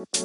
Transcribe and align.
Assalamualaikum 0.00 0.16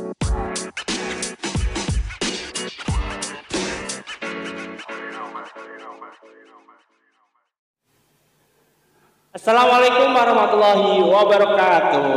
warahmatullahi 10.16 11.04
wabarakatuh. 11.04 12.08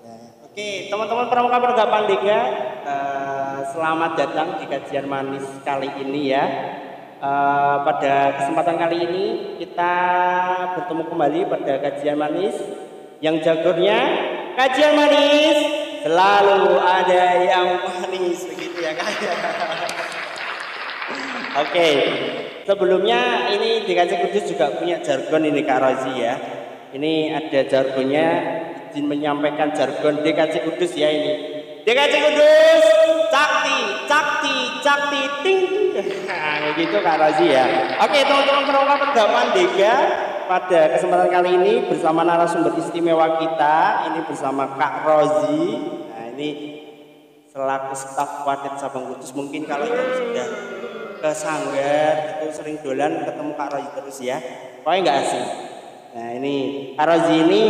Ya, 0.00 0.32
Oke, 0.48 0.88
teman-teman 0.88 1.28
pramuka 1.28 1.60
pergapan 1.60 2.08
Liga, 2.08 2.40
eh, 2.88 3.68
selamat 3.76 4.16
datang 4.16 4.56
di 4.56 4.64
kajian 4.64 5.04
manis 5.04 5.44
kali 5.60 5.92
ini 5.92 6.32
ya. 6.32 6.44
Eh, 7.20 7.76
pada 7.84 8.32
kesempatan 8.40 8.80
kali 8.80 8.96
ini 9.04 9.24
kita 9.60 9.92
bertemu 10.72 11.04
kembali 11.04 11.52
pada 11.52 11.84
kajian 11.84 12.16
manis 12.16 12.56
yang 13.20 13.44
jagurnya 13.44 14.00
kajian 14.56 14.96
manis 14.96 15.77
selalu 16.08 16.80
ada 16.80 17.24
yang 17.44 17.84
manis 17.84 18.48
begitu 18.48 18.80
ya 18.80 18.96
kan. 18.96 19.12
Oke, 21.68 21.88
sebelumnya 22.64 23.52
ini 23.52 23.84
DKC 23.84 24.24
Kudus 24.24 24.48
juga 24.48 24.72
punya 24.72 25.04
jargon 25.04 25.44
ini 25.44 25.60
Kak 25.68 25.84
Rozi 25.84 26.16
ya. 26.16 26.34
Ini 26.96 27.36
ada 27.36 27.60
jargonnya, 27.68 28.28
izin 28.88 29.04
menyampaikan 29.04 29.76
jargon 29.76 30.24
DKC 30.24 30.64
Kudus 30.64 30.96
ya 30.96 31.12
ini. 31.12 31.60
DKC 31.84 32.14
Kudus, 32.24 32.84
cakti, 33.28 33.78
cakti, 34.08 34.56
cakti, 34.80 35.22
ting. 35.44 35.60
Nah, 36.28 36.76
gitu 36.78 36.96
Kak 37.04 37.20
Rozi 37.20 37.52
ya. 37.52 37.68
Oke, 38.00 38.24
teman-teman 38.24 38.64
perangkat 38.64 39.12
pergaman 39.12 39.46
Dega 39.52 39.96
pada 40.48 40.96
kesempatan 40.96 41.28
kali 41.28 41.50
ini 41.60 41.74
bersama 41.86 42.24
narasumber 42.24 42.72
istimewa 42.80 43.36
kita, 43.36 44.08
ini 44.10 44.24
bersama 44.24 44.74
Kak 44.80 45.04
Rozi. 45.04 45.64
Nah, 46.08 46.26
ini 46.32 46.48
selaku 47.52 47.92
staf 47.92 48.48
Wadet 48.48 48.80
Sabang 48.80 49.12
Kudus. 49.12 49.30
Mungkin 49.36 49.68
kalau 49.68 49.84
yang 49.84 50.08
sudah 50.16 50.48
ke 51.18 51.30
sanggar 51.34 52.40
itu 52.40 52.46
sering 52.56 52.80
dolan 52.80 53.28
ketemu 53.28 53.52
Kak 53.54 53.68
Rozi 53.76 53.90
terus 53.92 54.18
ya. 54.24 54.38
Pokoknya 54.80 55.00
nggak 55.04 55.18
asing. 55.22 55.46
Nah 56.16 56.28
ini 56.40 56.56
Kak 56.96 57.06
Rozi 57.06 57.36
ini 57.44 57.62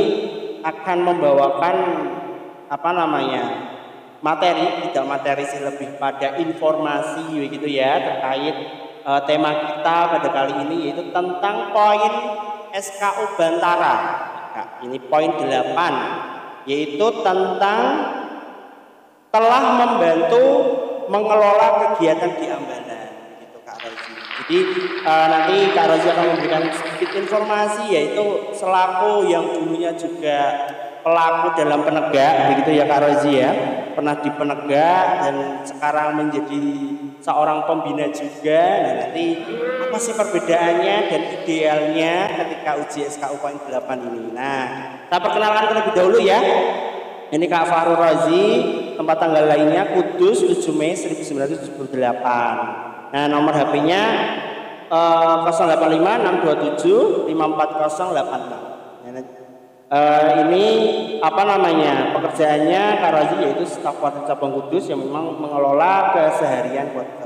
akan 0.62 0.98
membawakan 1.02 1.76
apa 2.68 2.90
namanya 2.92 3.44
materi 4.20 4.90
tidak 4.90 5.04
materi 5.06 5.44
sih 5.46 5.62
lebih 5.62 5.96
pada 5.96 6.36
informasi 6.36 7.32
begitu 7.38 7.70
ya 7.70 7.96
terkait 8.02 8.56
uh, 9.06 9.22
tema 9.24 9.54
kita 9.54 9.98
pada 10.10 10.28
kali 10.28 10.54
ini 10.68 10.76
yaitu 10.90 11.08
tentang 11.14 11.70
poin 11.70 12.12
SKU 12.72 13.24
Bantara. 13.36 13.96
Nah, 14.54 14.66
ini 14.84 14.98
poin 15.06 15.32
8 15.38 16.66
yaitu 16.68 17.06
tentang 17.24 17.80
telah 19.32 19.62
membantu 19.76 20.44
mengelola 21.08 21.96
kegiatan 21.96 22.36
di 22.36 22.46
Ambanan 22.52 22.98
jadi 24.48 24.58
uh, 25.04 25.26
nanti 25.28 25.56
Kak 25.76 25.86
Rozi 25.92 26.08
akan 26.08 26.26
memberikan 26.34 26.62
sedikit 26.72 27.10
informasi 27.20 27.82
yaitu 27.92 28.54
selaku 28.56 29.28
yang 29.28 29.44
dulunya 29.44 29.92
juga 29.92 30.70
pelaku 31.04 31.52
dalam 31.58 31.84
penegak 31.84 32.54
begitu 32.54 32.80
ya 32.80 32.84
Kak 32.88 33.00
Rozi 33.04 33.32
ya. 33.44 33.50
Pernah 33.92 34.14
di 34.22 34.30
penegak 34.30 35.06
dan 35.26 35.36
sekarang 35.66 36.08
menjadi 36.22 36.64
seorang 37.28 37.68
pembina 37.68 38.08
juga 38.08 38.62
nah 38.80 38.92
nanti 39.04 39.36
apa 39.84 39.96
sih 40.00 40.16
perbedaannya 40.16 40.96
dan 41.12 41.22
idealnya 41.36 42.14
ketika 42.40 42.70
uji 42.80 43.04
SKU 43.04 43.36
poin 43.36 43.60
8 43.60 44.08
ini 44.08 44.32
nah 44.32 44.64
kita 45.04 45.16
perkenalkan 45.20 45.64
terlebih 45.68 45.92
dahulu 45.92 46.18
ya 46.24 46.40
ini 47.28 47.44
Kak 47.44 47.68
Fahrul 47.68 48.00
Razi 48.00 48.44
tempat 48.96 49.20
tanggal 49.20 49.44
lainnya 49.44 49.92
Kudus 49.92 50.48
7 50.48 50.72
Mei 50.72 50.96
1978 50.96 52.88
Nah, 53.08 53.24
nomor 53.24 53.56
HP-nya 53.56 54.04
uh, 54.92 55.48
085 55.48 56.44
627 56.44 57.32
54086. 57.32 59.88
Uh, 59.88 60.44
ini 60.44 60.64
apa 61.24 61.48
namanya? 61.48 62.12
Pekerjaannya 62.12 63.00
Kak 63.00 63.12
Razi 63.16 63.40
yaitu 63.40 63.64
staf 63.64 63.96
Wadah 63.96 64.28
Cabang 64.28 64.52
Kudus 64.52 64.92
yang 64.92 65.00
memang 65.00 65.40
mengelola 65.40 66.12
keseharian 66.12 66.92
Kudus. 66.92 67.17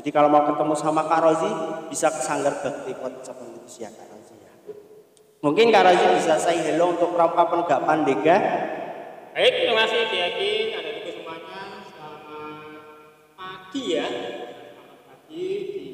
Jadi 0.00 0.16
kalau 0.16 0.32
mau 0.32 0.48
ketemu 0.48 0.72
sama 0.80 1.04
Kak 1.04 1.20
Razi 1.20 1.50
bisa 1.92 2.08
ke 2.08 2.24
Sanggar 2.24 2.56
Bakti 2.64 2.96
Cabang 2.96 3.52
Kudus 3.52 3.84
ya 3.84 3.92
Kak 3.92 4.08
Razi 4.08 4.32
ya. 4.40 4.48
Mungkin 5.44 5.68
Kak 5.68 5.84
Razi 5.84 6.04
bisa 6.16 6.40
say 6.40 6.56
hello 6.56 6.96
untuk 6.96 7.12
pramuka 7.12 7.44
penegak 7.52 7.84
Pandega. 7.84 8.36
Baik, 9.36 9.52
terima 9.60 9.84
kasih 9.84 10.08
Kiai. 10.08 10.72
Ada 10.72 10.90
di 11.04 11.10
semuanya. 11.20 11.60
Selamat 11.84 12.20
pagi 13.36 13.82
ya 13.92 14.08
pagi 15.04 15.46
di 15.68 15.84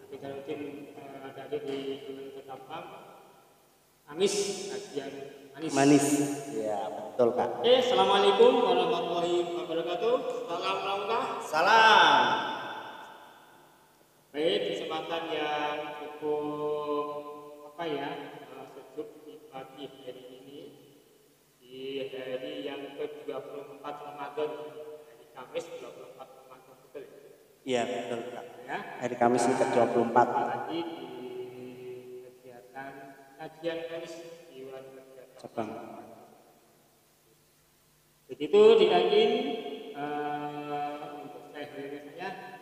Abidjaluddin 0.00 0.60
uh, 0.96 1.36
ada 1.36 1.52
di 1.52 1.78
Gunung 2.00 2.32
Ketapang 2.32 2.86
Manis 4.08 4.34
kajian 4.72 5.12
manis 5.52 5.72
manis 5.76 6.06
ya 6.56 6.88
betul 6.88 7.36
kak 7.36 7.60
oke 7.60 7.68
assalamualaikum 7.68 8.52
warahmatullahi 8.64 9.36
wabarakatuh 9.60 10.14
salam 10.48 10.76
pramuka 10.80 11.20
salam 11.44 12.65
baik 14.36 14.68
kesempatan 14.68 15.32
yang 15.32 15.96
cukup 15.96 17.08
apa 17.72 17.84
ya 17.88 18.10
uh, 18.52 18.68
sejuk 18.68 19.24
di 19.24 19.48
pagi 19.48 19.88
hari 20.04 20.24
ini 20.28 20.60
di 21.56 22.12
hari 22.12 22.68
yang 22.68 23.00
ke-24 23.00 23.80
Ramadan 23.80 24.50
hari 25.08 25.24
Kamis 25.32 25.64
24 25.80 26.20
Ramadan 26.20 26.74
betul 26.84 27.02
ya? 27.08 27.16
Iya 27.64 27.82
betul 27.88 28.20
Kak. 28.28 28.46
Ya. 28.68 28.78
Hari 29.00 29.16
Kamis 29.16 29.48
ini 29.48 29.56
ke-24. 29.56 30.16
Lagi 30.28 30.80
di 30.84 31.08
kegiatan 32.28 32.92
kajian 33.40 33.78
manis 33.88 34.14
di 34.52 34.68
Cabang. 35.40 35.68
Begitu 38.28 38.60
diakin 38.84 39.30
uh, 39.96 41.24
untuk 41.24 41.48
saya 41.56 41.72
saya 41.72 42.55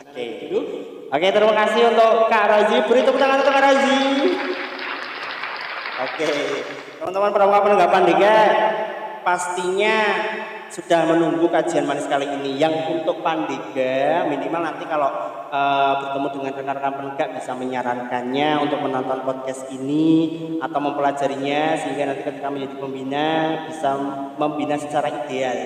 Oke. 0.00 0.12
Okay. 0.16 0.60
Oke, 1.10 1.26
terima 1.28 1.54
kasih 1.66 1.92
untuk 1.92 2.32
Kak 2.32 2.46
Razi. 2.48 2.76
Beri 2.88 3.02
tepuk 3.04 3.20
tangan 3.20 3.42
untuk 3.44 3.52
Kak 3.52 3.64
Razi. 3.66 4.00
Oke, 6.00 6.32
teman-teman 6.96 7.30
pramuka 7.36 7.60
penanggapan 7.60 8.02
Dika, 8.08 8.38
pastinya 9.20 9.96
sudah 10.70 11.02
menunggu 11.02 11.50
kajian 11.50 11.84
manis 11.84 12.06
kali 12.06 12.30
ini 12.30 12.54
yang 12.56 12.72
untuk 12.88 13.26
Pandega 13.26 14.22
minimal 14.30 14.70
nanti 14.70 14.86
kalau 14.86 15.10
uh, 15.50 15.92
bertemu 15.98 16.26
dengan 16.30 16.52
rekan-rekan 16.62 16.94
penegak 16.94 17.28
bisa 17.42 17.52
menyarankannya 17.58 18.48
untuk 18.62 18.78
menonton 18.78 19.18
podcast 19.26 19.66
ini 19.74 20.38
atau 20.62 20.78
mempelajarinya 20.78 21.74
sehingga 21.74 22.14
nanti 22.14 22.22
ketika 22.22 22.48
menjadi 22.48 22.74
pembina 22.78 23.28
bisa 23.66 23.98
membina 24.38 24.78
secara 24.78 25.10
ideal. 25.10 25.58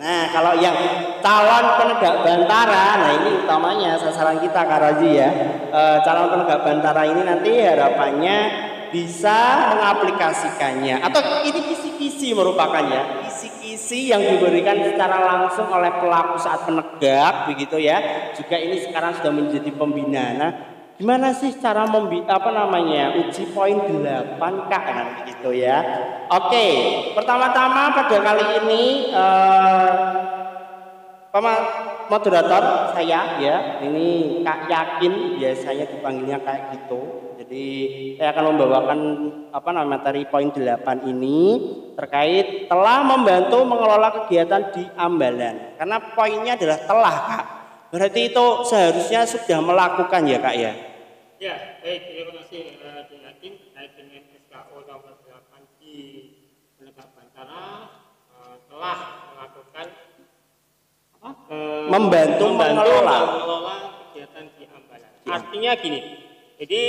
Nah 0.00 0.32
kalau 0.32 0.56
yang 0.56 0.72
calon 1.20 1.76
penegak 1.76 2.24
bantara, 2.24 3.04
nah 3.04 3.12
ini 3.20 3.44
utamanya 3.44 4.00
sasaran 4.00 4.40
kita 4.40 4.64
Karaji 4.64 5.10
ya. 5.12 5.28
Uh, 5.68 6.00
calon 6.00 6.32
penegak 6.32 6.64
bantara 6.64 7.04
ini 7.04 7.20
nanti 7.20 7.52
harapannya 7.60 8.36
bisa 8.88 9.68
mengaplikasikannya. 9.76 11.04
Atau 11.04 11.20
ini 11.44 11.60
kisi-kisi 11.68 12.32
merupakannya. 12.32 13.28
Kisi-kisi 13.28 14.08
yang 14.08 14.24
diberikan 14.24 14.80
secara 14.80 15.20
langsung 15.20 15.68
oleh 15.68 15.92
pelaku 16.00 16.40
saat 16.40 16.64
penegak 16.64 17.52
begitu 17.52 17.76
ya. 17.76 18.32
Juga 18.32 18.56
ini 18.56 18.80
sekarang 18.80 19.20
sudah 19.20 19.32
menjadi 19.36 19.68
pembina. 19.76 20.26
Nah 20.32 20.50
gimana 21.00 21.32
sih 21.32 21.56
cara 21.56 21.88
membi 21.88 22.20
apa 22.28 22.52
namanya 22.52 23.16
uji 23.16 23.48
poin 23.56 23.80
8 23.88 24.36
kak 24.68 24.84
nah, 24.92 25.06
begitu 25.24 25.64
ya 25.64 25.80
oke 26.28 26.66
pertama-tama 27.16 27.96
pada 27.96 28.16
kali 28.20 28.44
ini 28.60 29.08
eh, 29.08 29.92
moderator 32.12 32.92
saya 32.92 33.40
ya 33.40 33.80
ini 33.80 34.44
kak 34.44 34.68
yakin 34.68 35.40
biasanya 35.40 35.88
dipanggilnya 35.88 36.38
kayak 36.44 36.76
gitu 36.76 37.30
jadi 37.40 37.66
saya 38.20 38.36
akan 38.36 38.44
membawakan 38.52 39.00
apa 39.56 39.68
namanya 39.72 39.96
materi 39.96 40.28
poin 40.28 40.52
8 40.52 41.08
ini 41.08 41.38
terkait 41.96 42.68
telah 42.68 43.00
membantu 43.00 43.64
mengelola 43.64 44.12
kegiatan 44.12 44.68
di 44.76 44.84
Ambalan. 44.94 45.74
Karena 45.80 45.96
poinnya 46.12 46.54
adalah 46.54 46.78
telah, 46.84 47.16
Kak. 47.26 47.44
Berarti 47.90 48.20
itu 48.30 48.46
seharusnya 48.68 49.24
sudah 49.24 49.58
melakukan 49.64 50.22
ya, 50.28 50.38
Kak 50.38 50.54
ya? 50.54 50.89
Ya, 51.40 51.80
baik, 51.80 52.04
terima 52.04 52.36
kasih 52.36 52.76
eh, 52.76 52.84
uh, 52.84 53.00
Dinating 53.08 53.56
terkait 53.64 53.96
dengan 53.96 54.28
SKO 54.44 54.76
nomor 54.84 55.24
8 55.24 55.80
di 55.80 55.96
penegak 56.76 57.16
Bantara 57.16 57.88
uh, 58.28 58.44
eh, 58.44 58.56
telah 58.68 58.98
melakukan 59.32 59.86
apa? 61.16 61.30
Uh, 61.48 61.88
membantu, 61.88 62.44
membantu 62.44 62.84
mengelola. 62.84 63.16
mengelola 63.24 63.76
kegiatan 64.12 64.44
di 64.52 64.64
Ambalan. 64.68 65.12
Ya. 65.16 65.30
Artinya 65.32 65.70
gini, 65.80 66.00
jadi 66.60 66.82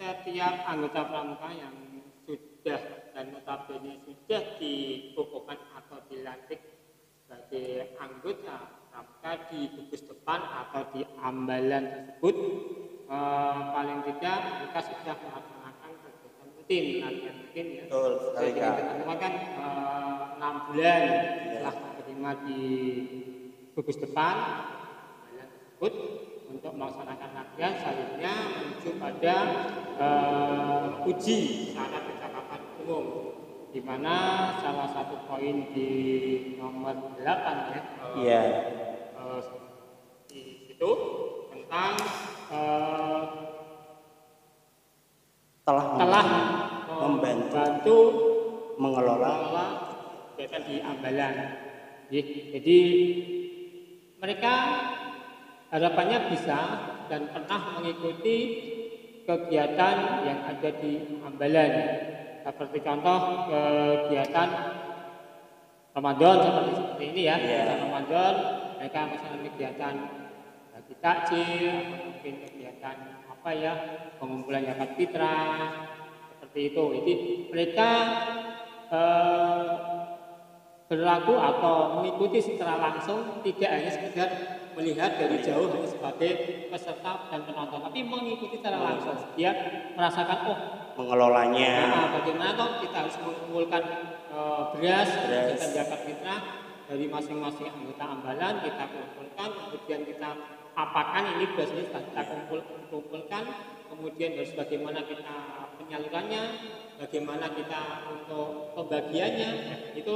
setiap 0.00 0.54
anggota 0.64 1.00
pramuka 1.04 1.48
yang 1.52 1.76
sudah 2.24 2.80
dan 3.12 3.28
notabene 3.28 4.00
sudah 4.08 4.42
dikukuhkan 4.56 5.60
atau 5.84 6.00
dilantik 6.08 6.64
sebagai 7.20 7.92
anggota 8.00 8.88
pramuka 8.88 9.32
di 9.52 9.68
gugus 9.68 10.00
depan 10.08 10.40
atau 10.40 10.80
di 10.96 11.04
ambalan 11.20 11.84
tersebut 11.92 12.36
eh, 13.06 13.56
paling 13.70 13.98
tidak 14.04 14.38
mereka 14.58 14.80
sudah 14.82 15.14
melaksanakan 15.16 15.90
kegiatan 16.00 16.46
rutin 16.54 16.84
latihan 17.00 17.34
rutin 17.38 17.66
ya 17.70 17.82
Betul 17.86 18.10
sekali 18.22 18.50
jadi 18.50 18.60
Kak. 19.04 19.18
kan 19.20 19.32
enam 20.34 20.54
bulan 20.66 21.02
setelah 21.44 21.74
terima 21.98 22.30
di 22.42 22.62
gugus 23.72 23.98
depan 23.98 24.36
ambalan 24.36 25.48
tersebut 25.50 25.94
untuk 26.46 26.72
melaksanakan 26.72 27.30
latihan 27.32 27.72
selanjutnya 27.74 28.32
menuju 28.52 28.90
pada 28.96 29.36
eh, 29.96 31.08
uji 31.08 31.38
syarat 31.70 32.02
kecakapan 32.06 32.60
umum 32.80 33.04
di 33.68 33.82
mana 33.82 34.14
salah 34.62 34.86
satu 34.86 35.26
poin 35.26 35.74
di 35.74 35.90
nomor 36.56 36.94
8 37.18 37.74
ya 37.74 37.82
Iya. 38.14 38.40
eh, 39.18 39.40
di 40.30 40.40
situ 40.64 40.90
tentang 41.50 41.98
Telah 45.64 45.86
telah 45.96 46.26
Membantu. 46.84 47.56
membantu 47.56 47.98
mengelola 48.76 49.34
kegiatan 50.36 50.62
di 50.68 50.76
Ambalan. 50.84 51.34
Jadi, 52.12 52.80
mereka 54.20 54.54
harapannya 55.72 56.18
bisa 56.30 56.58
dan 57.08 57.32
pernah 57.32 57.80
mengikuti 57.80 58.38
kegiatan 59.24 59.96
yang 60.28 60.40
ada 60.52 60.70
di 60.78 61.18
Ambalan. 61.24 61.72
Seperti 62.44 62.78
contoh 62.84 63.48
kegiatan 63.48 64.48
Ramadan 65.96 66.36
seperti 66.44 66.70
seperti 66.76 67.04
ini 67.14 67.22
ya, 67.24 67.34
Iya. 67.34 67.40
kegiatan 67.40 67.78
Ramadan 67.88 68.34
mereka 68.76 69.00
misalnya 69.08 69.38
kegiatan 69.48 69.94
bagi 70.76 70.94
takjil 71.00 71.74
atau 72.24 72.32
mungkin 72.32 72.48
kegiatan 72.56 72.96
apa 73.28 73.50
ya 73.52 73.72
pengumpulan 74.16 74.64
zakat 74.64 74.96
fitrah 74.96 75.60
seperti 76.32 76.72
itu. 76.72 76.84
Jadi 76.96 77.12
mereka 77.52 77.90
eh, 78.88 79.72
berlaku 80.88 81.36
atau 81.36 82.00
mengikuti 82.00 82.40
secara 82.40 82.80
langsung 82.80 83.44
tidak 83.44 83.68
hanya 83.76 83.90
sekedar 83.92 84.28
melihat 84.72 85.20
dari 85.20 85.36
jauh 85.44 85.68
hanya 85.68 85.84
sebagai 85.84 86.32
peserta 86.72 87.28
dan 87.28 87.44
penonton, 87.44 87.84
tapi 87.84 88.00
mengikuti 88.08 88.56
secara 88.56 88.80
langsung. 88.80 89.36
Dia 89.36 89.52
merasakan 89.92 90.38
oh 90.48 90.58
mengelolanya. 90.96 91.72
Nah, 91.92 92.08
bagaimana 92.24 92.56
toh 92.56 92.80
kita 92.80 93.04
harus 93.04 93.20
mengumpulkan 93.20 93.82
eh, 94.32 94.62
beras, 94.72 95.12
Beras. 95.12 95.60
kita 95.60 95.66
zakat 95.76 96.00
fitrah 96.08 96.40
dari 96.88 97.04
masing-masing 97.04 97.68
anggota 97.68 98.04
ambalan 98.08 98.64
kita 98.64 98.84
kumpulkan, 98.88 99.48
kemudian 99.52 100.00
kita 100.08 100.30
apakan 100.74 101.38
ini 101.38 101.46
ini 101.46 101.86
sudah 101.86 102.02
kita 102.02 102.22
kumpul, 102.26 102.58
kumpulkan, 102.90 103.44
kemudian 103.86 104.34
harus 104.34 104.52
bagaimana 104.58 105.06
kita 105.06 105.70
penyalurannya, 105.78 106.42
bagaimana 106.98 107.46
kita 107.54 108.10
untuk 108.10 108.74
pembagiannya, 108.74 109.50
itu 109.94 110.14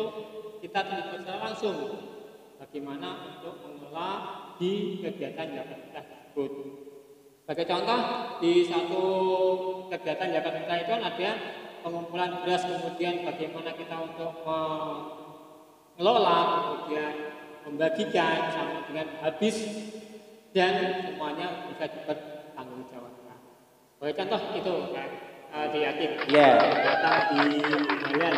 kita 0.58 0.80
terlibat 0.82 1.22
secara 1.22 1.38
langsung. 1.50 1.78
Bagaimana 2.58 3.38
untuk 3.38 3.62
mengelola 3.62 4.10
di 4.58 4.98
kegiatan 4.98 5.54
zakat 5.54 5.78
fitrah 5.78 6.02
tersebut. 6.10 6.50
Sebagai 7.46 7.70
contoh, 7.70 8.00
di 8.42 8.66
satu 8.66 9.04
kegiatan 9.86 10.34
zakat 10.34 10.52
fitrah 10.58 10.78
itu 10.82 10.90
kan 10.90 11.06
ada 11.06 11.30
pengumpulan 11.86 12.42
beras, 12.42 12.66
kemudian 12.66 13.22
bagaimana 13.22 13.70
kita 13.78 13.94
untuk 14.02 14.42
mengelola, 15.94 16.38
kemudian 16.50 17.14
membagikan 17.62 18.50
sampai 18.50 18.82
dengan 18.90 19.06
habis 19.22 19.56
dan 20.58 20.74
semuanya 21.06 21.70
bisa 21.70 21.86
dipertanggung 21.86 22.82
jawabkan. 22.90 23.38
Sebagai 23.94 24.14
contoh 24.18 24.40
itu 24.58 24.74
kan, 24.90 25.08
uh, 25.54 25.66
di 25.70 25.78
Yatim, 25.86 26.10
Iya. 26.26 26.50
kegiatan 26.58 27.18
di 27.38 27.60
Bayan. 28.02 28.34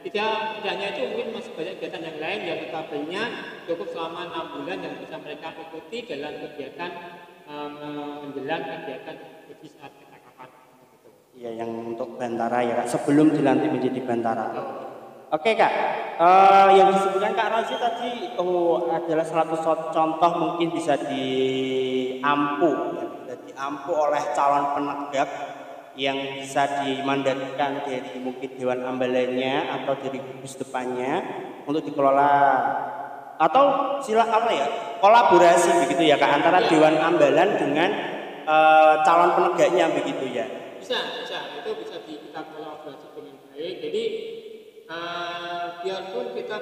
Tidak, 0.00 0.32
tidak 0.58 0.72
hanya 0.74 0.86
itu 0.96 1.00
mungkin 1.12 1.28
masih 1.38 1.52
banyak 1.54 1.74
kegiatan 1.78 2.02
yang 2.02 2.18
lain 2.18 2.40
yang 2.42 2.58
notabene 2.66 3.22
cukup 3.70 3.86
selama 3.94 4.20
enam 4.32 4.46
bulan 4.58 4.78
yang 4.82 4.94
bisa 4.98 5.16
mereka 5.20 5.48
ikuti 5.60 5.98
dalam 6.10 6.32
kegiatan 6.42 6.90
um, 7.46 7.72
menjelang 8.26 8.62
kegiatan 8.66 9.16
uji 9.46 9.68
saat 9.70 9.92
ketangkapan 9.94 10.48
itu. 10.90 11.10
Iya, 11.38 11.50
yang 11.62 11.70
untuk 11.94 12.18
Bantara 12.18 12.58
ya 12.66 12.82
Kak, 12.82 12.88
sebelum 12.90 13.30
dilantik 13.30 13.70
menjadi 13.70 14.00
Bantara. 14.02 14.46
Oke 15.30 15.54
Kak, 15.54 15.72
Eh, 16.20 16.68
yang 16.76 16.92
disebutkan 16.92 17.32
Kak 17.32 17.48
Rosi 17.48 17.80
tadi 17.80 18.36
oh, 18.36 18.92
adalah 18.92 19.24
salah 19.24 19.48
satu 19.56 19.88
contoh 19.88 20.32
mungkin 20.36 20.68
bisa 20.68 20.92
diampu, 21.00 22.68
ya, 22.92 23.08
bisa 23.08 23.34
diampu 23.40 23.96
oleh 23.96 24.20
calon 24.36 24.76
penegak 24.76 25.30
yang 25.96 26.20
bisa 26.36 26.84
dimandatkan 26.84 27.88
dari 27.88 28.20
mungkin 28.20 28.52
Dewan 28.52 28.84
Ambalannya 28.84 29.80
atau 29.80 29.96
dari 29.96 30.20
gugus 30.20 30.60
depannya 30.60 31.24
untuk 31.64 31.88
dikelola 31.88 32.36
atau 33.40 33.96
sila 34.04 34.28
apa 34.28 34.52
ya 34.52 34.68
kolaborasi 35.00 35.88
begitu 35.88 36.04
ya 36.04 36.20
Kak 36.20 36.36
antara 36.36 36.68
Dewan 36.68 37.00
Ambalan 37.00 37.56
dengan 37.56 37.90
eh, 38.44 38.94
calon 39.08 39.40
penegaknya 39.40 39.88
begitu 39.88 40.36
ya. 40.36 40.44
Bisa, 40.76 41.00
bisa. 41.16 41.64
Itu 41.64 41.80
bisa 41.80 41.96
di, 42.04 42.28
kita 42.28 42.44
kolaborasi 42.44 43.08
dengan 43.16 43.40
baik. 43.48 43.74
Jadi 43.88 44.04
eh, 44.90 45.64
biarpun 45.86 46.26
kita 46.34 46.56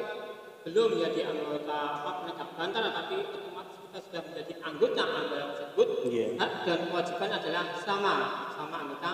belum 0.68 0.88
menjadi 1.00 1.20
anggota 1.32 1.78
apa 1.96 2.10
penegak 2.22 2.50
bantara, 2.60 2.88
tapi 2.92 3.14
otomatis 3.24 3.76
kita 3.88 3.98
sudah 4.04 4.22
menjadi 4.28 4.52
anggota 4.60 5.02
ambalan 5.08 5.48
tersebut. 5.56 5.88
Iya. 6.12 6.26
Hak 6.36 6.52
dan 6.68 6.80
kewajiban 6.92 7.30
adalah 7.32 7.64
sama, 7.80 8.14
sama 8.52 8.76
anggota 8.84 9.10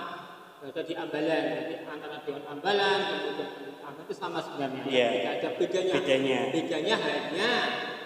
berada 0.58 0.82
di 0.82 0.94
ambalan. 0.98 1.42
Jadi 1.62 1.74
antara 1.86 2.16
dewan 2.26 2.44
ambalan 2.50 2.98
kemudian 3.06 3.48
anggota 3.86 4.02
itu 4.02 4.14
sama 4.18 4.38
sebenarnya. 4.42 4.82
Iya. 4.88 5.06
Tidak 5.14 5.32
ada 5.38 5.48
bedanya. 5.60 5.92
Bedanya. 5.94 6.38
Bedanya 6.50 6.94
hanya 6.98 7.50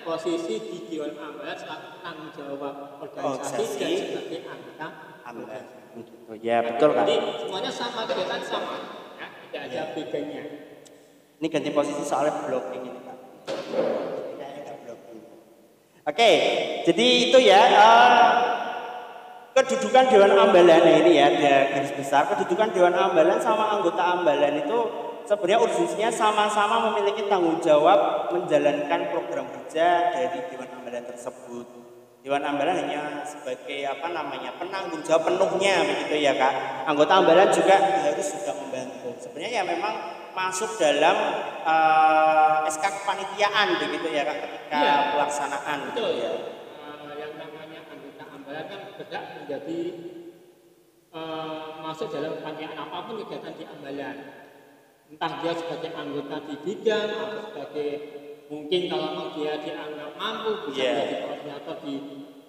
posisi 0.04 0.54
di 0.60 0.78
dewan 0.92 1.12
ambalan 1.16 1.56
selaku 1.56 1.88
tanggung 2.04 2.30
jawab 2.36 2.74
organisasi 3.00 3.54
Organisasi. 3.56 3.80
dan 3.80 3.92
sebagai 3.96 4.40
anggota 4.44 4.86
Ambalan. 5.28 5.64
Gitu. 5.96 6.14
Ya 6.44 6.56
betul 6.64 6.90
Kak. 6.92 7.04
jadi 7.04 7.16
semuanya 7.36 7.72
sama 7.72 8.00
kegiatan 8.08 8.40
sama, 8.44 8.76
ya, 9.20 9.26
tidak 9.48 9.62
ada 9.68 9.82
bedanya. 9.92 10.42
Ini 11.38 11.46
ganti 11.46 11.70
posisi 11.70 12.02
soalnya 12.02 12.34
blocking 12.42 12.82
ini 12.82 12.98
Pak. 12.98 13.16
Oke, 16.08 16.30
jadi 16.82 17.06
itu 17.30 17.38
ya 17.38 17.62
eh, 17.68 18.28
kedudukan 19.54 20.10
Dewan 20.10 20.34
Ambalan 20.34 20.82
ini 20.82 21.14
ya 21.14 21.30
ada 21.30 21.54
garis 21.70 21.94
besar 21.94 22.26
kedudukan 22.26 22.74
Dewan 22.74 22.90
Ambalan 22.90 23.38
sama 23.38 23.70
anggota 23.78 24.18
Ambalan 24.18 24.66
itu 24.66 24.78
sebenarnya 25.30 25.62
urgensinya 25.62 26.10
sama-sama 26.10 26.90
memiliki 26.90 27.30
tanggung 27.30 27.62
jawab 27.62 28.32
menjalankan 28.34 29.14
program 29.14 29.46
kerja 29.46 30.10
dari 30.10 30.42
Dewan 30.50 30.70
Ambalan 30.74 31.06
tersebut. 31.06 31.66
Dewan 32.26 32.42
Ambalan 32.42 32.82
hanya 32.82 33.22
sebagai 33.22 33.86
apa 33.86 34.10
namanya 34.10 34.58
penanggung 34.58 35.06
jawab 35.06 35.30
penuhnya 35.30 35.86
begitu 35.86 36.18
ya 36.18 36.34
kak. 36.34 36.82
Anggota 36.90 37.22
Ambalan 37.22 37.46
juga 37.54 37.78
harus 37.78 38.26
juga 38.26 38.58
membantu. 38.58 39.14
Sebenarnya 39.22 39.62
ya 39.62 39.62
memang 39.62 40.17
masuk 40.38 40.70
dalam 40.78 41.16
eh, 41.66 42.56
SK 42.70 42.84
kepanitiaan 43.02 43.68
begitu 43.76 44.06
ya 44.08 44.22
kak 44.22 44.38
ketika 44.38 44.78
Iya. 44.78 44.94
pelaksanaan 45.10 45.78
Betul 45.90 46.10
gitu 46.14 46.22
ya. 46.22 46.32
yang 47.18 47.32
namanya 47.34 47.80
anggota 47.90 48.24
ambalan 48.30 48.64
kan 48.70 48.80
berhak 48.94 49.24
menjadi 49.34 49.80
eh, 51.10 51.62
masuk 51.82 52.08
dalam 52.14 52.38
panitiaan 52.38 52.78
apa 52.78 52.98
pun 53.02 53.14
kegiatan 53.18 53.52
di 53.58 53.64
ambalan. 53.66 54.16
Entah 55.08 55.32
dia 55.40 55.52
sebagai 55.56 55.90
anggota 55.96 56.36
di 56.44 56.54
bidang 56.62 57.08
atau 57.16 57.40
sebagai 57.48 57.90
mungkin 58.52 58.80
kalau 58.86 59.06
memang 59.16 59.28
dia 59.34 59.52
dianggap 59.58 60.10
mampu 60.14 60.50
bisa 60.68 60.78
Iya. 60.78 60.92
menjadi 60.94 61.16
koordinator 61.24 61.76
di 61.82 61.94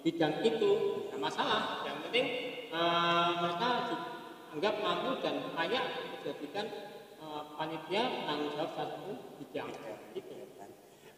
bidang 0.00 0.34
itu, 0.44 0.70
tidak 1.08 1.18
masalah. 1.18 1.62
Yang 1.82 1.96
penting 2.06 2.26
eh, 2.70 3.30
mereka 3.42 3.68
dianggap 3.90 4.74
mampu 4.78 5.10
dan 5.24 5.34
layak 5.56 5.84
dijadikan 6.14 6.66
panitia 7.58 8.02
penanggung 8.24 8.52
jawab 8.56 8.72
satu 8.76 9.10
bidang. 9.38 9.70
Gitu. 10.14 10.32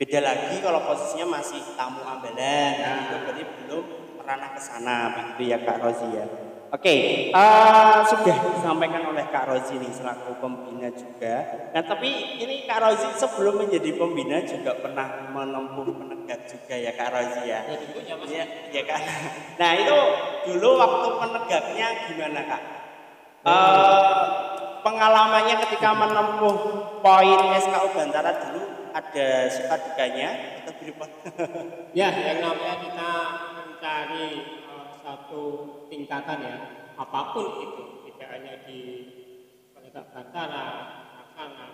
Beda 0.02 0.18
lagi 0.18 0.58
kalau 0.58 0.82
posisinya 0.82 1.38
masih 1.38 1.62
tamu 1.78 2.02
ambalan, 2.02 2.74
gitu. 2.74 3.16
berarti 3.22 3.42
belum 3.46 3.84
merana 4.18 4.50
ke 4.50 4.60
sana, 4.60 4.96
begitu 5.14 5.54
ya 5.54 5.58
Kak 5.62 5.78
Rozi 5.78 6.08
ya. 6.10 6.26
Oke, 6.72 7.28
eh, 7.30 7.98
sudah 8.08 8.36
disampaikan 8.56 9.04
oleh 9.12 9.28
Kak 9.28 9.44
Rozi 9.44 9.76
nih 9.76 9.92
selaku 9.92 10.40
pembina 10.40 10.88
juga. 10.90 11.68
Nah 11.76 11.84
tapi 11.84 12.40
ini 12.40 12.64
Kak 12.64 12.80
Rozi 12.80 13.12
sebelum 13.14 13.60
menjadi 13.62 13.92
pembina 13.94 14.40
juga 14.42 14.74
pernah 14.80 15.30
menempuh 15.30 15.84
penegak 15.84 16.48
juga 16.48 16.74
ya 16.74 16.96
Kak 16.96 17.12
Rozi 17.12 17.42
ya. 17.44 17.60
Ya. 17.68 17.76
Iya, 18.26 18.44
iya 18.72 18.82
kan. 18.88 19.00
Nah 19.60 19.70
itu 19.76 19.98
dulu 20.48 20.68
waktu 20.80 21.08
penegaknya 21.20 21.88
gimana 22.08 22.40
kak? 22.48 22.62
Eh, 23.42 24.24
pengalamannya 24.82 25.54
ketika 25.66 25.90
menempuh 25.94 26.56
poin 27.00 27.40
SKU 27.58 27.88
Bantara 27.94 28.32
dulu 28.42 28.62
ada 28.92 29.48
suka 29.48 29.74
dukanya 29.80 30.30
atau 30.62 30.72
berapa? 30.76 31.06
Ya, 31.98 32.08
yang 32.12 32.40
namanya 32.44 32.76
kita 32.80 33.10
mencari 33.56 34.28
uh, 34.68 34.92
satu 35.00 35.42
tingkatan 35.88 36.38
ya, 36.44 36.56
apa 36.96 37.20
pun 37.32 37.46
itu, 37.64 37.82
tidak 38.08 38.28
hanya 38.32 38.54
di 38.64 38.80
penegak 39.72 40.08
bantara, 40.12 40.66
laksana, 41.20 41.68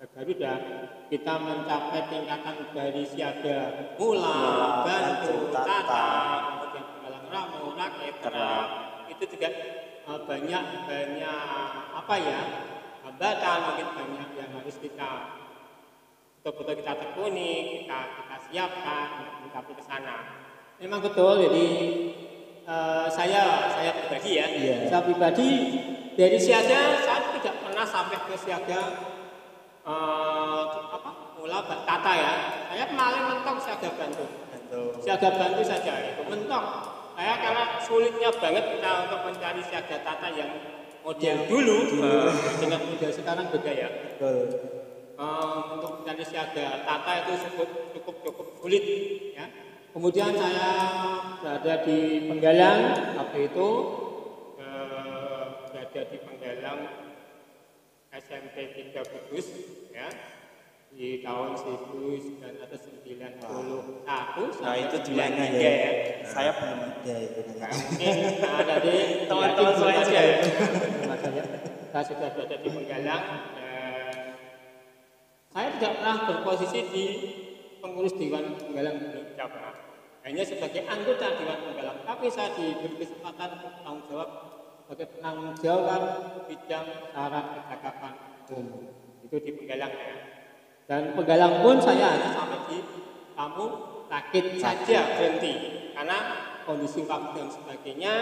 Garuda, 0.00 0.54
kita 1.12 1.34
mencapai 1.44 2.08
tingkatan 2.08 2.72
dari 2.72 3.04
siaga 3.04 3.92
mula, 4.00 4.80
bantu, 4.80 5.52
tata, 5.52 6.08
kemudian 6.56 6.84
penggalang 6.88 7.26
ramu, 7.28 7.76
rakyat, 7.76 8.16
itu 9.12 9.24
juga 9.36 9.48
banyak 10.06 10.64
banyak 10.86 11.70
apa 11.96 12.14
ya 12.18 12.40
hambatan 13.04 13.58
mungkin 13.66 13.88
banyak 13.96 14.28
yang 14.36 14.50
harus 14.54 14.76
kita 14.80 15.40
betul-betul 16.40 16.80
kita 16.80 16.92
tekuni, 16.96 17.84
kita 17.84 18.00
kita 18.16 18.36
siapkan 18.48 19.08
untuk 19.44 19.76
ke 19.76 19.84
sana. 19.84 20.40
Memang 20.80 21.04
betul, 21.04 21.44
jadi 21.44 21.66
uh, 22.64 23.04
saya 23.12 23.68
saya 23.76 23.92
pribadi 23.92 24.40
ya, 24.40 24.46
Iya. 24.48 24.76
saya 24.88 25.04
pribadi 25.04 25.50
dari 26.16 26.40
siaga 26.40 26.96
saya 27.04 27.36
tidak 27.36 27.60
pernah 27.60 27.84
sampai 27.84 28.16
ke 28.24 28.36
siaga 28.40 28.80
uh, 29.84 30.64
apa 30.96 31.10
mula 31.36 31.60
tata 31.84 32.12
ya. 32.16 32.32
Saya 32.72 32.84
paling 32.88 33.24
mentok 33.28 33.56
siaga 33.60 33.88
bantu, 34.00 34.24
siaga 35.04 35.28
bantu 35.36 35.60
saja 35.60 35.92
itu 36.08 36.24
mentok. 36.24 36.64
Saya 37.20 37.36
karena 37.36 37.64
sulitnya 37.84 38.32
banget 38.32 38.64
kita 38.64 38.90
untuk 39.04 39.20
mencari 39.28 39.60
siaga 39.60 40.00
tata 40.00 40.32
yang 40.32 40.56
model 41.04 41.36
dulu, 41.52 42.00
uh, 42.00 42.32
dengan 42.56 42.80
model 42.80 43.12
sekarang 43.12 43.52
beda 43.52 43.72
ya. 43.76 43.88
Um, 45.20 45.76
untuk 45.76 46.00
mencari 46.00 46.24
siaga 46.24 46.80
tata 46.80 47.12
itu 47.20 47.32
cukup 47.44 47.92
cukup 47.92 48.14
cukup 48.24 48.46
sulit 48.56 48.84
ya. 49.36 49.52
Kemudian 49.92 50.32
saya 50.32 50.68
berada 51.44 51.84
di 51.84 52.24
Penggalang 52.24 52.80
waktu 53.20 53.52
itu 53.52 53.68
eh, 54.56 55.44
berada 55.68 56.00
di 56.08 56.16
Penggalang 56.24 56.80
SMP 58.16 58.56
3 58.96 58.96
Kudus 58.96 59.46
ya 59.92 60.08
di 60.90 61.22
tahun 61.22 61.54
1991 61.54 63.40
Nah 64.60 64.74
itu 64.76 64.96
di 65.06 65.12
mana 65.14 65.46
93 65.46 65.62
ya? 65.62 65.92
Saya 66.26 66.50
belum 66.58 66.78
ada 66.82 67.14
itu. 67.14 67.40
Mungkin 67.46 68.16
ada 68.42 68.74
di 68.82 68.94
Teman-teman 69.30 69.74
saya 69.78 70.02
ya. 70.10 70.22
Ya. 70.22 71.44
Saya 71.90 72.04
sudah 72.06 72.28
berada 72.34 72.56
di 72.58 72.68
Penggalang 72.70 73.24
dan 73.58 74.14
saya 75.50 75.68
tidak 75.74 75.92
pernah 75.98 76.16
berposisi 76.30 76.80
di 76.94 77.04
pengurus 77.82 78.14
Dewan 78.14 78.54
Penggalang 78.58 78.98
tidak 79.34 79.48
pernah. 79.50 79.74
Hanya 80.22 80.42
sebagai 80.46 80.86
anggota 80.86 81.26
Dewan 81.34 81.58
Penggalang, 81.66 81.98
tapi 82.06 82.26
saya 82.30 82.54
diberi 82.54 82.94
kesempatan 83.02 83.58
untuk 83.58 83.74
tanggung 83.82 84.06
jawab 84.06 84.30
sebagai 84.86 85.06
penanggung 85.18 85.54
jawab 85.58 86.02
bidang 86.46 86.86
syarat 87.10 87.46
percakapan 87.58 88.14
umum. 88.54 88.84
Itu 89.26 89.36
di 89.42 89.50
Penggalang 89.58 89.94
ya. 89.94 90.39
Dan 90.90 91.14
Penggalang 91.14 91.62
pun 91.62 91.78
saya 91.78 92.18
hanya 92.18 92.34
sampai 92.34 92.66
di 92.66 92.78
tamu 93.38 93.66
sakit 94.10 94.58
saja 94.58 94.98
berhenti. 95.14 95.54
Karena 95.94 96.18
kondisi 96.66 97.06
waktu 97.06 97.30
dan 97.38 97.46
sebagainya 97.46 98.14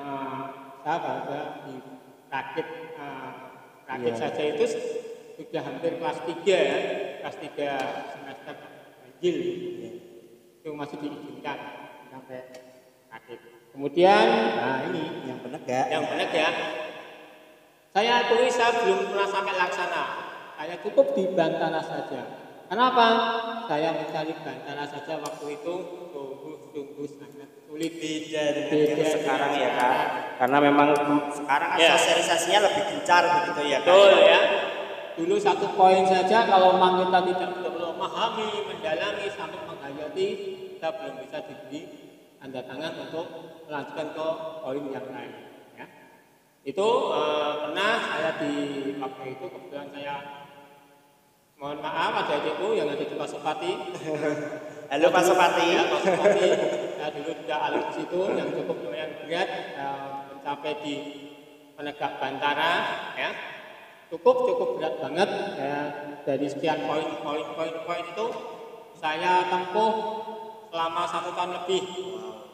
eh, 0.00 0.42
saya 0.80 0.96
berada 0.96 1.40
di 1.68 1.76
rakit 2.32 2.68
eh, 2.96 3.32
rakit 3.84 4.14
Iya. 4.16 4.20
saja 4.24 4.42
itu 4.48 4.64
sudah 5.36 5.60
hampir 5.60 6.00
kelas 6.00 6.24
3 6.24 6.40
ya 6.48 6.78
kelas 7.20 7.36
3 7.36 8.16
semester 8.16 8.54
ganjil. 9.04 9.36
Itu 10.64 10.72
masih 10.72 10.96
diizinkan 11.04 11.58
sampai 12.08 12.40
rakit 13.12 13.40
kemudian 13.76 14.26
nah 14.56 14.82
ini 14.88 15.28
Yang 15.28 15.38
penegak. 15.44 15.86
yang 15.92 16.04
ya 16.32 16.48
saya 17.90 18.12
akui 18.22 18.46
saya 18.48 18.82
belum 18.82 19.10
pernah 19.10 19.28
sampai 19.28 19.54
laksana 19.54 20.04
saya 20.60 20.76
cukup 20.84 21.16
di 21.16 21.24
Bantara 21.32 21.80
saja 21.80 22.20
kenapa 22.68 23.06
saya 23.64 23.96
mencari 23.96 24.36
Bantara 24.44 24.84
saja 24.84 25.16
waktu 25.16 25.56
itu 25.56 25.74
sungguh-sungguh 26.12 27.06
sangat 27.16 27.48
sulit 27.64 27.96
Beda 27.96 28.44
dengan 28.52 28.68
Beda 28.68 28.92
yang 28.92 29.08
sekarang 29.08 29.52
ya 29.56 29.70
kak. 29.72 29.96
Karena 30.36 30.58
memang 30.60 30.88
sekarang 31.32 31.80
Ya. 31.80 31.96
sosialisasinya 31.96 32.60
lebih 32.68 32.82
gencar 32.92 33.22
begitu 33.24 33.72
ya 33.72 33.78
kak. 33.80 33.88
Betul 33.88 34.12
ya. 34.20 34.40
Dulu 35.16 35.34
satu 35.40 35.66
poin 35.72 36.04
saja 36.04 36.44
kalau 36.44 36.76
memang 36.76 37.08
kita 37.08 37.18
tidak 37.32 37.48
betul-betul 37.56 37.96
memahami, 37.96 38.50
mendalami 38.68 39.26
sampai 39.32 39.60
menghayati, 39.64 40.28
kita 40.76 40.88
belum 40.92 41.14
bisa 41.24 41.38
diberi 41.48 41.80
tanda 42.36 42.60
tangan 42.68 42.92
untuk 43.08 43.26
melanjutkan 43.64 44.12
ke 44.12 44.26
poin 44.60 44.84
yang 44.92 45.08
lain. 45.08 45.32
Ya. 45.72 45.86
Itu 46.68 46.88
eh, 47.16 47.52
pernah 47.64 47.92
saya 48.12 48.30
di 48.44 48.52
waktu 49.00 49.24
itu 49.24 49.44
kebetulan 49.48 49.88
saya 49.88 50.39
mohon 51.60 51.76
maaf 51.84 52.24
ada 52.24 52.40
adikku 52.40 52.72
yang 52.72 52.88
ada 52.88 53.04
di 53.04 53.16
Pasopati. 53.20 53.72
Halo 54.90 55.06
Pak 55.12 55.22
Sopati. 55.22 55.66
Ya, 55.76 55.86
Pak 55.92 56.00
Sopati. 56.02 56.48
Saya 56.96 57.08
dulu 57.14 57.30
juga 57.36 57.56
alumni 57.62 57.86
di 57.86 57.94
situ 57.94 58.20
yang 58.32 58.48
cukup 58.56 58.76
lumayan 58.80 59.10
berat 59.22 59.48
eh, 59.76 60.08
mencapai 60.32 60.72
di 60.82 60.94
penegak 61.76 62.16
Bantara 62.18 62.72
ya 63.14 63.30
cukup 64.10 64.36
cukup 64.50 64.68
berat 64.80 64.94
banget 64.98 65.30
ya 65.54 65.78
dari 66.26 66.46
sekian 66.50 66.84
poin 66.84 67.08
poin 67.22 67.46
poin 67.54 67.72
poin 67.86 68.04
itu 68.04 68.26
saya 68.98 69.46
tempuh 69.48 69.92
selama 70.68 71.02
satu 71.08 71.30
tahun 71.32 71.50
lebih 71.62 71.82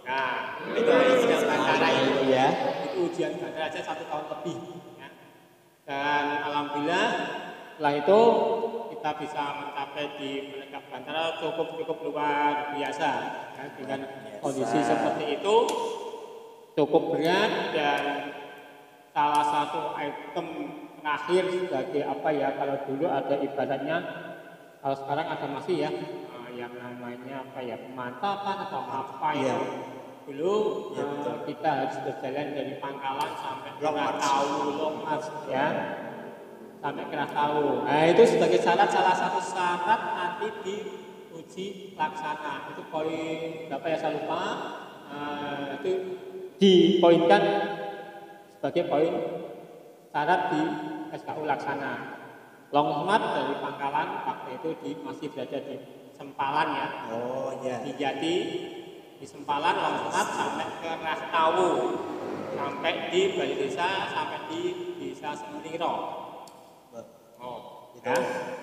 nah 0.06 0.60
itu 0.76 0.90
ujian 0.92 1.42
Bantara 1.42 1.88
itu 1.90 2.22
ya. 2.30 2.46
itu 2.86 2.98
ujian 3.10 3.32
Bantara 3.40 3.66
aja 3.66 3.80
satu 3.82 4.04
tahun 4.06 4.24
lebih 4.30 4.56
ya. 5.00 5.08
dan 5.88 6.24
alhamdulillah 6.46 7.06
setelah 7.76 7.92
itu 7.98 8.20
kita 9.06 9.22
bisa 9.22 9.44
mencapai 9.62 10.18
di 10.18 10.30
penegak 10.50 10.82
Bantara 10.90 11.38
cukup 11.38 11.78
cukup 11.78 12.10
luar 12.10 12.74
biasa 12.74 13.10
ya, 13.54 13.64
dengan 13.78 14.02
biasa. 14.02 14.42
kondisi 14.42 14.78
seperti 14.82 15.24
itu 15.38 15.56
cukup 16.74 17.14
berat 17.14 17.70
dan 17.70 18.02
salah 19.14 19.46
satu 19.46 19.94
item 19.94 20.46
terakhir 20.98 21.44
sebagai 21.54 22.02
apa 22.02 22.28
ya 22.34 22.48
kalau 22.58 22.76
dulu 22.82 23.06
ada 23.06 23.34
ibaratnya 23.38 23.96
kalau 24.82 24.96
sekarang 24.98 25.26
ada 25.38 25.46
masih 25.54 25.86
ya 25.86 25.90
eh, 25.94 26.50
yang 26.58 26.74
namanya 26.74 27.46
apa 27.46 27.62
ya 27.62 27.78
pemantapan 27.78 28.56
atau 28.66 28.82
apa 28.90 29.28
Iya. 29.38 29.54
ya 29.54 29.56
dulu 30.26 30.54
Iya, 30.90 30.98
eh, 30.98 31.06
betul. 31.14 31.36
kita 31.46 31.70
harus 31.70 31.96
berjalan 32.02 32.46
dari 32.58 32.74
Pangkalan 32.82 33.30
sampai 33.38 33.70
Long 33.78 33.94
March. 33.94 34.18
Tahu 34.18 34.50
Long 34.74 34.96
March 35.06 35.26
ya 35.46 35.66
sampai 36.86 37.04
Kerah 37.10 37.30
Tahu 37.34 37.82
nah 37.82 38.06
itu 38.06 38.22
sebagai 38.22 38.62
syarat 38.62 38.86
salah 38.94 39.14
satu 39.18 39.42
syarat 39.42 40.00
nanti 40.14 40.46
di 40.62 40.76
uji 41.34 41.98
laksana 41.98 42.70
itu 42.70 42.82
poin 42.94 43.66
berapa 43.66 43.86
ya 43.90 43.98
saya 43.98 44.14
lupa 44.14 44.42
Eh, 45.06 45.66
itu 45.78 45.92
dipoinkan 46.58 47.42
sebagai 48.50 48.90
poin 48.90 49.14
syarat 50.10 50.40
di 50.50 50.62
SKU 51.14 51.46
laksana. 51.46 51.92
Longsmat 52.74 53.22
dari 53.22 53.54
Pangkalan 53.62 54.26
waktu 54.26 54.58
itu 54.58 54.68
di, 54.82 54.90
masih 55.06 55.30
berada 55.30 55.62
di 55.62 55.78
Sempalan 56.16 56.68
ya, 56.74 56.86
Oh 57.14 57.52
ya. 57.62 57.78
di 57.86 57.92
Jati, 57.94 58.36
di 59.20 59.26
Sempalan 59.28 59.76
Longsmat 59.78 60.26
sampai 60.34 60.66
ke 60.82 60.90
Rastawu, 60.98 61.70
sampai 62.58 62.92
di 63.14 63.20
Bali 63.38 63.54
Desa, 63.54 64.10
sampai 64.10 64.40
di 64.50 64.60
Desa 64.98 65.30
Semliro. 65.38 66.25
Ya. 68.06 68.14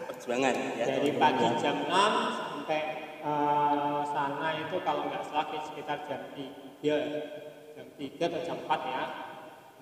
perjuangan 0.08 0.56
ya. 0.80 0.86
Dari 0.88 1.12
pagi 1.20 1.48
jam 1.60 1.76
6 1.84 1.92
sampai 1.92 2.82
eh, 3.20 4.02
sana 4.08 4.48
itu 4.56 4.80
kalau 4.88 5.12
nggak 5.12 5.20
salah 5.28 5.52
sekitar 5.52 6.08
jam 6.08 6.32
3 6.32 7.76
jam 7.76 7.88
3 8.00 8.24
atau 8.32 8.40
jam 8.48 8.58
4 8.64 8.72
ya 8.88 9.04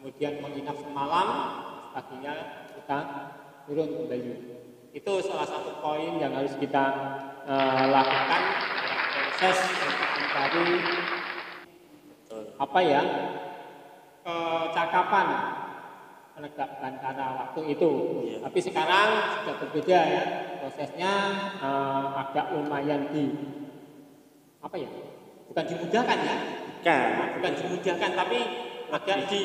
kemudian 0.01 0.34
menginap 0.41 0.82
semalam 0.82 1.27
paginya 1.94 2.34
kita 2.74 2.98
turun 3.70 4.01
kembali 4.01 4.34
itu 4.98 5.13
salah 5.30 5.46
satu 5.46 5.77
poin 5.77 6.18
yang 6.18 6.34
harus 6.34 6.58
kita 6.58 6.84
eh, 7.46 7.86
lakukan 7.86 8.41
proses 9.13 9.58
untuk 9.62 10.10
mencari 10.18 10.70
apa 12.58 12.80
ya 12.82 13.01
kecakapan 14.25 15.27
penegak 16.36 16.70
bantara 16.80 17.28
waktu 17.46 17.62
itu. 17.76 17.92
Iya. 18.28 18.38
Tapi 18.46 18.60
sekarang 18.60 19.10
sudah 19.42 19.56
berbeda 19.62 20.00
ya 20.08 20.24
prosesnya 20.62 21.14
eh, 21.60 22.06
agak 22.22 22.46
lumayan 22.56 23.12
di 23.12 23.26
apa 24.62 24.76
ya? 24.78 24.90
Bukan 25.52 25.66
dimudahkan 25.68 26.18
ya, 26.24 26.38
Kan. 26.80 27.36
bukan 27.38 27.54
dimudahkan 27.60 28.12
tapi 28.16 28.40
agak 28.88 29.28
di 29.28 29.44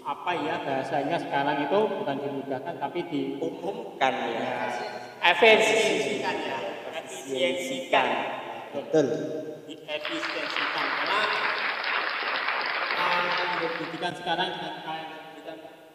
apa 0.00 0.32
ya 0.32 0.54
bahasanya 0.64 1.16
sekarang 1.20 1.56
itu 1.68 1.78
bukan 2.00 2.16
dimudahkan 2.18 2.74
tapi 2.80 3.00
di 3.06 3.20
umumkan 3.38 4.14
ya 4.32 4.66
efisiensikan 5.22 6.36
ya 6.40 6.58
efisiensikan 6.96 8.06
betul 8.72 9.06
diefisiensikan 9.68 10.86
karena 10.98 11.20
uh, 12.96 13.54
pendidikan 13.60 14.12
sekarang 14.16 14.48
dengan 14.56 15.19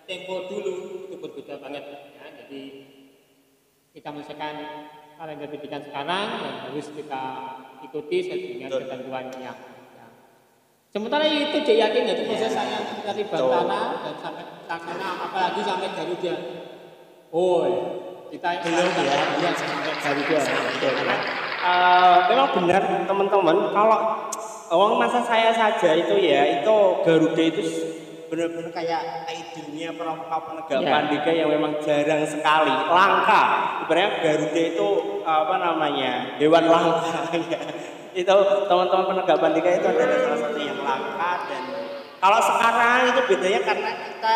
tempo 0.05 0.49
dulu 0.49 1.05
itu 1.09 1.15
berbeda 1.17 1.61
banget 1.61 1.83
ya 2.17 2.25
jadi 2.45 2.61
kita 3.95 4.07
menyelesaikan 4.11 4.55
kalender 5.15 5.47
pendidikan 5.47 5.81
sekarang 5.81 6.27
yang 6.43 6.55
harus 6.67 6.87
kita 6.91 7.23
ikuti 7.87 8.17
sesuai 8.27 8.47
dengan 8.59 8.69
Betul. 8.71 8.81
ketentuannya 8.83 9.39
ya. 9.39 9.53
Sementara 10.91 11.23
itu 11.27 11.57
dia 11.67 11.75
yakin 11.87 12.03
itu 12.07 12.23
proses 12.27 12.51
saya 12.55 12.79
dari 13.03 13.23
Betul. 13.23 13.51
Bantana 13.51 14.03
dan 14.03 14.15
sampai 14.19 14.43
Taksana 14.67 15.09
apalagi 15.27 15.61
sampai 15.63 15.89
Garuda. 15.91 16.35
Oh, 17.31 17.63
kita 18.31 18.49
Belum 18.63 18.87
ya. 18.99 19.15
Iya, 19.39 19.51
sampai 19.55 19.93
Garuda. 20.03 20.39
Karena 20.79 21.15
eh, 21.63 22.17
memang 22.31 22.49
benar 22.51 22.81
teman-teman 23.07 23.57
kalau 23.71 23.99
uang 24.75 24.93
masa 24.99 25.19
saya 25.23 25.55
saja 25.55 25.95
itu 25.95 26.15
ya 26.19 26.59
itu 26.59 26.77
Garuda 27.03 27.43
itu 27.43 27.63
benar-benar 28.25 28.71
kayak 28.71 29.01
idolnya 29.27 29.89
pramuka 29.91 30.37
penegak 30.41 30.79
Ya. 30.79 30.89
pandega 30.91 31.31
yang 31.31 31.49
memang 31.49 31.77
jarang 31.79 32.23
sekali 32.23 32.73
langka 32.85 33.41
sebenarnya 33.81 34.09
Garuda 34.19 34.61
itu 34.67 34.87
apa 35.21 35.55
namanya 35.57 36.11
hewan 36.35 36.65
langka 36.65 37.11
ya. 37.37 37.59
itu 38.21 38.35
teman-teman 38.65 39.05
penegak 39.07 39.37
pandega 39.37 39.69
itu 39.71 39.85
adalah 39.85 40.19
salah 40.19 40.39
satu 40.41 40.59
yang 40.59 40.79
langka 40.79 41.31
dan 41.45 41.63
kalau 42.15 42.39
sekarang 42.41 42.99
itu 43.07 43.21
bedanya 43.27 43.61
karena 43.61 43.91
kita 43.93 44.35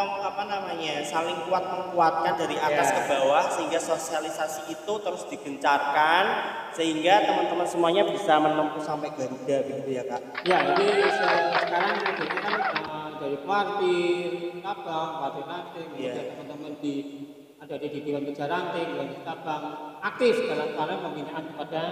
apa 0.00 0.48
namanya 0.48 1.04
saling 1.04 1.44
kuat 1.44 1.60
menguatkan 1.60 2.32
dari 2.34 2.56
atas 2.56 2.88
Ya. 2.88 2.94
ke 2.96 3.12
bawah 3.12 3.44
sehingga 3.46 3.76
sosialisasi 3.76 4.72
itu 4.72 4.92
terus 4.96 5.28
digencarkan 5.28 6.24
sehingga 6.72 7.20
teman-teman 7.20 7.68
semuanya 7.68 8.08
bisa 8.08 8.40
menempuh 8.40 8.80
sampai 8.80 9.12
Garuda 9.12 9.60
begitu 9.60 9.90
ya 9.92 10.02
kak 10.02 10.22
Ya, 10.42 10.64
se- 10.64 11.52
sekarang 11.52 12.00
modelnya 12.00 12.40
kan 12.40 12.79
dari 13.20 13.36
kuartir, 13.44 14.30
cabang, 14.58 15.10
kuartir 15.20 15.44
ranting, 15.44 15.86
Iya. 15.92 16.10
kemudian 16.10 16.26
teman-teman 16.32 16.72
di 16.80 16.94
ada 17.60 17.74
di, 17.76 17.86
di 17.86 18.00
Dewan 18.00 18.24
Kerja 18.24 18.44
Ranting, 18.46 18.86
Dewan 18.90 19.06
Kerja 19.12 19.24
Cabang, 19.26 19.62
aktif 20.00 20.34
dalam 20.48 20.68
hal 20.72 20.88
pembinaan 20.98 21.44
kepada 21.44 21.82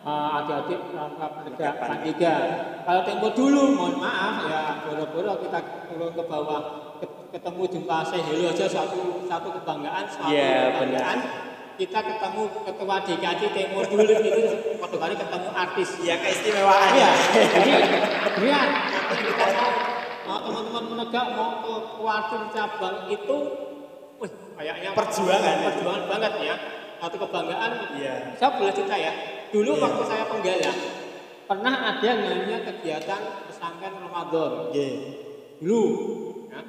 uh, 0.00 0.38
adik-adik 0.40 0.80
pramuka 0.88 1.26
penegak 1.30 1.52
Penegak 1.60 1.74
Pandega. 1.76 2.34
Kalau 2.80 3.02
tempo 3.04 3.28
dulu, 3.30 3.62
mohon 3.70 4.00
maaf 4.00 4.48
ya, 4.48 4.60
boro-boro 4.82 5.44
kita 5.44 5.58
turun 5.86 6.10
ke 6.10 6.22
bawah 6.24 6.60
ke- 6.96 7.28
ketemu 7.30 7.62
jumpa 7.68 7.96
saya 8.02 8.22
hello 8.24 8.48
aja 8.48 8.64
satu 8.66 9.00
satu 9.22 9.48
kebanggaan, 9.54 10.04
satu 10.08 10.32
Iya, 10.32 10.56
kebanggaan. 10.72 11.18
Kita 11.76 11.96
ketemu 11.96 12.42
ketua 12.60 12.96
DKC 13.00 13.40
Tempo 13.50 13.80
dulu 13.82 14.04
itu 14.04 14.42
waktu 14.76 14.96
kali 14.96 15.14
ketemu 15.16 15.48
artis 15.50 15.88
ya 16.00 16.16
keistimewaan 16.16 16.88
Iya, 16.92 17.10
jadi 17.54 17.72
kemudian 18.30 18.68
kita 19.16 19.44
mau 19.50 19.68
teman-teman 20.80 21.12
menegak 21.12 21.26
mau 21.36 21.50
ke 21.60 21.72
kuartir 22.00 22.42
cabang 22.56 22.96
itu, 23.12 23.36
wih 24.16 24.32
kayaknya 24.56 24.90
Perjuangan. 24.96 25.56
perjuangan 25.68 26.04
banget 26.08 26.32
ya. 26.40 26.56
Satu 27.00 27.16
kebanggaan. 27.16 27.72
Iya. 27.96 28.14
Saya 28.36 28.50
boleh 28.56 28.72
cerita 28.72 28.96
ya. 28.96 29.12
Dulu 29.52 29.72
Iya. 29.76 29.82
waktu 29.82 30.02
saya 30.04 30.24
penggalang 30.28 30.78
pernah 31.44 31.74
ada 31.74 32.04
yang 32.04 32.20
namanya 32.22 32.58
kegiatan 32.64 33.20
pesantren 33.48 33.94
Ramadan. 33.98 34.52
Dulu, 34.70 35.82
ya. 36.48 36.60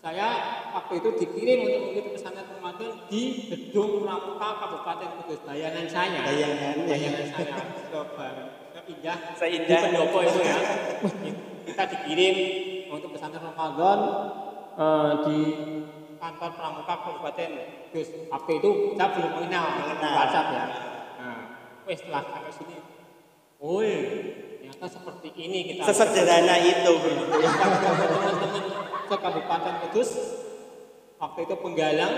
saya 0.00 0.26
waktu 0.70 0.92
itu 1.02 1.08
dikirim 1.18 1.58
untuk 1.66 1.80
mengikuti 1.82 2.10
pesantren 2.14 2.46
Ramadan 2.50 2.90
di 3.06 3.22
gedung 3.46 4.02
Pramuka 4.02 4.48
Kabupaten 4.58 5.10
Kudus. 5.22 5.40
Bayangan 5.42 5.86
saya. 5.86 6.20
Bayangan, 6.22 6.74
ya. 6.78 6.86
Bayangan 6.86 7.26
saya. 7.30 7.54
Coba 7.90 8.26
indah 8.90 9.18
Seindah. 9.38 9.70
di 9.70 9.84
pendopo 9.86 10.18
itu 10.18 10.40
ya 10.42 10.58
kita 11.70 11.82
dikirim 11.94 12.34
untuk 12.90 13.14
pesantren 13.14 13.42
Ramadan 13.42 13.98
eh, 14.76 15.12
di 15.26 15.40
kantor 16.20 16.50
Pramuka 16.52 16.94
Kabupaten 17.00 17.50
Kudus 17.90 18.08
waktu 18.28 18.50
itu 18.60 18.70
saya 18.94 19.08
belum 19.16 19.30
mengenal. 19.40 19.64
WhatsApp 20.14 20.46
ya 20.52 20.64
nah 21.20 21.40
wes 21.88 21.96
setelah 22.02 22.22
sampai 22.28 22.52
sini 22.52 22.76
oh 23.62 23.80
ternyata 23.80 24.86
seperti 24.86 25.28
ini 25.34 25.58
kita 25.74 25.82
sesederhana 25.88 26.56
itu 26.60 26.92
teman-teman 27.00 28.64
ke 29.08 29.16
Kabupaten 29.16 29.74
Kudus 29.88 30.10
waktu 31.16 31.38
itu 31.48 31.54
penggalang 31.58 32.14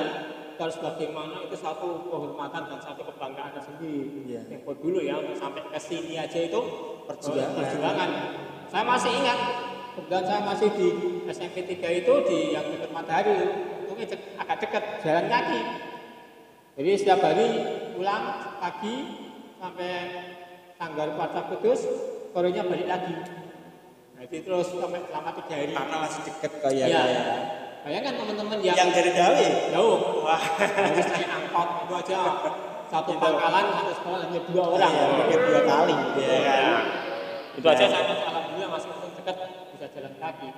harus 0.53 0.79
bagaimana 0.79 1.43
itu 1.43 1.57
satu 1.59 2.07
kehormatan 2.07 2.63
dan 2.71 2.79
satu 2.79 3.03
kebanggaan 3.03 3.51
tersendiri. 3.51 4.31
Iya. 4.31 4.47
Tempo 4.47 4.79
dulu 4.79 5.03
ya 5.03 5.19
untuk 5.19 5.35
sampai 5.35 5.59
ke 5.67 5.75
sini 5.81 6.15
aja 6.15 6.39
itu 6.39 6.61
Perjuangan. 7.03 7.57
perjuangan. 7.59 8.11
Saya 8.71 8.85
masih 8.87 9.11
ingat 9.11 9.39
kemudian 9.93 10.25
saya 10.25 10.41
masih 10.43 10.69
di 10.73 10.89
SMP 11.27 11.57
3 11.69 12.01
itu 12.01 12.13
di 12.27 12.39
yang 12.53 12.65
dekat 12.67 12.91
Matahari. 12.91 13.33
Untungnya 13.85 14.07
dek- 14.09 14.33
agak 14.37 14.57
dekat 14.61 14.85
jalan 15.01 15.27
kaki. 15.27 15.61
Jadi 16.73 16.91
setiap 16.97 17.21
hari 17.21 17.47
pulang 17.93 18.25
pagi 18.57 18.95
sampai 19.61 19.93
Sanggar 20.75 21.15
Pasar 21.15 21.45
Kudus, 21.47 21.81
sorenya 22.33 22.65
balik 22.65 22.89
lagi. 22.89 23.15
Nah, 24.17 24.23
itu 24.25 24.43
terus 24.43 24.73
sampai 24.73 25.01
selama 25.05 25.31
tiga 25.37 25.55
hari. 25.55 25.73
karena 25.73 25.97
masih 26.01 26.21
deket 26.27 26.53
Iya. 26.73 26.87
kayak 26.89 27.27
Bayangkan 27.83 28.15
teman-teman 28.15 28.57
yang, 28.63 28.79
yang 28.79 28.91
dari 28.95 29.11
Dawe 29.11 29.47
jauh, 29.75 30.23
wah. 30.23 30.39
Harus 30.39 31.07
naik 31.11 31.27
angkot 31.29 31.69
itu 31.83 31.93
aja. 31.99 32.19
Satu 32.87 33.13
pangkalan 33.19 33.65
satu 33.73 33.93
sekolah 33.99 34.19
hanya 34.23 34.41
dua 34.47 34.65
orang. 34.71 34.93
Mungkin 35.19 35.39
dua 35.43 35.61
kali. 35.67 35.95
Ya 36.15 36.39
Itu 37.53 37.67
aja 37.67 37.85
saya 37.85 38.05
alhamdulillah 38.07 38.71
masih 38.71 38.89
dekat 39.19 39.37
bisa 39.83 39.99
jalan 39.99 40.15
kaki. 40.15 40.51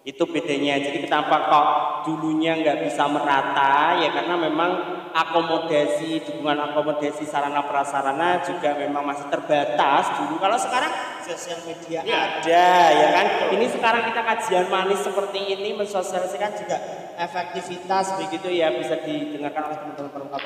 itu 0.00 0.24
bedanya. 0.28 0.80
Jadi 0.80 1.04
kenapa 1.04 1.36
kok 1.48 1.66
dulunya 2.08 2.56
nggak 2.56 2.88
bisa 2.88 3.04
merata 3.04 4.00
ya 4.00 4.08
karena 4.16 4.32
memang 4.32 4.70
akomodasi 5.12 6.24
dukungan 6.24 6.56
akomodasi 6.72 7.28
sarana 7.28 7.68
prasarana 7.68 8.40
juga 8.40 8.80
memang 8.80 9.04
masih 9.04 9.28
terbatas 9.28 10.08
dulu. 10.16 10.40
Kalau 10.40 10.56
sekarang 10.56 10.92
sosial 11.20 11.60
media 11.68 12.00
Iya. 12.00 12.16
ada 12.16 12.68
ya 12.96 13.08
kan? 13.12 13.26
Ini 13.52 13.66
sekarang 13.68 14.08
kita 14.08 14.20
kajian 14.24 14.66
manis 14.72 15.04
seperti 15.04 15.40
ini 15.56 15.76
mensosialisasikan 15.76 16.52
juga 16.56 16.76
efektivitas 17.20 18.16
begitu 18.24 18.48
ya 18.56 18.72
bisa 18.72 19.04
didengarkan 19.04 19.68
oleh 19.68 19.78
teman-teman 19.84 20.10
perempuan 20.16 20.40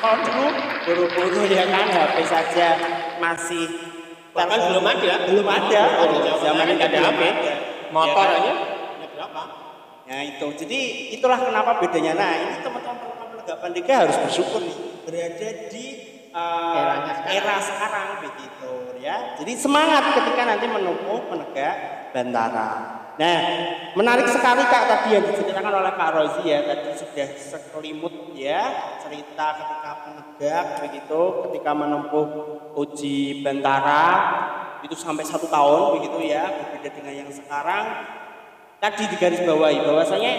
kalau 0.00 0.16
dulu 0.20 0.46
buru-buru 0.84 1.42
ya 1.48 1.64
kan? 1.64 1.84
HP 1.88 2.16
saja 2.28 2.68
masih 3.20 3.91
Bahkan 4.32 4.58
belum 4.72 4.84
ada. 4.84 5.12
belum 5.28 5.46
ada 5.46 5.82
Belum 6.08 6.24
ada. 6.24 6.32
zaman 6.40 6.64
Nggak 6.72 6.88
ada 6.88 7.00
HP. 7.12 7.22
Motor 7.92 8.24
Ya 8.24 8.36
aja 8.40 8.52
ya 9.04 9.06
berapa? 9.12 9.42
Nah 10.08 10.20
itu, 10.24 10.46
jadi 10.64 10.80
itulah 11.12 11.36
kenapa 11.36 11.76
bedanya. 11.76 12.12
Nah 12.16 12.32
ini 12.40 12.54
teman-teman 12.64 12.96
penegak 13.36 13.58
pandega 13.60 13.94
harus 14.08 14.16
bersyukur 14.16 14.64
nih 14.64 14.76
berada 15.04 15.48
di 15.68 15.84
uh, 16.32 16.72
Eranya 16.72 17.12
sekarang. 17.20 17.36
era 17.36 17.56
sekarang 17.60 18.08
begitu 18.24 18.72
ya. 19.02 19.16
Jadi 19.36 19.52
semangat 19.60 20.02
ketika 20.16 20.42
nanti 20.48 20.66
menempuh 20.70 21.20
penegak 21.28 21.76
bantara. 22.16 23.01
Nah 23.20 23.40
menarik 23.92 24.24
sekali 24.24 24.64
kak 24.64 24.84
tadi 24.88 25.08
yang 25.20 25.24
diceritakan 25.28 25.74
oleh 25.84 25.92
Kak 25.92 26.10
Rozi 26.16 26.42
ya. 26.48 26.64
Tadi 26.64 26.88
sudah 26.96 27.28
sekelimut 27.36 28.32
ya 28.32 28.62
cerita 29.04 29.46
ketika 29.60 29.90
penegak 30.08 30.66
begitu 30.80 31.20
ketika 31.48 31.70
menempuh 31.76 32.28
uji 32.72 33.44
bantara 33.44 34.06
itu 34.80 34.96
sampai 34.96 35.22
satu 35.28 35.46
tahun 35.46 36.00
begitu 36.00 36.24
ya 36.24 36.48
berbeda 36.48 36.88
dengan 36.88 37.14
yang 37.24 37.30
sekarang. 37.30 37.84
Tadi 38.80 39.04
digarisbawahi 39.14 39.78
bahwasanya 39.86 40.32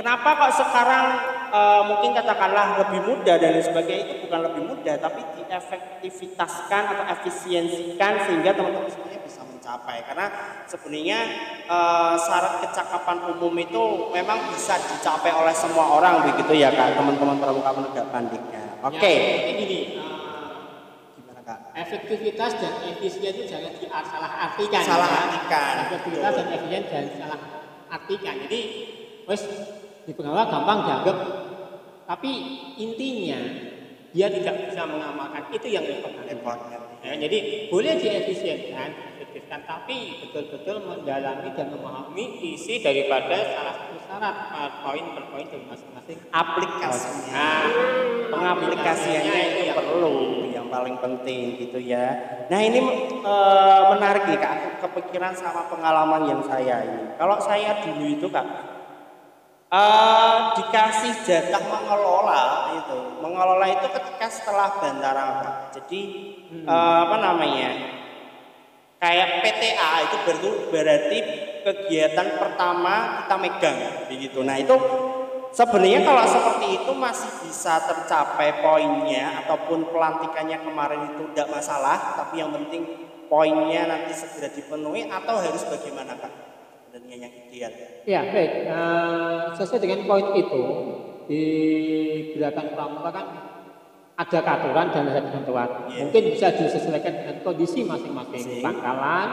kenapa 0.00 0.28
kok 0.34 0.52
sekarang 0.64 1.06
eh, 1.52 1.82
mungkin 1.92 2.10
katakanlah 2.16 2.80
lebih 2.82 3.00
mudah 3.04 3.36
dan 3.36 3.60
sebagainya 3.60 4.02
itu 4.08 4.14
bukan 4.26 4.40
lebih 4.50 4.62
mudah 4.64 4.96
tapi 4.96 5.20
diefektivitaskan 5.38 6.82
atau 6.90 7.04
efisiensikan 7.20 8.12
sehingga 8.26 8.56
teman-teman 8.56 8.90
semuanya 8.90 9.20
bisa 9.22 9.43
mencapai 9.64 10.04
karena 10.04 10.26
sebenarnya 10.68 11.18
eh, 11.64 12.14
syarat 12.20 12.68
kecakapan 12.68 13.32
umum 13.32 13.56
itu 13.56 14.12
memang 14.12 14.52
bisa 14.52 14.76
dicapai 14.76 15.32
oleh 15.32 15.56
semua 15.56 15.88
orang 15.96 16.28
begitu 16.28 16.60
ya 16.60 16.68
kak 16.68 17.00
teman-teman 17.00 17.40
pramuka 17.40 17.72
penegak 17.72 18.06
pandega 18.12 18.62
oke 18.84 19.00
Ya, 19.00 19.48
ini 19.56 19.64
eh, 19.64 19.84
gimana 21.16 21.40
kak 21.48 21.72
efektivitas 21.80 22.60
dan 22.60 22.72
efisien 22.92 23.32
itu 23.32 23.48
jangan 23.48 23.72
di 23.72 23.88
salah 23.88 24.32
artikan. 24.52 24.84
Salah 24.84 25.08
ya. 25.08 25.18
artikan, 25.32 25.74
Efektivitas 25.88 26.32
betul. 26.36 26.44
dan 26.44 26.46
efisien 26.60 26.82
jangan 26.92 27.08
salah 27.16 27.40
artikan. 27.88 28.34
Jadi, 28.46 28.60
wes 29.24 29.42
di 30.04 30.12
pengawal 30.12 30.44
gampang 30.46 30.78
dianggap. 30.84 31.16
Tapi 32.04 32.30
intinya 32.76 33.40
dia 34.12 34.28
tidak 34.30 34.70
bisa 34.70 34.82
mengamalkan 34.86 35.48
itu 35.50 35.66
yang 35.72 35.82
repot. 35.88 36.12
Repotnya. 36.22 36.78
Ya, 37.04 37.20
jadi 37.20 37.68
boleh 37.68 38.00
diefisienkan, 38.00 39.13
diefektifkan, 39.34 39.66
tapi 39.66 40.22
betul-betul 40.22 40.86
mendalami 40.86 41.50
dan 41.58 41.74
memahami 41.74 42.24
isi 42.54 42.78
daripada 42.78 43.34
salah 43.34 43.74
satu 43.82 43.96
syarat 44.06 44.34
per 44.54 44.72
poin 44.86 45.04
per 45.10 45.24
poin 45.34 45.46
dari 45.50 45.64
masing-masing. 45.66 46.18
aplikasinya. 46.30 47.34
Nah, 47.34 47.62
pengaplikasiannya 48.30 49.42
itu 49.50 49.60
yang 49.66 49.78
perlu 49.82 50.14
yang 50.54 50.66
paling 50.70 50.96
penting 51.02 51.58
gitu 51.58 51.82
ya. 51.82 52.14
Nah 52.46 52.60
ini 52.62 52.78
eh, 53.26 53.82
menarik 53.90 54.30
nih 54.30 54.38
kak. 54.38 54.54
Kepikiran 54.86 55.34
sama 55.34 55.66
pengalaman 55.66 56.30
yang 56.30 56.42
saya 56.46 56.86
ini. 56.86 57.18
Kalau 57.18 57.42
saya 57.42 57.82
dulu 57.82 58.06
itu 58.06 58.30
kak 58.30 58.46
eh, 59.74 60.36
dikasih 60.62 61.12
jatah 61.26 61.64
mengelola 61.66 62.70
itu. 62.78 62.98
Mengelola 63.18 63.66
itu 63.66 63.86
ketika 63.90 64.26
setelah 64.30 64.78
bandara 64.78 65.24
kak. 65.42 65.56
Jadi 65.74 66.00
eh, 66.62 66.98
apa 67.02 67.16
namanya 67.18 68.03
kayak 69.04 69.44
PTA 69.44 69.92
itu 70.08 70.16
berarti, 70.72 71.18
kegiatan 71.60 72.40
pertama 72.40 73.24
kita 73.24 73.36
megang 73.36 73.78
begitu. 74.08 74.40
Nah 74.40 74.56
itu 74.56 74.72
sebenarnya 75.52 76.00
kalau 76.08 76.24
seperti 76.24 76.66
itu 76.80 76.92
masih 76.96 77.30
bisa 77.44 77.84
tercapai 77.84 78.64
poinnya 78.64 79.44
ataupun 79.44 79.92
pelantikannya 79.92 80.56
kemarin 80.64 81.00
itu 81.12 81.22
tidak 81.32 81.52
masalah, 81.52 82.16
tapi 82.16 82.40
yang 82.40 82.48
penting 82.56 83.12
poinnya 83.28 83.84
nanti 83.88 84.16
segera 84.16 84.48
dipenuhi 84.48 85.08
atau 85.12 85.36
harus 85.36 85.64
bagaimana 85.68 86.16
kak? 86.16 86.32
Sebenarnya 86.88 87.16
yang 87.28 87.32
ideal. 87.48 87.72
Ya, 88.08 88.20
baik. 88.30 88.52
Eh, 88.70 89.40
sesuai 89.58 89.82
dengan 89.84 90.00
poin 90.08 90.32
itu 90.32 90.64
di 91.28 91.44
gerakan 92.36 92.76
pramuka 92.76 93.10
kan 93.12 93.26
ada 94.14 94.38
aturan 94.40 94.86
dan 94.88 95.04
ada 95.10 95.20
ketentuan. 95.22 95.68
Iya. 95.90 96.06
Mungkin 96.06 96.22
bisa 96.30 96.46
disesuaikan 96.50 97.12
dengan 97.18 97.36
kondisi 97.42 97.82
Masing. 97.82 98.14
masing-masing 98.14 98.62
pangkalan, 98.62 99.28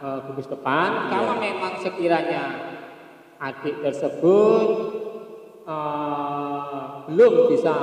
eh, 0.00 0.18
gugus 0.24 0.48
depan. 0.48 0.88
Kalau 1.08 1.34
memang 1.36 1.76
sekiranya 1.76 2.42
adik 3.36 3.84
tersebut 3.84 4.66
eh, 5.64 6.82
belum 7.04 7.32
bisa 7.48 7.74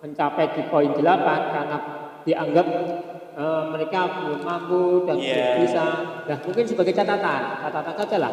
mencapai 0.00 0.46
di 0.52 0.62
poin 0.68 0.92
8 0.92 1.00
karena 1.52 1.78
dianggap 2.22 2.66
eh, 3.34 3.62
mereka 3.68 4.00
belum 4.16 4.40
mampu 4.40 4.82
dan 5.04 5.16
Iya. 5.16 5.28
belum 5.28 5.56
bisa. 5.60 5.84
Nah, 6.24 6.38
mungkin 6.40 6.64
sebagai 6.64 6.94
catatan, 6.94 7.40
catatan 7.60 7.94
saja 7.98 8.16
lah. 8.16 8.32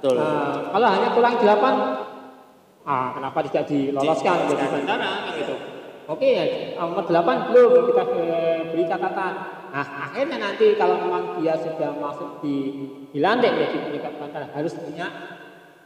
Betul. 0.00 0.16
Nah, 0.16 0.66
kalau 0.66 0.88
hanya 0.88 1.08
kurang 1.12 1.34
8, 1.36 1.74
ah, 2.82 3.08
kenapa 3.12 3.38
tidak 3.46 3.68
diloloskan 3.68 4.34
Diloloskan. 4.34 4.36
jadi 4.48 4.66
bandara 4.72 5.10
kan 5.20 5.32
gitu. 5.36 5.54
Oke 6.10 6.26
ya, 6.26 6.44
nomor 6.74 7.06
8 7.06 7.54
belum 7.54 7.86
kita 7.86 8.02
eh, 8.18 8.60
beri 8.74 8.82
catatan. 8.90 9.32
Nah, 9.70 9.86
akhirnya 10.10 10.42
nanti 10.42 10.74
kalau 10.74 10.98
memang 10.98 11.38
dia 11.38 11.54
sudah 11.54 11.94
masuk 12.02 12.42
di 12.42 12.82
dilantik 13.14 13.54
menjadi 13.54 13.78
penyikat 13.86 14.12
bandara 14.18 14.46
harus 14.50 14.74
punya 14.74 15.06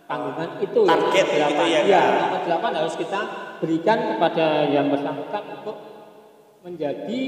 tanggungan 0.08 0.64
itu 0.64 0.80
Target 0.88 1.26
nomor 1.28 1.64
gitu 1.68 1.92
ya, 1.92 2.00
Kak? 2.00 2.04
nomor 2.24 2.40
8 2.72 2.80
harus 2.80 2.94
kita 2.96 3.20
berikan 3.60 3.98
kepada 4.16 4.46
yang 4.72 4.88
bersangkutan 4.88 5.44
untuk 5.60 5.76
menjadi 6.64 7.20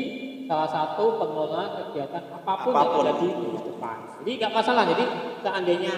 salah 0.49 0.71
satu 0.73 1.21
pengelola 1.21 1.65
kegiatan 1.77 2.25
apa 2.33 2.53
pun, 2.65 2.73
Apa 2.73 2.97
pun. 2.97 3.05
yang 3.05 3.13
ada 3.13 3.13
di 3.21 3.29
depan. 3.61 3.97
Jadi 4.25 4.31
nggak 4.41 4.53
masalah. 4.57 4.85
Jadi 4.89 5.05
seandainya 5.45 5.95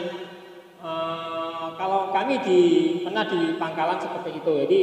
eh, 0.83 1.67
kalau 1.79 2.11
kami 2.11 2.43
di 2.43 2.61
pernah 3.07 3.23
di 3.23 3.55
pangkalan 3.55 4.03
seperti 4.03 4.43
itu, 4.43 4.53
jadi 4.67 4.81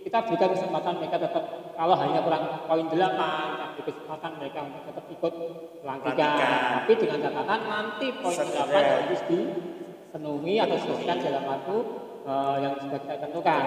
kita 0.00 0.18
berikan 0.24 0.50
kesempatan 0.56 0.92
mereka 0.96 1.16
tetap 1.20 1.44
kalau 1.76 1.96
hanya 1.96 2.20
kurang 2.24 2.44
poin 2.64 2.86
8 2.88 2.96
tapi 3.60 3.80
kesempatan 3.84 4.30
mereka 4.40 4.58
untuk 4.64 4.82
tetap 4.92 5.04
ikut 5.08 5.34
pelantikan. 5.84 6.36
Tapi 6.80 6.92
dengan 6.96 7.18
catatan 7.24 7.60
nanti 7.68 8.06
poin. 8.20 8.36
8 8.36 8.68
harus 8.68 9.20
dipenuhi 9.28 10.54
atau 10.60 10.76
diselesaikan 10.76 11.18
dalam 11.20 11.44
waktu 11.44 11.76
eh, 12.24 12.56
yang 12.64 12.74
sudah 12.80 12.98
kita 13.00 13.16
tentukan. 13.28 13.62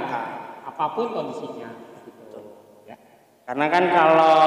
Apa 0.64 0.86
pun 0.94 1.06
kondisinya. 1.14 1.70
Gitu. 2.06 2.40
Ya. 2.86 2.98
Karena 3.46 3.66
kan 3.70 3.84
kalau 3.90 4.38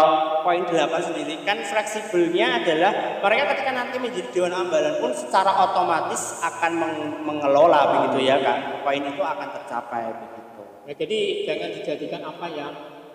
poin 0.47 0.63
8 0.63 1.09
sendiri 1.11 1.43
kan 1.43 1.59
fleksibelnya 1.63 2.63
adalah 2.63 3.19
mereka 3.23 3.55
ketika 3.55 3.71
nanti 3.75 3.97
menjadi 3.99 4.31
dewan 4.31 4.55
ambalan 4.55 4.95
pun 5.03 5.11
secara 5.15 5.51
otomatis 5.71 6.43
akan 6.43 6.73
meng- 6.79 7.19
mengelola 7.27 7.95
begitu 7.99 8.31
ya 8.31 8.39
kak. 8.39 8.87
Poin 8.87 9.03
itu 9.03 9.23
akan 9.23 9.49
tercapai 9.55 10.15
begitu. 10.15 10.46
Ya, 10.87 10.95
jadi 10.95 11.19
jangan 11.43 11.71
dijadikan 11.75 12.23
apa 12.23 12.47
ya 12.47 12.67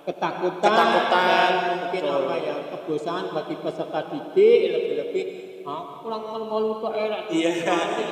ketakutan, 0.03 0.59
Ketakutan, 0.59 1.23
dan 1.23 1.53
mungkin 1.79 2.03
betul. 2.03 2.19
apa 2.19 2.35
ya 2.43 2.55
kebosanan 2.67 3.25
bagi 3.31 3.55
peserta 3.63 3.99
didik 4.11 4.59
lebih-lebih 4.75 5.25
ah, 5.63 6.03
kurang 6.03 6.23
malu-malu 6.27 6.83
kok 6.83 6.91
era 6.91 7.23
Iya, 7.31 7.63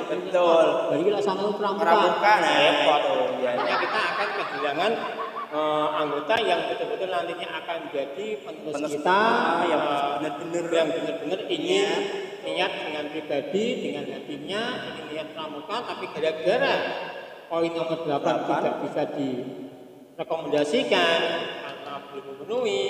betul. 0.07 0.65
Jadi 0.95 1.01
kita 1.11 1.19
sama 1.19 1.51
pramuka. 1.59 1.83
Pramuka, 1.83 2.33
nah, 2.39 2.55
repot. 2.55 3.01
ya. 3.43 3.49
Artinya 3.51 3.77
kita 3.83 3.99
akan 3.99 4.27
kehilangan 4.39 4.91
eh, 5.49 5.87
anggota 6.07 6.35
yang 6.39 6.61
betul-betul 6.71 7.09
nantinya 7.11 7.47
akan 7.59 7.77
menjadi 7.89 8.25
penerus, 8.39 8.73
Penerus 8.79 8.91
kita 8.95 9.19
kita, 9.19 9.67
yang 9.67 9.81
eh, 9.83 10.07
benar-benar 10.23 10.65
yang 10.71 10.89
benar-benar 10.93 11.39
ingin 11.51 11.87
niat 12.39 12.71
dengan 12.87 13.03
pribadi 13.11 13.65
dengan 13.83 14.03
hatinya 14.07 14.61
ingin 14.87 15.05
niat 15.11 15.27
pramuka 15.35 15.77
tapi 15.83 16.05
gara-gara 16.15 16.75
poin 17.49 17.73
nomor 17.73 18.05
8 18.05 18.05
Delapan. 18.05 18.61
tidak 18.61 18.85
bisa 18.85 19.09
direkomendasikan 19.17 21.19
karena 21.65 21.93
belum 22.13 22.37
memenuhi. 22.37 22.85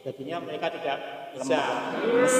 Jadinya 0.00 0.40
mereka 0.40 0.72
tidak 0.72 1.28
bisa. 1.36 1.60
Lemes, 2.00 2.32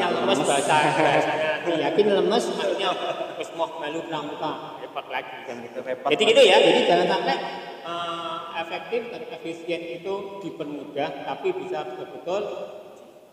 ya. 0.00 0.08
lemes 0.08 0.40
bahasa 0.40 0.88
bahasanya 1.04 1.68
yakin 1.68 2.16
lemes 2.16 2.48
artinya 2.56 2.96
terus 3.36 3.52
mau 3.60 3.68
malu 3.76 4.00
pramuka 4.08 4.80
repot 4.80 5.04
lagi. 5.12 5.36
Kan 5.44 5.60
gitu 5.68 5.84
Repot. 5.84 6.08
jadi 6.14 6.22
gitu 6.32 6.40
ya. 6.40 6.56
Jadi 6.64 6.88
jangan 6.88 7.06
sampai 7.12 7.36
eh, 7.84 8.40
efektif 8.64 9.12
dan 9.12 9.20
efisien 9.36 10.00
itu 10.00 10.40
dipermudah 10.40 11.28
tapi 11.28 11.52
bisa 11.52 11.84
betul-betul 11.84 12.72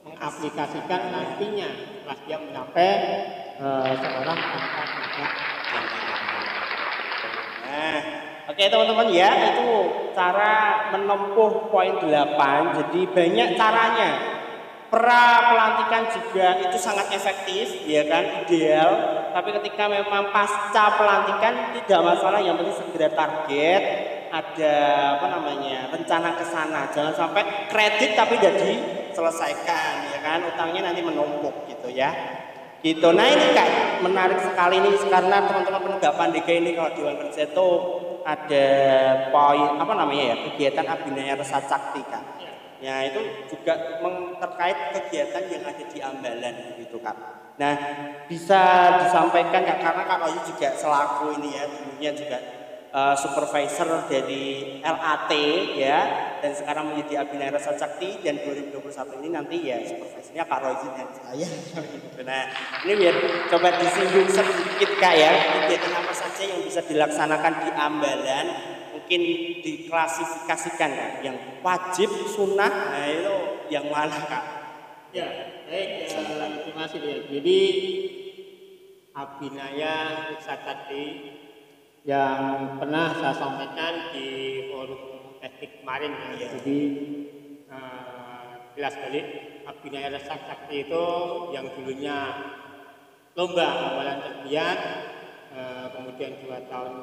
mengaplikasikan 0.04 1.02
nantinya. 1.14 1.70
Setelah 1.72 2.18
dia 2.28 2.44
mencapai 2.44 2.92
eh, 3.56 3.96
seorang 4.04 4.36
tanpa 4.36 4.84
Nah, 7.72 8.00
oke 8.52 8.60
teman-teman 8.68 9.08
ya, 9.16 9.32
itu 9.56 9.72
cara 10.12 10.92
menempuh 10.92 11.72
poin 11.72 12.04
8. 12.04 12.76
Jadi 12.76 13.02
banyak 13.08 13.50
caranya. 13.56 14.12
Pra 14.92 15.56
pelantikan 15.56 16.04
juga 16.12 16.60
itu 16.60 16.76
sangat 16.76 17.16
efektif, 17.16 17.88
ya 17.88 18.04
kan, 18.12 18.44
ideal. 18.44 18.92
Tapi 19.32 19.56
ketika 19.56 19.88
memang 19.88 20.36
pasca 20.36 21.00
pelantikan 21.00 21.72
tidak 21.80 22.02
masalah, 22.12 22.44
yang 22.44 22.60
penting 22.60 22.76
segera 22.76 23.08
target, 23.08 23.82
ada 24.36 24.76
apa 25.16 25.28
namanya 25.32 25.88
rencana 25.96 26.36
ke 26.36 26.44
sana. 26.44 26.92
Jangan 26.92 27.16
sampai 27.16 27.72
kredit 27.72 28.20
tapi 28.20 28.36
tidak 28.36 28.60
diselesaikan, 28.68 30.12
ya 30.12 30.20
kan, 30.20 30.44
utangnya 30.44 30.92
nanti 30.92 31.00
menumpuk 31.00 31.72
gitu 31.72 31.88
ya. 31.88 32.12
Gitu. 32.82 33.08
Nah 33.14 33.28
ini 33.30 33.54
kak 33.54 33.70
menarik 34.02 34.42
sekali 34.42 34.82
nih 34.82 34.98
karena 35.06 35.46
teman-teman 35.46 35.82
penegak 35.86 36.18
pandega 36.18 36.54
ini 36.54 36.74
kalau 36.74 36.90
di 36.90 36.98
Dewan 36.98 37.18
Kerja 37.22 37.44
itu 37.46 37.68
ada 38.26 38.68
poin 39.30 39.78
apa 39.78 39.94
namanya 39.94 40.24
ya 40.34 40.36
kegiatan 40.50 40.86
abinaya 40.90 41.38
rasa 41.38 41.62
cakti 41.62 42.02
kak. 42.10 42.26
Ya 42.82 43.06
itu 43.06 43.22
juga 43.54 44.02
terkait 44.42 44.78
kegiatan 44.98 45.44
yang 45.54 45.64
ada 45.70 45.84
di 45.86 46.00
Ambalan 46.02 46.56
begitu 46.74 46.98
kak. 46.98 47.18
Nah 47.62 47.74
bisa 48.26 48.62
disampaikan 49.06 49.62
kak 49.62 49.78
karena 49.86 50.04
kak 50.10 50.18
Royu 50.26 50.42
juga 50.50 50.74
selaku 50.74 51.38
ini 51.38 51.54
ya 51.54 51.70
dulunya 51.70 52.12
juga 52.18 52.38
eh, 52.92 53.16
supervisor 53.16 54.06
dari 54.12 54.78
LAT 54.84 55.32
ya 55.80 56.00
dan 56.44 56.52
sekarang 56.52 56.92
menjadi 56.92 57.24
Abinaya 57.24 57.56
Rasa 57.56 57.80
Cakti 57.80 58.20
dan 58.20 58.40
2021 58.44 59.20
ini 59.24 59.30
nanti 59.32 59.58
ya 59.64 59.80
supervisornya 59.84 60.44
Kak 60.44 60.60
Roy 60.60 60.76
dan 60.92 61.10
saya. 61.16 61.50
Nah 62.22 62.44
ini 62.86 62.94
biar 63.02 63.16
coba 63.50 63.82
disinggung 63.82 64.30
sedikit 64.30 64.92
Kak 65.02 65.16
ya 65.18 65.32
kegiatan 65.34 65.94
apa 65.98 66.14
saja 66.14 66.44
yang 66.46 66.62
bisa 66.62 66.86
dilaksanakan 66.86 67.54
di 67.66 67.70
Ambalan 67.74 68.48
mungkin 68.94 69.22
diklasifikasikan 69.66 70.90
Kak 70.94 71.12
yang 71.26 71.38
wajib 71.66 72.10
sunnah 72.30 72.70
nah 72.70 73.08
itu 73.10 73.36
yang 73.74 73.88
mana 73.88 74.20
Kak? 74.28 74.44
Ya, 75.12 75.28
baik. 75.68 76.08
Ya, 76.08 76.48
terima 76.64 76.88
kasih 76.88 77.00
ya. 77.04 77.18
Jadi 77.28 77.60
Abinaya 79.12 79.96
Sakati 80.40 81.04
yang 82.02 82.76
pernah 82.82 83.14
saya 83.14 83.36
sampaikan 83.38 84.14
di 84.14 84.28
forum 84.74 85.38
teknik 85.38 85.82
kemarin 85.82 86.12
ya. 86.38 86.48
Jadi 86.58 86.80
jelas 88.76 88.98
balik 88.98 89.26
Abinaya 89.68 90.10
Rasa 90.16 90.36
Sakti 90.42 90.88
itu 90.88 91.06
yang 91.54 91.70
dulunya 91.76 92.18
lomba 93.36 93.68
awalan 93.94 94.20
terbiak 94.26 94.80
eh, 95.54 95.86
kemudian 95.94 96.42
dua 96.44 96.66
tahun 96.68 96.94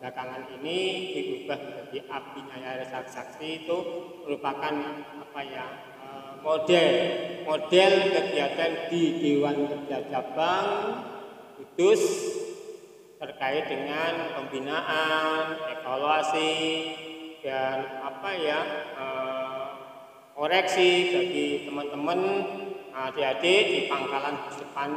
belakangan 0.00 0.48
ini 0.60 0.78
diubah 1.12 1.58
menjadi 1.60 1.98
abdi 2.08 2.40
nyaya 2.44 2.84
saksi 2.88 3.64
itu 3.64 3.78
merupakan 4.24 4.74
apa 5.22 5.40
ya 5.44 5.66
eh, 6.02 6.32
model 6.40 6.94
model 7.44 7.92
kegiatan 8.10 8.72
di 8.88 9.02
Dewan 9.20 9.56
Kerja 9.68 9.98
Cabang 10.08 10.68
Kudus 11.56 12.02
terkait 13.20 13.68
dengan 13.68 14.32
pembinaan, 14.32 15.60
evaluasi 15.76 16.56
dan 17.44 18.00
apa 18.00 18.30
ya 18.32 18.60
eh, 18.96 19.62
koreksi 20.32 21.12
bagi 21.12 21.48
teman-teman 21.68 22.20
adik-adik 22.96 23.64
di 23.68 23.80
pangkalan 23.92 24.40
depan 24.56 24.90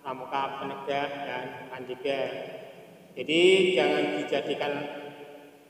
pramuka 0.00 0.64
penegak 0.64 1.10
dan 1.28 1.44
pandega. 1.68 2.20
Jadi 3.12 3.42
jangan 3.76 4.04
dijadikan 4.16 4.72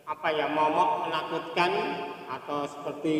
apa 0.06 0.28
ya 0.30 0.46
momok 0.46 1.10
menakutkan 1.10 1.72
atau 2.30 2.62
seperti 2.62 3.18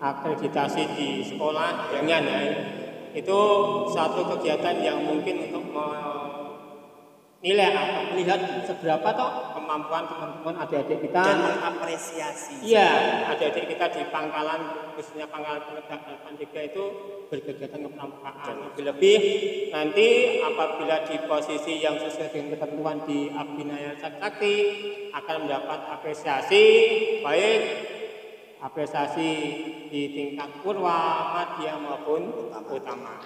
akreditasi 0.00 0.82
di 0.96 1.08
sekolah 1.28 1.92
jangan 1.92 2.24
ya. 2.24 2.40
Itu 3.12 3.40
satu 3.92 4.32
kegiatan 4.36 4.80
yang 4.80 5.04
mungkin 5.04 5.48
untuk 5.48 5.66
menilai 7.46 7.78
atau 7.78 8.02
melihat 8.10 8.42
seberapa 8.66 9.06
toh 9.14 9.54
kemampuan 9.54 10.02
teman-teman 10.10 10.66
adik-adik 10.66 10.98
kita 11.06 11.22
dan 11.22 11.38
mengapresiasi. 11.46 12.58
Iya, 12.58 12.90
adik-adik 13.30 13.70
kita 13.70 13.86
di 13.94 14.02
pangkalan 14.10 14.90
khususnya 14.98 15.30
pangkalan 15.30 15.62
penegak 15.62 16.00
dan 16.10 16.18
pandega 16.26 16.60
itu 16.66 16.84
berkegiatan 17.30 17.86
kepramukaan 17.86 18.54
lebih-lebih 18.66 19.18
nanti 19.70 20.06
apabila 20.42 21.06
di 21.06 21.16
posisi 21.30 21.78
yang 21.78 21.94
sesuai 22.02 22.34
dengan 22.34 22.58
ketentuan 22.58 22.98
di 23.06 23.30
Abinaya 23.30 23.94
Sakti 23.94 24.54
akan 25.14 25.46
mendapat 25.46 25.80
apresiasi 25.86 26.64
baik 27.22 27.62
apresiasi 28.58 29.30
di 29.86 30.02
tingkat 30.10 30.50
purwa, 30.66 31.30
madya 31.30 31.78
maupun 31.78 32.50
utama. 32.50 33.22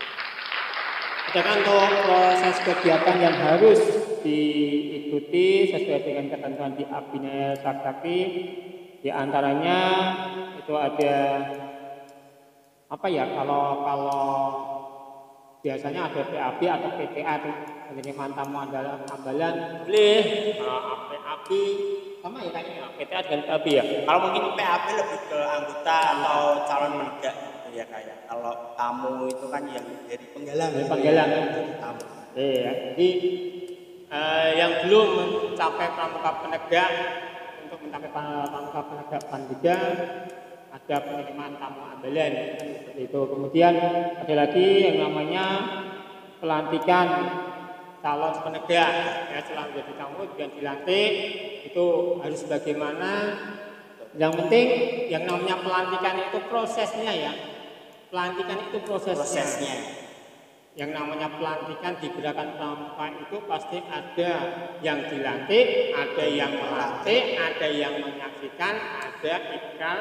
Sedangkan 1.30 1.62
untuk 1.62 2.10
proses 2.10 2.56
kegiatan 2.66 3.16
yang 3.22 3.36
harus 3.38 3.78
diikuti 4.18 5.70
sesuai 5.70 6.02
dengan 6.02 6.26
ketentuan 6.26 6.74
di 6.74 6.82
Abinaya 6.90 7.54
Sakti 7.54 8.18
di 8.98 9.06
antaranya 9.14 9.78
itu 10.58 10.74
ada 10.74 11.16
apa 12.90 13.06
ya 13.06 13.30
kalau 13.30 13.86
kalau 13.86 14.26
biasanya 15.62 16.10
ada 16.10 16.22
PAB 16.34 16.60
atau 16.66 16.90
PTA 16.98 17.34
tuh 17.46 17.54
penerimaan 17.94 18.34
tamu 18.34 18.66
adalah 18.66 18.98
ambalan 19.14 19.86
boleh 19.86 20.20
nah, 20.58 21.14
PAB 21.14 21.48
sama 22.26 22.42
ya 22.42 22.50
kayaknya 22.50 22.90
PTA 22.98 23.20
dengan 23.22 23.42
PAB 23.46 23.66
ya? 23.70 23.84
Kalau 24.02 24.18
mungkin 24.26 24.44
PAB 24.58 24.84
lebih 24.98 25.20
ke 25.30 25.38
anggota 25.46 25.98
atau 26.10 26.42
calon 26.66 26.92
menegak 26.98 27.36
ya 27.74 27.84
kayak. 27.86 28.26
Kalau 28.26 28.74
tamu 28.74 29.26
itu 29.30 29.46
kan 29.50 29.62
yang 29.70 29.86
dari 30.06 30.26
penggalang. 30.34 30.70
Dari 30.74 30.86
penggalang. 30.86 31.28
ya, 31.30 31.40
Jadi 31.50 31.72
tamu. 31.78 32.04
Iya, 32.30 32.70
jadi 32.94 33.08
eh, 34.06 34.48
yang 34.54 34.72
belum 34.86 35.08
mencapai 35.18 35.88
pramuka 35.98 36.30
penegak 36.46 36.90
untuk 37.66 37.78
mencapai 37.82 38.10
pramuka 38.10 38.80
penegak 38.86 39.22
pandega 39.26 39.78
ada 40.70 40.96
penerimaan 41.02 41.58
tamu 41.58 41.82
ambelan 41.98 42.32
seperti 42.78 43.02
itu. 43.10 43.20
Kemudian 43.26 43.74
ada 44.22 44.34
lagi 44.34 44.66
yang 44.86 44.96
namanya 45.10 45.44
pelantikan 46.38 47.06
calon 48.00 48.34
penegak 48.40 48.92
ya 49.28 49.38
setelah 49.44 49.68
menjadi 49.68 49.92
tamu 49.98 50.22
dan 50.38 50.48
dilantik 50.56 51.12
itu 51.68 51.86
harus 52.24 52.40
bagaimana 52.48 53.10
yang 54.16 54.32
penting 54.34 54.66
yang 55.12 55.28
namanya 55.28 55.60
pelantikan 55.60 56.16
itu 56.18 56.38
prosesnya 56.48 57.12
ya 57.12 57.32
pelantikan 58.10 58.58
itu 58.68 58.78
prosesnya, 58.82 59.22
Prosesnya. 59.22 59.76
yang 60.74 60.90
namanya 60.90 61.30
pelantikan 61.38 61.94
di 62.02 62.10
gerakan 62.10 62.58
pramuka 62.58 63.06
itu 63.14 63.36
pasti 63.46 63.78
ada 63.86 64.32
yang 64.82 64.98
dilantik, 65.06 65.94
ada 65.94 66.24
yang 66.26 66.52
melantik, 66.54 67.22
ada 67.38 67.68
yang 67.70 67.94
menyaksikan, 68.02 68.74
ada 68.78 69.34
ikrar 69.54 69.98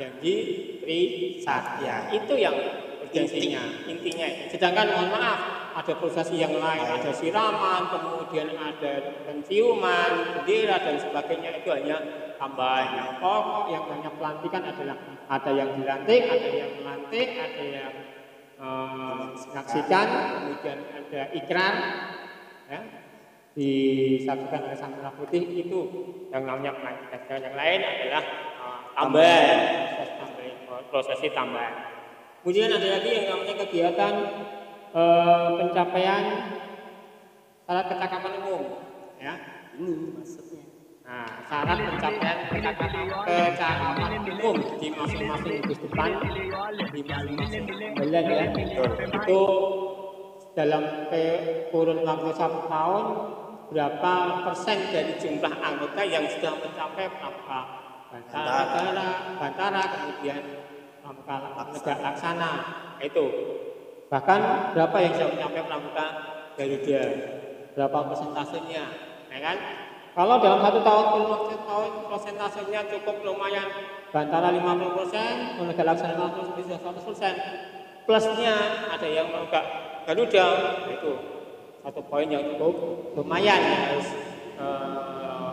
janji 0.00 0.36
tri 0.80 1.00
satya. 1.44 2.08
Itu 2.08 2.34
yang 2.40 2.56
urgensinya, 3.04 3.84
intinya. 3.84 4.28
Sedangkan 4.48 4.88
mohon 4.96 5.08
maaf, 5.12 5.59
ada 5.74 5.92
prosesi 5.96 6.42
yang 6.42 6.54
lain, 6.58 6.82
ada 6.82 7.10
siraman, 7.14 7.90
kemudian 7.90 8.50
ada 8.58 9.22
penciuman, 9.26 10.42
bendera 10.42 10.76
dan 10.82 10.96
sebagainya 10.98 11.62
itu 11.62 11.68
hanya 11.70 11.98
tambahan. 12.36 12.96
Yang 12.98 13.10
pokok 13.22 13.64
yang 13.70 13.84
hanya 13.88 14.10
pelantikan 14.14 14.62
adalah 14.66 14.96
ada 15.30 15.50
yang 15.54 15.70
dilantik, 15.78 16.22
ada 16.26 16.50
yang 16.50 16.72
melantik, 16.82 17.28
ada 17.38 17.64
yang 17.64 17.94
eh, 18.58 19.22
menyaksikan, 19.30 20.06
kemudian 20.38 20.78
ada 20.90 21.20
ikrar, 21.38 21.74
ya, 22.66 22.80
disaksikan 23.54 24.60
oleh 24.66 24.78
sang 24.78 24.94
merah 24.94 25.14
putih 25.14 25.42
itu 25.42 25.80
yang 26.30 26.46
namanya 26.46 26.74
pelantikan. 26.78 27.20
Dan 27.26 27.40
yang 27.50 27.56
lain 27.56 27.80
adalah 27.82 28.24
proses 28.90 30.10
tambahan, 30.18 30.84
prosesi 30.90 31.28
tambahan. 31.30 31.74
Kemudian 32.40 32.72
ada 32.72 32.88
lagi 32.96 33.10
yang 33.12 33.26
namanya 33.36 33.54
kegiatan 33.68 34.14
eh, 34.90 35.48
pencapaian 35.58 36.24
syarat 37.66 37.86
kecakapan 37.86 38.32
umum, 38.42 38.62
ya. 39.22 39.34
Ini 39.78 40.18
maksudnya. 40.18 40.62
Nah, 41.06 41.26
syarat 41.46 41.78
pencapaian 41.78 42.38
kecakapan, 42.50 43.06
kecakapan 43.26 44.10
umum 44.26 44.56
di 44.82 44.88
masing-masing 44.90 45.54
gugus 45.62 45.78
depan, 45.86 46.10
di 46.90 47.00
masing-masing 47.06 47.62
bulan 47.94 48.24
ya, 48.26 48.46
itu 48.50 49.40
dalam 50.58 50.82
kurun 51.70 52.02
waktu 52.02 52.30
satu 52.34 52.66
tahun 52.66 53.04
berapa 53.70 54.12
persen 54.50 54.78
dari 54.90 55.14
jumlah 55.14 55.54
anggota 55.62 56.02
yang 56.02 56.26
sudah 56.26 56.58
mencapai 56.58 57.06
pramuka 57.06 57.60
bantara, 58.10 58.50
bantara, 58.66 59.08
bantara 59.38 59.82
kemudian 59.94 60.42
pramuka 60.98 61.70
negak 61.70 61.98
laksana. 62.02 62.50
Itu 62.98 63.26
bahkan 64.10 64.74
berapa 64.74 64.96
yang 64.98 65.12
sudah 65.14 65.28
mencapai 65.30 65.62
pramuka 65.70 66.06
Garuda 66.58 67.02
berapa 67.78 67.98
persentasenya 68.10 68.84
ya 69.30 69.38
kan 69.38 69.56
kalau 70.10 70.42
dalam 70.42 70.58
satu 70.58 70.82
tahun 70.82 71.06
tahun 71.70 71.90
persentasenya 72.10 72.80
cukup 72.90 73.22
lumayan 73.22 73.70
Bantara 74.10 74.50
50 74.50 74.98
persen, 74.98 75.34
Negara 75.62 75.94
Laksana 75.94 76.18
50 76.18 76.58
bisa 76.58 76.74
100 76.82 76.98
persen. 77.06 77.34
Plusnya 78.02 78.54
ada 78.90 79.06
yang 79.06 79.30
enggak 79.30 79.62
Garuda 80.02 80.46
itu 80.90 81.12
satu 81.78 82.00
poin 82.10 82.26
yang 82.26 82.42
cukup 82.58 82.74
lumayan 83.14 83.62
harus 83.62 84.10
eh, 84.58 85.50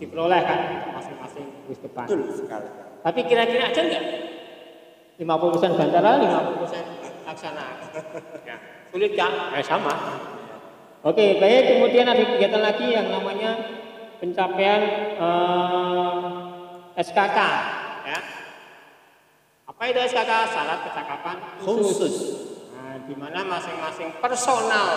diperoleh 0.00 0.40
kan 0.40 0.88
masing-masing 0.96 1.68
bus 1.68 1.84
depan. 1.84 2.08
Betul 2.08 2.32
sekali. 2.32 2.68
Tapi 3.04 3.20
kira-kira 3.28 3.68
ada 3.68 3.80
enggak? 3.84 4.04
50 5.20 5.52
persen 5.52 5.70
Bantara, 5.76 6.10
50 6.16 6.62
persen 6.64 7.01
Laksana. 7.32 7.64
Ya, 8.48 8.56
sulit 8.92 9.16
kan? 9.16 9.56
Eh, 9.56 9.64
sama. 9.64 9.94
Oke, 11.00 11.40
baik. 11.40 11.62
Kemudian 11.76 12.04
ada 12.04 12.20
kegiatan 12.20 12.60
lagi 12.60 12.92
yang 12.92 13.08
namanya 13.08 13.56
pencapaian 14.20 14.82
eh, 15.16 17.00
SKK, 17.00 17.38
ya. 18.04 18.20
Apa 19.64 19.82
itu 19.88 19.98
SKK? 20.12 20.32
Syarat 20.52 20.80
kecakapan 20.92 21.36
khusus. 21.64 21.80
Khusus. 21.96 22.14
Nah, 22.76 23.00
di 23.08 23.14
mana 23.16 23.40
masing-masing 23.48 24.12
personal, 24.20 24.88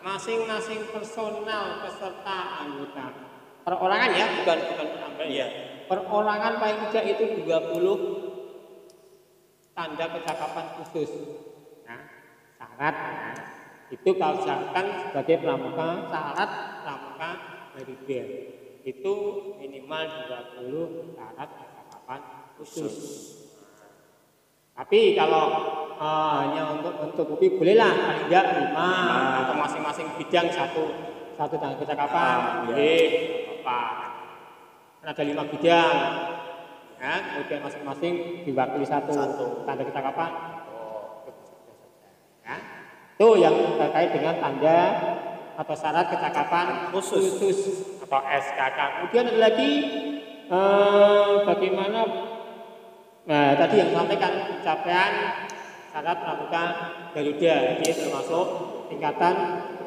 masing-masing 0.00 0.80
personal 0.88 1.84
peserta 1.84 2.64
anggota 2.64 3.26
perorangan 3.66 4.10
ya, 4.14 4.26
bukan 4.40 4.58
bukan 4.62 4.86
penambah 4.94 5.26
ya. 5.26 5.46
Perorangan 5.90 6.52
paling 6.62 6.78
tidak 6.86 7.04
itu 7.18 7.24
20 7.42 8.15
tanda 9.76 10.06
kecakapan 10.08 10.66
khusus. 10.80 11.10
Nah, 11.84 12.00
syarat. 12.56 12.96
Ya. 12.96 13.32
itu 13.86 14.18
kalau 14.18 14.42
misalkan 14.42 14.86
sebagai 15.06 15.46
pramuka 15.46 16.10
syarat 16.10 16.50
pramuka 16.82 17.30
BEM 17.78 18.26
itu 18.82 19.14
minimal 19.62 20.02
20 20.58 21.14
syarat 21.14 21.48
kecakapan 21.54 22.20
khusus. 22.58 22.94
Tapi 24.74 25.14
kalau 25.14 25.44
eh, 26.00 26.32
hanya 26.42 26.62
untuk 26.80 27.14
buku 27.14 27.60
bolehlah 27.60 27.92
paling 27.94 28.26
tidak 28.26 28.44
lima. 28.58 28.90
Atau 29.44 29.54
masing-masing 29.54 30.08
bidang 30.18 30.48
satu. 30.50 30.84
Satu 31.36 31.60
tanda 31.60 31.76
kecakapan 31.76 32.64
boleh 32.64 33.00
apa 33.60 33.80
kan 35.06 35.12
ada 35.12 35.22
lima 35.22 35.44
bidang 35.46 35.96
ya 37.06 37.22
kemudian 37.22 37.62
masing-masing 37.62 38.14
diwakili 38.42 38.82
satu, 38.82 39.14
Satu. 39.14 39.46
tanda 39.62 39.86
kecakapan 39.86 40.30
oh 40.82 40.98
ya 42.42 42.56
itu 43.14 43.28
yang 43.46 43.54
terkait 43.78 44.10
dengan 44.10 44.34
tanda 44.42 44.78
atau 45.56 45.72
syarat 45.72 46.10
kecakapan 46.10 46.92
Khusus. 46.92 47.40
khusus 47.40 47.58
atau 48.04 48.20
SKK. 48.28 48.78
Kemudian 49.00 49.24
ada 49.32 49.40
lagi 49.40 49.70
eh, 50.50 51.32
bagaimana 51.48 52.00
nah 53.26 53.56
tadi 53.58 53.74
yang 53.80 53.90
sampaikan 53.94 54.32
pencapaian 54.52 55.12
syarat 55.94 56.16
pramuka 56.22 56.64
Garuda 57.16 57.54
jadi 57.80 57.92
termasuk 58.04 58.46
tingkatan 58.92 59.34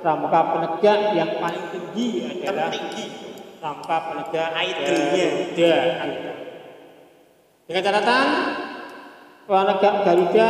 pramuka 0.01 0.39
penegak 0.55 0.99
yang 1.13 1.31
paling 1.37 1.65
tinggi 1.69 2.07
adalah 2.47 2.71
Tertinggi. 2.73 3.05
pramuka 3.61 3.97
penegak. 4.09 4.49
Garuda. 4.55 5.75
Dengan 7.69 7.85
catatan 7.85 8.27
penegak 9.45 9.95
Garuda 10.01 10.49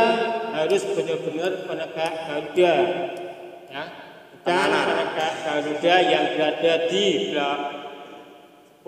harus 0.56 0.82
benar-benar 0.88 1.52
penegak 1.68 2.12
Garuda. 2.24 2.74
Ya 3.68 3.82
bukan 4.40 4.68
penegak 4.72 5.32
Garuda 5.44 5.94
yang 6.00 6.24
berada 6.32 6.72
di 6.88 7.04
belakang 7.28 7.76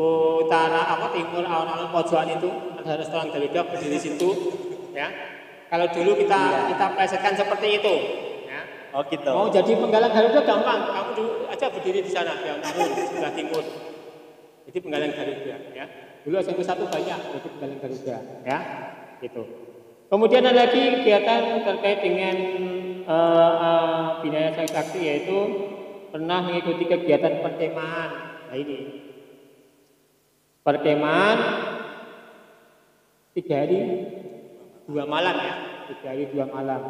utara 0.01 0.81
apa 0.97 1.13
timur 1.13 1.45
alun-alun 1.45 1.93
pojokan 1.93 2.33
itu. 2.33 2.49
Ada 2.81 3.05
restoran 3.05 3.29
Garuda 3.29 3.69
berdiri 3.69 4.01
di 4.01 4.01
situ 4.01 4.31
ya. 4.97 5.13
Kalau 5.69 5.93
dulu 5.93 6.17
kita 6.17 6.41
Iya. 6.41 6.61
kita 6.73 6.87
plesetkan 6.97 7.37
seperti 7.37 7.85
itu 7.85 7.95
ya. 8.49 8.65
Oh 8.97 9.05
gitu. 9.13 9.29
mau 9.29 9.53
jadi 9.53 9.77
penggalang 9.77 10.09
Garuda 10.09 10.41
gampang. 10.41 10.81
Kamu 10.89 11.11
dulu 11.21 11.33
aja 11.53 11.69
berdiri 11.69 12.01
di 12.01 12.09
sana 12.09 12.41
di 12.41 12.49
alun-alun 12.49 12.97
sebelah 12.97 13.33
timur. 13.37 13.65
Jadi 14.65 14.79
penggalang 14.81 15.13
Garuda 15.13 15.57
ya 15.77 16.12
dulu 16.23 16.35
SMP 16.39 16.63
satu 16.63 16.87
banyak 16.87 17.19
jadi 17.19 17.49
penggalang 17.51 17.81
Garuda 17.83 18.17
ya 18.47 18.59
gitu. 19.23 19.43
Kemudian 20.13 20.45
ada 20.45 20.69
lagi 20.69 21.01
kegiatan 21.01 21.65
terkait 21.65 21.99
dengan 22.05 22.37
eh, 23.09 23.53
eh, 23.65 24.03
binaya 24.21 24.53
Sakti 24.69 25.01
yaitu 25.01 25.39
pernah 26.13 26.45
mengikuti 26.45 26.85
kegiatan 26.85 27.41
perkemahan. 27.41 28.11
Nah 28.53 28.57
ini. 28.59 28.79
Perkemahan 30.63 31.39
tiga 33.35 33.67
hari 33.67 33.79
dua 34.87 35.09
malam 35.09 35.37
ya. 35.41 35.55
Tiga 35.91 36.07
hari 36.13 36.29
dua 36.31 36.47
malam. 36.47 36.83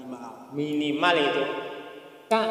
Lima. 0.00 0.50
minimal 0.56 1.14
itu. 1.14 1.44
Kak 2.26 2.48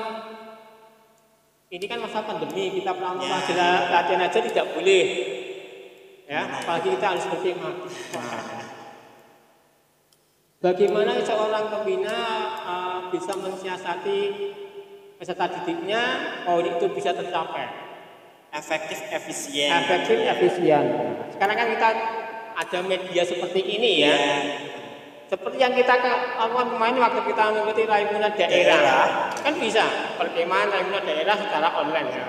ini 1.70 1.86
kan 1.86 2.02
masa 2.02 2.22
pandemi 2.26 2.82
kita 2.82 2.94
pramuka 2.94 3.42
Ya. 3.46 4.02
aja 4.02 4.40
tidak 4.42 4.66
boleh 4.74 5.04
ya 6.30 6.46
apalagi 6.46 6.94
kita 6.94 7.06
harus 7.10 7.26
berkemah 7.26 7.74
bagaimana 10.62 11.18
seorang 11.26 11.66
pembina 11.74 12.18
uh, 12.62 13.00
bisa 13.10 13.34
mensiasati 13.34 14.20
peserta 15.18 15.50
didiknya 15.50 16.02
oh 16.46 16.62
itu 16.62 16.86
bisa 16.94 17.12
tercapai 17.12 17.90
Efektif, 18.50 18.98
efisien. 19.14 19.70
efektif 19.70 20.18
efisien 20.26 20.86
sekarang 21.34 21.54
kan 21.54 21.68
kita 21.70 21.90
ada 22.58 22.80
media 22.82 23.22
seperti 23.22 23.62
ini 23.62 23.92
ya 24.02 24.10
Iya. 24.10 24.30
seperti 25.30 25.58
yang 25.62 25.74
kita 25.74 25.94
lakukan 26.38 26.74
kemarin 26.74 26.98
waktu 26.98 27.22
kita 27.30 27.54
mengikuti 27.54 27.86
Raimuna 27.86 28.34
daerah, 28.34 28.50
Daerah. 28.82 29.06
kan 29.38 29.54
bisa 29.62 29.86
perkemahan 30.18 30.74
Raimuna 30.74 31.02
daerah 31.06 31.36
secara 31.38 31.70
online 31.78 32.10
ya. 32.10 32.26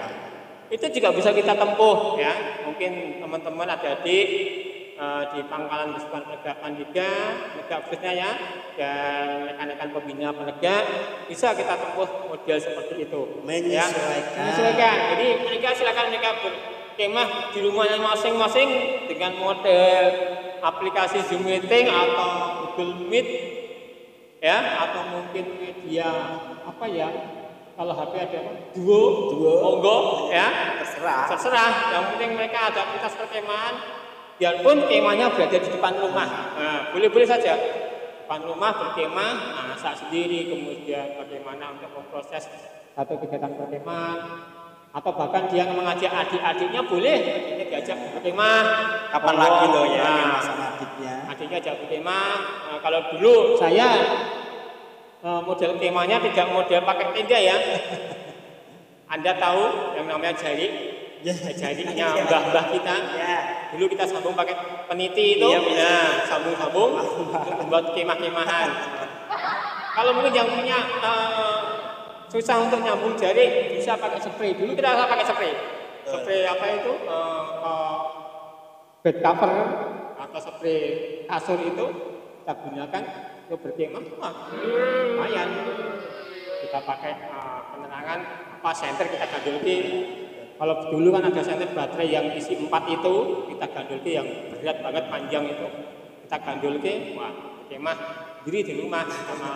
itu 0.68 0.86
juga 1.00 1.08
bisa 1.10 1.32
kita 1.32 1.56
tempuh 1.56 2.20
ya 2.20 2.32
mungkin 2.80 3.20
teman-teman 3.20 3.76
adik-adik 3.76 4.28
eh, 4.96 5.22
di 5.36 5.40
pangkalan 5.52 5.92
kesukaan 5.92 6.24
penegak 6.24 6.56
Pandega 6.64 7.12
penegak 7.52 7.78
khususnya 7.84 8.12
ya 8.16 8.30
dan 8.80 9.52
rekan-rekan 9.52 9.88
pembina 9.92 10.32
penegak 10.32 10.84
bisa 11.28 11.52
kita 11.52 11.76
tempuh 11.76 12.08
model 12.32 12.56
seperti 12.56 13.04
itu 13.04 13.20
ya. 13.68 13.84
Menyesuaikan. 13.84 14.32
menyesuaikan 14.32 14.96
jadi 15.12 15.26
mereka 15.44 15.68
silakan 15.76 16.06
mereka 16.08 16.30
berkemah 16.40 17.28
di 17.52 17.58
rumahnya 17.68 17.98
masing-masing 18.00 18.68
dengan 19.12 19.36
model 19.36 20.00
aplikasi 20.64 21.20
Zoom 21.28 21.44
meeting 21.44 21.84
atau 21.84 22.64
Google 22.72 23.12
Meet 23.12 23.28
ya 24.40 24.88
atau 24.88 25.20
mungkin 25.20 25.44
media 25.60 26.08
apa 26.64 26.84
ya 26.88 27.12
kalau 27.80 27.96
HP 27.96 28.12
ada 28.12 28.38
apa? 28.44 28.52
duo. 28.76 29.00
Duo. 29.32 29.52
monggo 29.64 29.96
ya. 30.28 30.76
Terserah. 30.84 31.24
terserah. 31.32 31.72
Yang 31.96 32.04
penting 32.12 32.30
mereka 32.36 32.68
ada 32.68 32.78
aktivitas 32.84 33.16
perkemahan. 33.16 33.74
Biarpun 34.36 34.76
kemahnya 34.84 35.32
berada 35.32 35.56
di 35.56 35.68
depan 35.72 35.96
rumah. 35.96 36.28
Nah, 36.60 36.78
boleh-boleh 36.92 37.24
saja. 37.24 37.56
Depan 38.20 38.40
rumah 38.44 38.76
berkemah 38.76 39.32
masak 39.72 39.96
sendiri 39.96 40.52
kemudian 40.52 41.24
bagaimana 41.24 41.72
untuk 41.72 41.88
memproses 41.96 42.52
satu 42.92 43.16
kegiatan 43.16 43.48
perkemahan. 43.56 44.18
Atau 44.92 45.16
bahkan 45.16 45.48
dia 45.48 45.64
mengajak 45.72 46.12
adik-adiknya 46.12 46.84
boleh. 46.84 47.16
Adiknya 47.16 47.64
diajak 47.64 47.96
berkemah. 48.12 48.60
Kapan 49.08 49.34
lagi 49.40 49.64
loh 49.72 49.86
ya 49.88 50.04
Nah, 50.04 50.40
sama 50.44 50.64
adiknya? 50.76 51.14
adiknya 51.32 51.56
ajak 51.64 51.74
berkemah. 51.80 52.32
Nah, 52.68 52.78
kalau 52.84 53.00
dulu 53.16 53.56
saya 53.56 53.88
model 55.20 55.76
kemahnya 55.76 56.16
tidak 56.24 56.46
model 56.48 56.80
pakai 56.84 57.06
tenda 57.12 57.38
ya. 57.38 57.56
Anda 59.10 59.32
tahu 59.36 59.94
yang 59.98 60.06
namanya 60.06 60.38
jari? 60.38 60.68
Ya. 61.20 61.36
jariknya 61.52 62.16
mbah-mbah 62.24 62.72
kita. 62.72 62.96
Ya. 63.12 63.36
dulu 63.76 63.92
kita 63.92 64.08
sambung 64.08 64.32
pakai 64.32 64.56
peniti 64.88 65.36
itu. 65.36 65.44
Iya, 65.44 65.60
bisa. 65.60 65.76
nah 65.76 66.08
sambung-sambung 66.24 66.90
untuk 66.96 67.54
membuat 67.60 67.92
kemah-kemahan. 67.92 68.68
Kalau 69.92 70.16
mungkin 70.16 70.32
yang 70.32 70.48
punya 70.48 70.80
eh, 70.80 71.60
susah 72.32 72.56
untuk 72.64 72.80
nyambung 72.80 73.20
jari 73.20 73.76
bisa 73.76 74.00
pakai 74.00 74.16
spray. 74.16 74.56
Dulu 74.56 74.72
kita 74.72 74.96
pakai 74.96 75.26
spray. 75.28 75.52
Spray 76.08 76.48
apa 76.48 76.64
itu? 76.80 76.92
Eh, 77.04 77.46
eh, 77.68 77.98
bed 79.04 79.16
cover. 79.20 79.52
Atau 80.16 80.40
spray 80.40 80.80
kasur 81.28 81.60
itu 81.60 81.86
kita 82.40 82.52
gunakan 82.64 83.02
untuk 83.50 83.66
berkemah 83.66 83.98
lumayan. 85.10 85.50
Kita 86.62 86.78
pakai 86.86 87.12
eh, 87.18 87.60
penerangan 87.74 88.20
apa 88.62 88.70
senter 88.70 89.10
kita 89.10 89.26
gandulki 89.26 89.76
kalau 90.54 90.86
dulu 90.86 91.10
kan 91.10 91.26
ada 91.26 91.42
senter 91.42 91.66
baterai 91.74 92.14
yang 92.14 92.30
isi 92.30 92.54
empat 92.54 92.86
itu 92.86 93.14
kita 93.50 93.66
gandulki 93.74 94.10
yang 94.14 94.28
berat 94.54 94.78
banget 94.86 95.04
panjang 95.10 95.44
itu. 95.50 95.66
Kita 96.22 96.36
gandulki 96.46 97.18
wah 97.18 97.34
kemah 97.66 97.98
diri 98.46 98.62
di 98.62 98.72
rumah 98.78 99.02
sama 99.10 99.50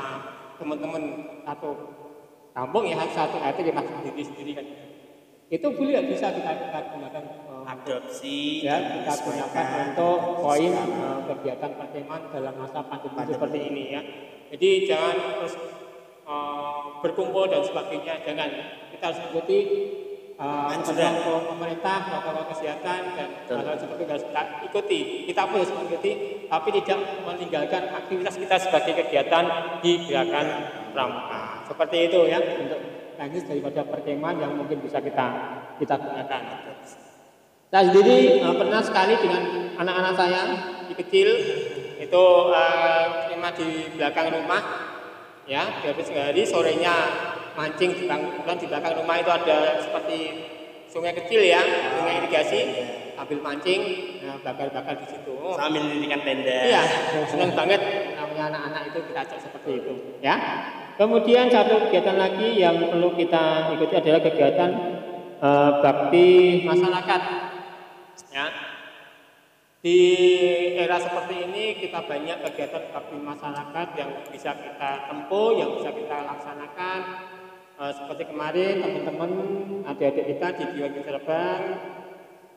teman-teman 0.58 1.02
satu 1.46 1.70
kampung 2.50 2.90
ya 2.90 2.98
satu 2.98 3.38
RT 3.38 3.62
kita 3.62 3.78
sendiri 3.78 4.22
sendiri 4.26 4.52
kan. 4.58 4.66
Itu 5.54 5.70
boleh 5.70 6.02
bisa 6.10 6.34
kita, 6.34 6.50
kita 6.50 6.80
gunakan 6.98 7.24
eh, 7.46 7.53
Adopsi. 7.64 8.60
ya 8.60 8.76
kita 8.76 9.14
gunakan 9.24 9.66
untuk 9.88 10.18
poin 10.44 10.72
eh, 10.72 11.18
kegiatan 11.32 11.70
perkemahan 11.80 12.22
dalam 12.28 12.54
masa 12.60 12.80
pandemi 12.84 13.16
Pandemi. 13.16 13.34
seperti 13.34 13.58
ini 13.72 13.84
ya. 13.88 14.02
Jadi 14.52 14.68
jangan 14.84 15.16
terus 15.40 15.54
eh, 16.28 16.82
berkumpul 17.00 17.48
dan 17.48 17.64
sebagainya, 17.64 18.20
jangan 18.24 18.50
kita 18.92 19.04
harus 19.08 19.20
ikuti 19.32 19.58
Anjuran. 20.34 20.82
ketentuan 21.14 21.46
pemerintah, 21.46 22.10
protokol 22.10 22.50
kesehatan 22.50 23.00
dan 23.14 23.30
hal 23.46 23.78
seperti 23.78 24.02
itu 24.02 24.12
harus 24.18 24.26
kita 24.26 24.42
ikuti. 24.66 25.00
Kita 25.30 25.40
pun 25.46 25.62
harus 25.62 25.70
mengikuti, 25.70 26.12
tapi 26.50 26.68
tidak 26.74 26.98
meninggalkan 27.22 27.82
aktivitas 27.94 28.34
kita 28.42 28.56
sebagai 28.58 28.92
kegiatan 28.98 29.44
di 29.78 30.10
gerakan 30.10 30.46
pramuka. 30.90 31.70
Seperti 31.70 32.10
itu 32.10 32.20
ya 32.26 32.42
untuk 32.42 32.80
teknis 33.14 33.46
daripada 33.46 33.86
perkemahan 33.86 34.42
yang 34.42 34.52
mungkin 34.58 34.82
bisa 34.82 34.98
kita 34.98 35.26
kita 35.78 35.94
gunakan. 36.02 36.42
Saya 37.74 37.90
sendiri 37.90 38.38
eh, 38.38 38.54
pernah 38.54 38.78
sekali 38.78 39.18
dengan 39.18 39.42
anak-anak 39.74 40.14
saya 40.14 40.42
di 40.86 40.94
kecil 40.94 41.26
itu 41.98 42.24
eh, 42.54 43.06
kemah 43.34 43.50
di 43.58 43.98
belakang 43.98 44.30
rumah 44.30 44.62
ya 45.42 45.82
habis 45.82 46.06
hari 46.14 46.46
sorenya 46.46 46.94
mancing 47.58 47.98
di 47.98 48.06
belakang, 48.06 48.62
di 48.62 48.70
belakang 48.70 48.94
rumah 49.02 49.18
itu 49.18 49.26
ada 49.26 49.82
seperti 49.82 50.18
sungai 50.86 51.18
kecil 51.18 51.42
ya 51.42 51.66
sungai 51.98 52.22
irigasi 52.22 52.60
ambil 53.18 53.42
mancing 53.42 53.82
nah, 54.22 54.38
bakar-bakar 54.38 54.94
di 54.94 55.10
situ 55.10 55.34
Oh, 55.44 55.60
Sambil 55.60 55.84
mendirikan 55.84 56.24
tenda. 56.24 56.56
Iya, 56.56 56.82
senang 57.28 57.52
banget 57.52 57.76
namanya 58.16 58.48
anak-anak 58.48 58.82
itu 58.88 58.98
kita 59.12 59.28
ajak 59.28 59.38
seperti 59.44 59.70
itu, 59.76 59.94
ya. 60.24 60.40
Kemudian 60.96 61.52
satu 61.52 61.84
kegiatan 61.84 62.16
lagi 62.16 62.64
yang 62.64 62.80
perlu 62.80 63.12
kita 63.12 63.76
ikuti 63.76 63.92
adalah 64.00 64.24
kegiatan 64.24 64.70
eh, 65.36 65.70
bakti 65.84 66.28
masyarakat, 66.64 67.22
ya. 68.30 68.46
Di 69.84 70.00
era 70.80 70.96
seperti 70.96 71.44
ini 71.44 71.76
kita 71.76 72.08
banyak 72.08 72.40
kegiatan 72.40 72.88
bakti 72.88 73.20
masyarakat 73.20 73.88
yang 74.00 74.10
bisa 74.32 74.56
kita 74.56 74.90
tempuh, 75.12 75.60
yang 75.60 75.76
bisa 75.76 75.92
kita 75.92 76.16
laksanakan. 76.24 77.00
Eh, 77.74 77.92
seperti 77.92 78.22
kemarin 78.30 78.80
teman-teman 78.80 79.30
adik-adik 79.84 80.24
kita 80.30 80.46
di 80.56 80.64
Diwan 80.72 80.94
Terbang 81.04 81.62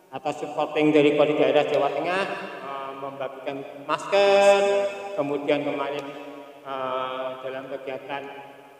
atas 0.07 0.35
supporting 0.39 0.95
dari 0.95 1.19
Kodi 1.19 1.35
Daerah 1.35 1.67
Jawa 1.67 1.89
Tengah 1.91 2.25
eh, 2.63 2.91
membagikan 2.95 3.57
masker, 3.83 4.61
kemudian 5.19 5.67
kemarin 5.67 6.05
eh, 6.63 7.27
dalam 7.43 7.63
kegiatan 7.75 8.23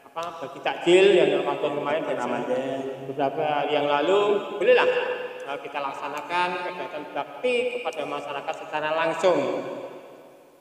apa 0.07 0.23
bagi 0.41 0.59
takjil 0.65 1.05
yang 1.13 1.29
Ramadan 1.43 1.71
kemarin 1.77 2.03
dan 2.09 2.17
beberapa 3.05 3.43
hari 3.43 3.77
yang 3.77 3.85
lalu 3.85 4.19
bolehlah 4.57 4.89
eh, 4.89 5.26
kita 5.55 5.79
laksanakan 5.79 6.47
kegiatan 6.67 7.03
bakti 7.15 7.79
kepada 7.79 8.03
masyarakat 8.03 8.55
secara 8.67 8.89
langsung. 8.91 9.39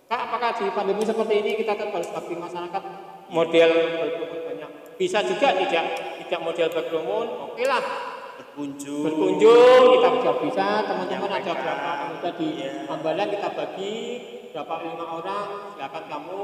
Kak, 0.07 0.20
apakah 0.30 0.55
di 0.55 0.70
pandemi 0.70 1.03
seperti 1.03 1.34
ini 1.43 1.51
kita 1.59 1.74
tetap 1.74 1.91
harus 1.91 2.11
bakti 2.14 2.39
masyarakat 2.39 2.82
model 3.26 3.70
berkerumun 3.99 4.41
banyak? 4.47 4.70
Bisa 4.95 5.18
juga 5.26 5.51
tidak 5.59 5.84
tidak 6.22 6.41
model 6.43 6.68
berkerumun, 6.70 7.26
oke 7.51 7.64
lah 7.66 7.82
berkunjung 8.37 9.05
berkunjung 9.05 9.82
kita 9.97 10.09
juga 10.16 10.32
bisa 10.45 10.66
teman-teman 10.84 11.28
ada 11.28 11.41
Menyampaikan. 11.41 11.64
berapa 11.64 11.91
pemuda 12.01 12.30
di 12.37 12.49
Iya. 12.57 12.72
Ambalan 12.89 13.26
kita 13.32 13.49
bagi 13.53 13.95
berapa 14.53 14.74
lima 14.80 15.05
orang 15.20 15.47
silakan 15.76 16.05
kamu 16.09 16.43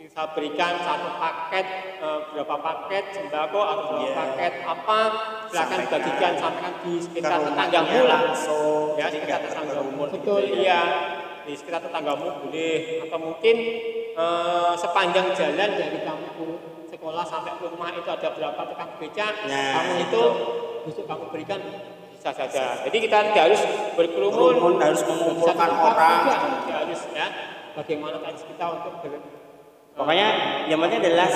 bisa 0.00 0.22
berikan 0.32 0.72
satu 0.80 1.08
paket 1.14 1.66
eh, 2.00 2.20
berapa 2.32 2.56
paket 2.58 3.04
sembako 3.12 3.60
atau 3.60 3.82
berapa 3.86 4.00
Iya. 4.02 4.14
paket 4.16 4.52
apa 4.64 4.98
silakan 5.46 5.68
Sampaikan. 5.78 5.92
bagikan 5.92 6.32
sampaikan 6.34 6.74
di 6.80 6.92
sekitar 6.98 7.38
tetanggamu 7.44 7.98
lah. 8.02 8.20
langsung. 8.26 8.86
Ya 8.96 9.06
sekitar 9.06 9.40
tetanggamu 9.44 10.02
betul 10.08 10.40
gitu 10.40 10.56
ya. 10.56 10.64
iya. 10.64 10.82
Di 11.40 11.52
sekitar 11.54 11.80
tetanggamu 11.82 12.26
boleh. 12.40 12.76
Atau 13.04 13.18
mungkin 13.20 13.56
eh, 14.16 14.72
sepanjang 14.74 15.26
jalan 15.32 15.70
dari 15.70 15.98
kamu 16.00 16.46
sekolah 16.90 17.24
sampai 17.24 17.52
rumah 17.60 17.92
itu 17.92 18.08
ada 18.08 18.28
berapa 18.30 18.60
tukang 18.66 18.90
becak 18.98 19.34
Nah, 19.46 19.72
kamu 19.78 19.92
itu. 20.02 20.22
besok 20.80 21.04
kamu 21.04 21.24
berikan 21.28 21.60
bisa 22.10 22.28
saja. 22.30 22.80
Jadi 22.82 22.96
kita 22.98 23.30
tidak 23.30 23.44
harus 23.46 23.62
berkerumun. 23.94 24.52
Kerumun 24.56 24.80
harus 24.80 25.00
mengumpulkan 25.04 25.70
orang. 25.70 26.20
tidak 26.64 26.78
harus 26.84 27.00
ya. 27.12 27.26
Bagaimana 27.70 28.16
teknis 28.18 28.44
kita 28.44 28.64
untuk 28.66 28.92
ber, 28.98 29.12
pokoknya 30.00 30.28
yang 30.72 30.80
penting 30.80 31.00
adalah 31.04 31.28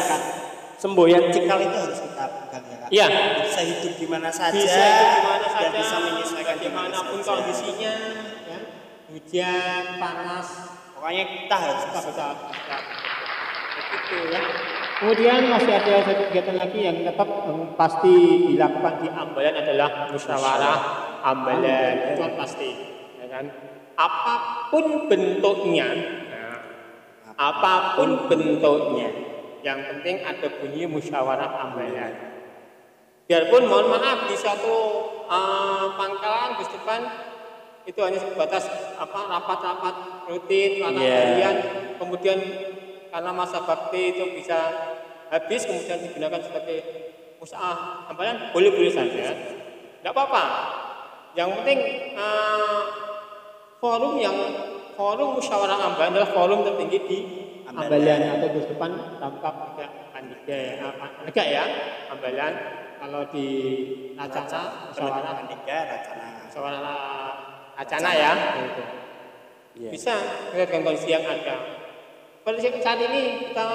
semboyan. 0.81 1.29
Cikal 1.33 1.59
itu 1.65 1.77
harus 1.77 2.01
kita 2.01 2.25
pegang 2.25 2.65
ya 2.65 2.77
kak. 2.77 2.89
Iya. 2.93 3.07
bisa 3.45 3.61
hidup 3.65 3.95
di 3.97 4.07
mana 4.09 4.31
saja. 4.33 4.57
Bisa 4.57 4.85
itu 4.85 5.05
di 5.05 5.23
mana 5.25 5.47
saja. 5.49 5.65
dan 5.65 5.73
bisa 5.77 5.97
menyesuaikan 6.01 6.57
di 6.61 6.71
mana 6.73 6.89
di 6.89 6.97
mana 6.97 7.09
pun 7.09 7.21
kondisinya 7.25 7.95
ya. 8.49 8.59
Hujan 9.13 9.85
panas. 10.01 10.49
Pokoknya 10.97 11.25
kita 11.29 11.57
harus 11.57 11.81
kita 11.89 12.01
bisa 12.09 12.27
begitu 13.75 14.17
ya. 14.33 14.43
Kemudian 14.95 15.41
masih 15.51 15.73
ada 15.75 15.95
satu 16.07 16.23
kegiatan 16.31 16.57
lagi 16.57 16.79
yang 16.81 16.97
tetap 17.03 17.29
em, 17.51 17.75
pasti 17.75 18.15
dilakukan 18.55 18.95
di 19.03 19.09
Ambalan 19.11 19.55
adalah 19.59 20.09
musyawarah 20.09 20.79
Ambalan 21.21 22.15
itu 22.15 22.23
pasti 22.39 22.71
ya 23.21 23.27
kan? 23.29 23.45
Apa 23.95 24.35
pun 24.71 25.07
bentuknya 25.11 25.87
ya, 25.93 26.24
apa 27.35 27.99
pun 27.99 28.31
bentuknya. 28.31 29.11
Yang 29.65 29.79
penting 29.91 30.17
ada 30.23 30.47
bunyi 30.61 30.85
musyawarah 30.85 31.51
Ambalan. 31.69 32.13
Biarpun 33.25 33.65
mohon 33.65 33.89
maaf 33.89 34.29
di 34.29 34.37
satu 34.37 34.77
eh, 35.25 35.87
pangkalan 35.97 36.61
Gus 36.61 36.69
depan 36.69 37.01
itu 37.85 38.01
hanya 38.01 38.21
sebatas 38.21 38.65
apa 38.97 39.21
rapat-rapat 39.29 39.95
rutin 40.29 40.81
rapat 40.81 41.05
harian 41.05 41.57
kemudian 42.01 42.41
karena 43.13 43.31
masa 43.33 43.61
bakti 43.61 44.17
itu 44.17 44.25
bisa 44.41 44.57
habis 45.29 45.69
kemudian 45.69 46.01
digunakan 46.01 46.41
sebagai 46.41 46.81
usaha 47.41 48.05
ambalan 48.09 48.53
boleh-boleh 48.53 48.93
saja. 48.93 49.33
Tidak 49.33 50.13
apa-apa. 50.13 50.45
Yang 51.33 51.49
penting 51.61 51.81
eh, 52.13 52.83
forum 53.81 54.21
yang 54.21 54.37
forum 54.95 55.39
musyawarah 55.39 55.79
ambalan 55.79 56.11
adalah 56.15 56.31
forum 56.33 56.59
tertinggi 56.63 56.99
di 57.07 57.19
Ambalan. 57.65 58.39
atau 58.39 58.49
Gus 58.55 58.71
depan 58.71 58.91
tangkap 59.19 59.75
tidak 59.75 59.91
panitia 60.15 60.55
ya 60.55 60.75
enggak 61.27 61.47
ya 61.51 61.65
ambalan 62.07 62.53
kalau 63.05 63.21
di 63.29 63.47
Racana 64.17 64.89
musyawarah. 64.89 65.45
Tiga 65.45 65.79
racana. 65.91 66.27
Musyawarah 66.49 67.01
acana 67.77 68.11
ya. 68.17 68.33
Gitu. 68.65 68.85
Iya. 69.75 69.91
bisa 69.91 70.15
melihat 70.55 70.71
dengan 70.71 70.83
kondisi 70.87 71.09
yang 71.11 71.27
ada. 71.27 71.57
Kondisi 72.47 72.71
saat 72.79 73.01
ini 73.03 73.51
kita 73.51 73.67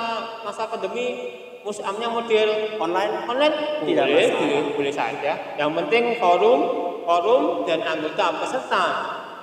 masa 0.48 0.64
pandemi 0.72 1.36
museumnya 1.62 2.08
model 2.08 2.80
online? 2.80 3.14
Online? 3.28 3.56
Tidak 3.84 4.06
boleh, 4.08 4.30
boleh, 4.32 4.62
boleh 4.80 4.94
saja. 4.96 5.60
Yang 5.60 5.72
penting 5.84 6.04
forum 6.18 6.60
forum 7.04 7.68
dan 7.68 7.84
anggota 7.84 8.26
peserta 8.40 8.86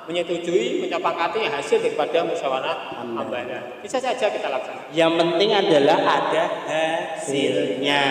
menyetujui 0.07 0.87
menyepakati 0.87 1.51
hasil 1.51 1.83
daripada 1.83 2.23
musyawarah 2.23 3.03
Ambalan. 3.03 3.27
ambalan 3.27 3.63
bisa 3.83 3.99
saja 3.99 4.31
kita 4.31 4.47
laksanakan. 4.47 4.95
Yang 4.95 5.13
penting 5.19 5.51
adalah 5.51 5.99
ada 5.99 6.45
hasilnya. 6.71 8.05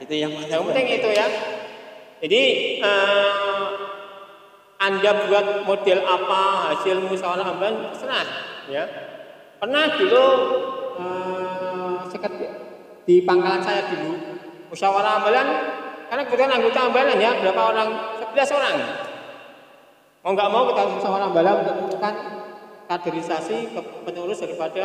Itu 0.00 0.14
yang 0.16 0.32
yang 0.48 0.64
penting 0.64 0.86
itu 0.88 1.08
ya. 1.12 1.26
Jadi 2.18 2.42
eh, 2.80 3.66
anda 4.80 5.10
buat 5.28 5.68
model 5.68 5.98
apa 6.08 6.40
hasil 6.72 7.04
musyawarah 7.04 7.46
ambalan 7.52 7.92
terserah 7.92 8.28
ya. 8.72 8.84
Pernah 9.60 9.84
dulu 10.00 10.24
eh, 10.96 11.94
sekat 12.08 12.32
di 13.04 13.24
pangkalan 13.28 13.60
saya 13.60 13.92
dulu 13.92 14.16
musyawarah 14.72 15.20
ambalan 15.20 15.48
karena 16.08 16.22
kebetulan 16.24 16.52
anggota 16.56 16.78
ambalan 16.88 17.18
ya 17.20 17.36
berapa 17.44 17.62
orang? 17.76 17.88
11 18.32 18.56
orang 18.56 18.76
mau 20.22 20.32
nggak 20.34 20.50
mau 20.50 20.62
kita 20.70 20.82
musyawarah 20.98 21.26
ambalan 21.30 21.54
untuk 21.62 21.74
menentukan 21.78 22.14
kaderisasi 22.88 23.76
ke 23.76 23.80
penerus 24.02 24.40
daripada 24.42 24.84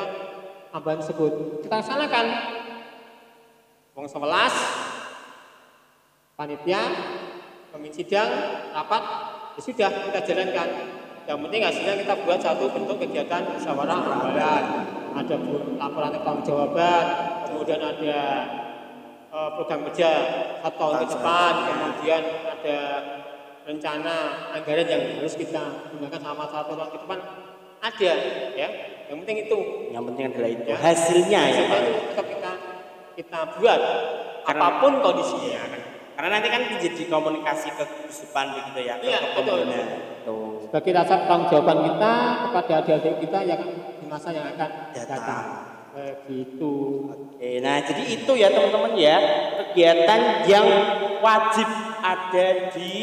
ambalan 0.76 1.00
tersebut. 1.02 1.32
Kita 1.66 1.76
laksanakan. 1.80 2.26
Wong 3.94 4.10
11 4.10 4.26
panitia 6.34 6.82
pemimpin 7.70 7.94
sidang 7.94 8.30
rapat 8.74 9.04
ya 9.54 9.62
sudah 9.62 9.90
kita 10.10 10.20
jalankan. 10.34 10.70
Yang 11.24 11.40
penting 11.46 11.62
hasilnya 11.64 11.96
kita 12.04 12.14
buat 12.26 12.40
satu 12.42 12.74
bentuk 12.74 12.98
kegiatan 13.00 13.54
musyawarah 13.54 14.02
ambalan 14.02 14.64
ada 15.14 15.36
laporan 15.78 16.12
tanggung 16.26 16.42
jawaban 16.42 17.06
kemudian 17.48 17.80
ada 17.80 18.20
eh, 19.30 19.50
program 19.56 19.86
kerja 19.88 20.10
satu 20.66 20.76
tahun 20.76 20.96
ke 21.06 21.08
depan 21.14 21.54
kemudian 21.70 22.24
ada 22.50 22.78
rencana 23.64 24.16
anggaran 24.52 24.88
yang 24.88 25.02
harus 25.20 25.36
kita 25.36 25.64
gunakan 25.92 26.20
selama 26.20 26.46
satu 26.52 26.72
tahun 26.76 26.90
ke 26.92 26.98
depan 27.08 27.20
ada 27.84 28.12
ya. 28.56 28.68
Yang 29.12 29.18
penting 29.28 29.38
itu. 29.48 29.60
Yang 29.92 30.04
penting 30.12 30.24
adalah 30.32 30.50
itu. 30.52 30.64
Ya. 30.68 30.76
hasilnya 30.80 31.42
ya. 31.52 31.62
Pak. 31.68 31.80
itu 31.84 32.02
tetap 32.12 32.26
kita 32.28 32.52
kita 33.14 33.40
buat 33.60 33.82
Karena- 34.44 34.64
apa 34.68 34.68
pun 34.84 34.92
kondisinya. 35.00 35.64
karena 36.14 36.30
nanti 36.38 36.46
kan 36.54 36.62
menjadi 36.70 37.04
komunikasi 37.10 37.74
ke 37.74 37.84
depan 38.06 38.54
begitu 38.54 38.86
ya 38.86 39.02
ke 39.02 39.10
Iya, 39.10 39.18
sebagai 40.74 40.92
rasa 40.94 41.26
tanggung 41.26 41.50
jawaban 41.50 41.78
kita 41.90 42.14
kepada 42.50 42.74
adik-adik 42.82 43.16
kita 43.18 43.40
yang 43.50 43.62
di 43.98 44.06
masa 44.06 44.30
yang 44.30 44.46
akan 44.54 44.70
Datang. 44.94 45.10
datang. 45.10 45.46
Begitu 45.94 46.74
Oke, 47.14 47.62
nah 47.62 47.78
jadi 47.82 48.04
itu 48.10 48.32
ya 48.34 48.50
teman-teman 48.50 48.94
ya 48.98 49.18
kegiatan 49.62 50.22
yang 50.50 50.66
wajib 51.22 51.70
ada 52.02 52.46
di 52.74 52.94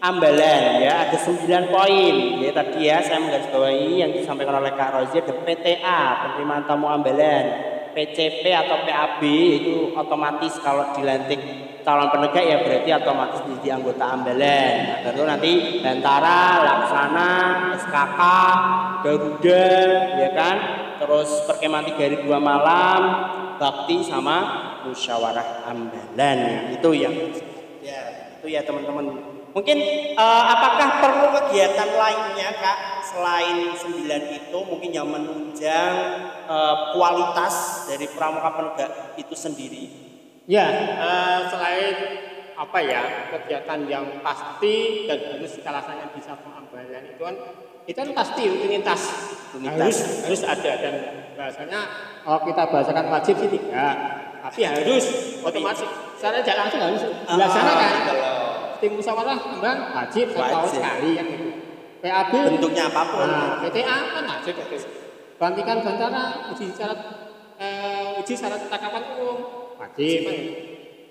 Ambalan 0.00 0.80
ya. 0.80 1.08
Ada 1.08 1.16
9 1.20 1.68
poin. 1.68 2.14
Ya 2.40 2.50
tadi 2.56 2.88
ya 2.88 3.04
saya 3.04 3.20
menggarisbawahi 3.20 4.00
yang 4.00 4.10
disampaikan 4.16 4.56
oleh 4.56 4.72
Kak 4.72 4.96
Rozi 4.96 5.20
ada 5.20 5.34
PTA 5.44 6.00
penerimaan 6.24 6.64
tamu 6.64 6.88
Ambalan. 6.88 7.44
PCP 7.90 8.46
atau 8.54 8.86
PAB 8.86 9.22
itu 9.26 9.90
otomatis 9.98 10.54
kalau 10.62 10.94
dilantik 10.94 11.42
calon 11.82 12.06
penegak 12.14 12.46
ya 12.46 12.62
berarti 12.62 12.90
otomatis 12.94 13.40
menjadi 13.44 13.68
anggota 13.76 14.04
Ambalan. 14.08 14.72
Nah, 14.88 14.98
baru 15.04 15.22
nanti 15.26 15.82
Bantara, 15.82 16.42
Laksana, 16.64 17.32
SKK, 17.76 18.20
Garuda 19.04 19.68
ya 20.16 20.30
kan? 20.32 20.56
Terus 21.02 21.44
perkemahan 21.44 21.84
tiga 21.92 22.02
hari 22.08 22.16
dua 22.24 22.38
malam 22.40 23.00
bakti 23.60 24.00
sama 24.00 24.36
musyawarah 24.88 25.68
ambalan. 25.68 26.72
Itu 26.72 26.96
yang 26.96 27.12
ya 27.84 28.00
itu 28.40 28.46
ya 28.48 28.64
teman-teman 28.64 29.29
mungkin 29.50 29.78
eh, 30.14 30.44
apakah 30.54 30.88
perlu 31.02 31.26
kegiatan 31.42 31.90
lainnya 31.94 32.50
kak? 32.58 32.78
Selain 33.10 33.74
sembilan 33.74 34.22
itu 34.30 34.58
mungkin 34.62 34.90
yang 34.94 35.08
menunjang 35.10 35.94
eh, 36.46 36.76
kualitas 36.94 37.86
dari 37.90 38.06
pramuka 38.10 38.50
penegak 38.54 38.90
itu 39.18 39.34
sendiri. 39.34 39.84
Ya 40.46 40.66
eh, 40.98 41.38
selain 41.50 41.96
apa 42.60 42.78
ya 42.84 43.02
kegiatan 43.32 43.88
yang 43.88 44.20
pasti 44.20 45.08
dan 45.08 45.18
harus 45.40 45.56
di 45.56 46.20
satu 46.20 46.48
ambalan 46.52 47.04
itu 47.08 47.22
kan 47.24 47.36
itu 47.88 47.96
kan 47.96 48.10
pasti 48.12 48.42
rutinitas. 48.52 49.00
Rutinitas. 49.56 49.80
harus 49.80 49.98
harus 50.28 50.42
ada 50.44 50.72
dan 50.76 50.94
bahasanya 51.34 51.80
kalau 52.20 52.40
kita 52.44 52.62
bahasakan 52.68 53.06
wajib 53.08 53.34
sih 53.40 53.48
tidak 53.48 53.96
tapi 54.40 54.60
harus 54.64 55.04
otomatis. 55.44 55.88
Secara 56.16 56.40
tidak 56.44 56.56
langsung 56.64 56.80
harus. 56.80 57.02
Dilaksanakan 57.28 57.92
tim 58.80 58.96
musyawarah 58.96 59.38
wajib 59.94 60.26
satu 60.32 60.40
tahun 60.40 60.64
Wajib. 60.64 60.76
sekali 60.80 61.10
yang 61.20 61.28
itu 61.28 61.48
PAB 62.00 62.32
bentuknya 62.32 62.88
apa 62.88 63.02
pun 63.12 63.28
Nah, 63.28 63.60
PTA 63.60 63.96
kan 64.16 64.24
wajib 64.24 64.54
itu. 64.56 64.88
Pelantikan 65.36 65.84
bantara, 65.84 66.52
uji 66.52 66.72
syarat 66.72 67.00
eh, 67.60 68.20
uji 68.20 68.32
syarat 68.36 68.60
ketangkapan 68.64 69.02
umum 69.20 69.38
wajib. 69.76 70.20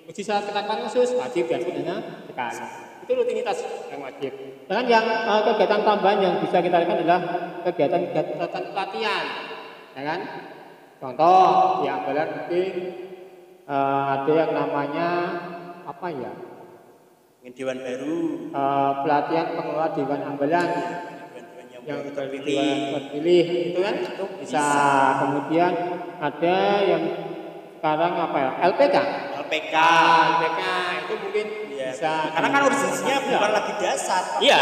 Uji 0.09 0.22
syarat 0.26 0.49
ketangkapan 0.49 0.89
khusus 0.89 1.13
wajib 1.13 1.45
dan 1.45 1.61
hanya 1.61 1.95
sekali. 2.26 2.61
Itu 3.05 3.11
rutinitas 3.13 3.57
yang 3.89 4.01
wajib. 4.01 4.34
Dan 4.70 4.86
yang 4.86 5.05
uh, 5.05 5.41
kegiatan 5.45 5.82
tambahan 5.82 6.17
yang 6.22 6.36
bisa 6.41 6.61
kita 6.61 6.78
lakukan 6.78 7.01
adalah 7.01 7.22
kegiatan-kegiatan 7.65 8.63
pelatihan, 8.70 9.26
ya 9.97 10.01
kan? 10.05 10.20
Contoh 11.01 11.82
di 11.82 11.88
ambalan 11.89 12.28
mungkin 12.38 12.74
uh, 13.65 14.03
ada 14.13 14.34
yang 14.34 14.51
namanya 14.53 15.09
apa 15.89 16.07
ya? 16.13 16.48
Mungkin 17.49 17.65
dewan 17.65 17.81
baru. 17.81 18.17
Uh, 18.53 18.91
pelatihan 19.01 19.47
pengelola 19.57 19.89
dewan 19.97 20.21
ambalan 20.21 20.69
yang, 20.69 21.81
yang 21.81 21.99
terpilih. 22.13 22.93
terpilih 22.93 23.45
itu 23.73 23.79
kan 23.81 23.95
itu 24.05 24.25
bisa. 24.37 24.61
bisa. 24.61 24.69
Kemudian 25.17 25.73
ada 26.21 26.57
yang 26.85 27.03
sekarang 27.81 28.13
apa 28.21 28.37
ya? 28.37 28.51
LPK. 28.69 28.97
LPK. 29.41 29.75
LPK 30.29 30.61
itu 30.93 31.13
mungkin 31.25 31.45
ya. 31.73 31.89
bisa. 31.89 32.13
Karena 32.37 32.47
kan 32.53 32.61
urgensinya 32.69 33.17
ya. 33.17 33.25
bukan 33.25 33.51
lagi 33.57 33.73
dasar. 33.81 34.23
Iya. 34.37 34.59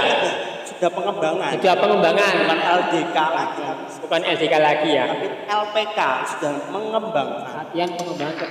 Sudah 0.63 0.89
pengembangan. 0.95 1.49
Sudah 1.59 1.75
pengembangan. 1.75 2.33
Bukan 2.39 2.59
LDK 2.71 3.17
lagi. 3.19 3.61
Bukan 3.99 4.21
LDK 4.23 4.55
lagi 4.63 4.89
ya. 4.95 5.05
Tapi 5.11 5.27
LPK 5.43 5.99
sudah 6.23 6.51
mengembangkan. 6.71 7.51
Latihan 7.51 7.91
pengembangan 7.99 8.47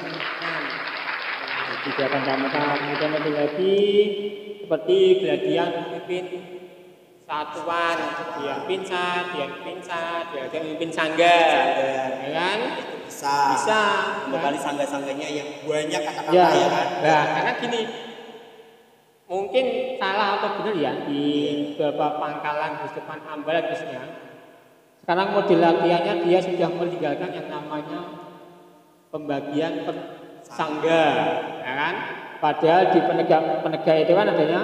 Kegiatan 1.87 2.19
pramuka 2.27 2.83
kemudian 2.83 3.11
lebih 3.15 3.35
lagi 3.39 3.79
seperti 4.59 5.23
geladian 5.23 5.71
pemimpin 5.87 6.25
satuan, 7.23 7.99
dia 8.43 8.67
pinsa, 8.67 9.31
dia 9.31 9.47
pinsa, 9.63 10.03
dia 10.35 10.51
dia 10.51 10.61
memimpin 10.67 10.91
sangga, 10.91 11.39
ya 12.27 12.31
kan? 12.35 12.59
Bisa. 13.07 13.39
Bisa. 13.55 13.83
Kembali 14.35 14.59
sangga-sangganya 14.59 15.29
yang 15.31 15.49
banyak 15.63 16.03
kata-kata 16.03 16.35
ya. 16.35 16.47
ya 16.59 16.69
kan? 16.75 16.89
Nah, 17.07 17.23
karena 17.39 17.53
gini, 17.63 17.81
mungkin 19.31 19.65
salah 20.03 20.43
atau 20.43 20.51
benar 20.59 20.75
ya 20.75 20.93
di 21.07 21.23
beberapa 21.79 22.19
pangkalan 22.19 22.83
di 22.83 22.89
depan 22.99 23.19
ambalan 23.31 23.65
khususnya. 23.71 24.03
Sekarang 25.07 25.39
model 25.39 25.63
latihannya 25.63 26.15
dia 26.27 26.39
sudah 26.43 26.67
meninggalkan 26.67 27.31
yang 27.31 27.47
namanya 27.47 28.01
pembagian 29.15 29.87
per 29.87 30.26
sangga, 30.51 31.07
ya 31.63 31.73
kan? 31.75 31.95
Padahal 32.39 32.93
di 32.93 33.01
penegak 33.03 33.65
penegak 33.65 33.97
itu 34.07 34.13
kan 34.13 34.27
adanya 34.31 34.61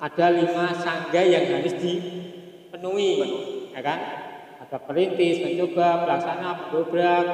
ada 0.00 0.26
lima 0.32 0.66
sangga 0.74 1.22
yang 1.22 1.44
harus 1.60 1.74
dipenuhi, 1.76 3.12
ya 3.70 3.80
kan? 3.84 3.98
Ada 4.66 4.76
perintis, 4.86 5.42
mencoba, 5.42 6.06
pelaksana, 6.06 6.48
pendobrak, 6.66 7.26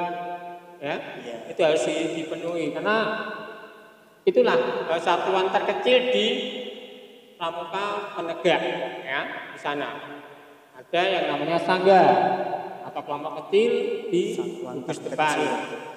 ya, 0.81 0.95
ya. 1.21 1.37
itu 1.49 1.61
harus 1.61 1.83
dipenuhi 1.87 2.73
karena 2.73 2.97
itulah 4.27 4.57
satuan 4.99 5.47
terkecil 5.53 5.97
di 6.11 6.27
pramuka 7.37 8.17
penegak, 8.17 8.61
ya, 9.05 9.21
di 9.53 9.59
sana. 9.61 10.16
Ada 10.77 11.01
yang 11.09 11.25
namanya 11.33 11.57
sangga 11.57 12.03
atau 12.85 13.01
kelompok 13.01 13.49
kecil 13.49 13.71
di 14.13 14.37
gugus 14.37 15.01
depan. 15.01 15.37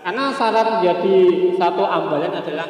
Karena 0.01 0.33
syarat 0.33 0.81
menjadi 0.81 1.16
satu 1.61 1.85
ambalan 1.85 2.33
adalah 2.33 2.68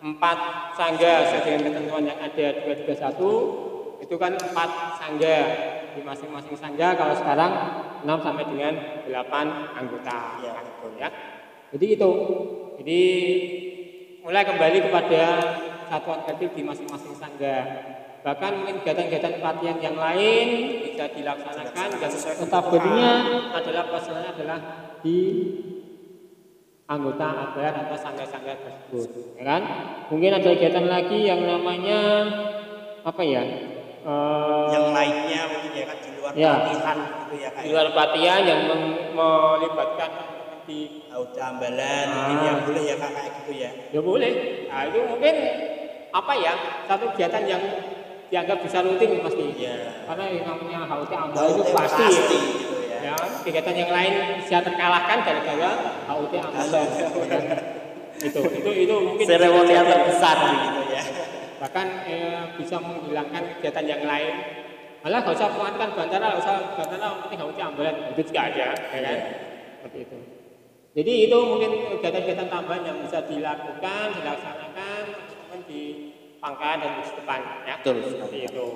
empat 0.00 0.38
sangga 0.72 1.28
sesuai 1.28 1.44
dengan 1.44 1.60
ketentuan 1.68 2.08
yang 2.08 2.16
ada 2.24 2.46
231 2.64 4.00
itu 4.00 4.14
kan 4.16 4.32
empat 4.32 4.70
sangga 4.96 5.36
di 5.92 6.00
masing-masing 6.00 6.56
sangga 6.56 6.96
kalau 6.96 7.12
sekarang 7.12 7.52
6 8.00 8.24
sampai 8.24 8.44
dengan 8.48 8.74
8 9.04 9.76
anggota 9.76 10.40
ya, 10.40 10.56
betul 10.56 10.92
ya. 10.96 11.08
Jadi 11.76 11.86
itu. 12.00 12.10
Jadi 12.80 13.02
mulai 14.24 14.40
kembali 14.48 14.78
kepada 14.88 15.24
satuan 15.92 16.24
kecil 16.32 16.48
di 16.56 16.62
masing-masing 16.64 17.12
sangga. 17.12 17.56
Bahkan 18.20 18.50
mungkin 18.52 18.76
kegiatan-kegiatan 18.84 19.40
pelatihan 19.40 19.78
yang 19.80 19.96
lain 19.96 20.46
bisa 20.84 21.08
dilaksanakan 21.08 21.88
dan 21.96 22.12
notabene 22.36 23.12
adalah 23.56 23.84
pasalnya 23.88 24.30
adalah 24.36 24.58
di 25.00 25.18
anggota 26.84 27.26
APR 27.48 27.74
atau 27.86 27.96
sangga-sangga 27.96 28.54
tersebut, 28.60 29.08
ya 29.40 29.44
kan? 29.46 29.62
Mungkin 30.12 30.30
ada 30.36 30.48
kegiatan 30.52 30.86
lagi 30.90 31.18
yang 31.22 31.40
namanya 31.46 32.00
apa 33.06 33.22
ya? 33.24 33.42
Uh, 34.00 34.68
yang 34.72 34.90
lainnya 34.92 35.40
mungkin 35.48 35.72
ya 35.76 35.84
kan 35.86 35.96
di 36.00 36.10
luar 36.16 36.32
ya, 36.32 36.52
pelatihan 36.56 36.96
gitu 36.98 37.34
ya 37.40 37.48
kan? 37.54 37.62
Di 37.62 37.68
luar 37.72 37.86
pelatihan 37.94 38.40
yang 38.44 38.60
melibatkan 39.16 40.10
di 40.68 40.80
auda 41.08 41.42
ambalan 41.56 42.06
ah. 42.10 42.14
mungkin 42.14 42.38
yang 42.44 42.58
boleh 42.68 42.82
ya 42.84 42.94
kak 43.00 43.10
kayak 43.16 43.32
gitu 43.40 43.52
ya? 43.54 43.70
Ya 43.96 44.00
boleh. 44.04 44.32
Nah 44.68 44.82
itu 44.90 44.98
mungkin 45.08 45.34
apa 46.10 46.32
ya 46.36 46.52
satu 46.90 47.14
kegiatan 47.14 47.44
yang 47.46 47.62
dianggap 48.30 48.58
bisa 48.62 48.78
rutin 48.86 49.18
pasti. 49.20 49.44
Ya. 49.58 50.06
Karena 50.06 50.24
yang 50.30 50.46
namanya 50.46 50.78
HUT 50.86 51.10
ambalan 51.10 51.50
itu 51.50 51.62
pasti, 51.74 51.74
pasti 51.74 52.02
ya. 52.02 52.10
gitu 52.14 52.36
ya. 52.86 52.98
ya. 53.02 53.14
Kegiatan 53.42 53.76
yang 53.76 53.90
lain 53.90 54.12
bisa 54.38 54.56
terkalahkan 54.62 55.18
gara-gara 55.26 55.70
HUT 56.06 56.32
ambalan. 56.38 56.88
itu 58.20 58.40
itu 58.52 58.70
itu 58.84 58.94
mungkin 59.00 59.24
seremoni 59.24 59.72
yang 59.74 59.88
terbesar 59.88 60.36
gitu 60.46 60.82
ya. 60.94 61.02
Bahkan 61.60 61.86
eh, 62.08 62.42
bisa 62.56 62.76
menghilangkan 62.78 63.42
kegiatan 63.58 63.84
yang 63.84 64.02
lain. 64.06 64.34
Malah 65.00 65.24
gak 65.24 65.32
usah 65.32 65.48
menguatkan 65.56 65.96
bantara, 65.96 66.26
gak 66.36 66.40
usah 66.44 66.54
bantara 66.76 67.06
penting 67.26 67.40
HUT 67.42 67.58
ambalan. 67.58 67.94
Itu 68.14 68.20
juga 68.30 68.40
ada, 68.52 68.68
ya 68.78 69.00
kan? 69.02 69.18
Seperti 69.80 69.98
itu. 70.06 70.18
Jadi 70.90 71.12
itu 71.30 71.38
mungkin 71.46 71.70
kegiatan-kegiatan 71.98 72.48
tambahan 72.50 72.82
yang 72.82 72.98
bisa 73.02 73.22
dilakukan, 73.24 74.06
dilaksanakan 74.10 74.70
pangkalan 76.40 76.82
dan 76.82 76.90
di 76.98 77.02
depan 77.14 77.38
ya. 77.68 77.74
Betul 77.78 77.96
seperti 78.08 78.38
itu. 78.48 78.66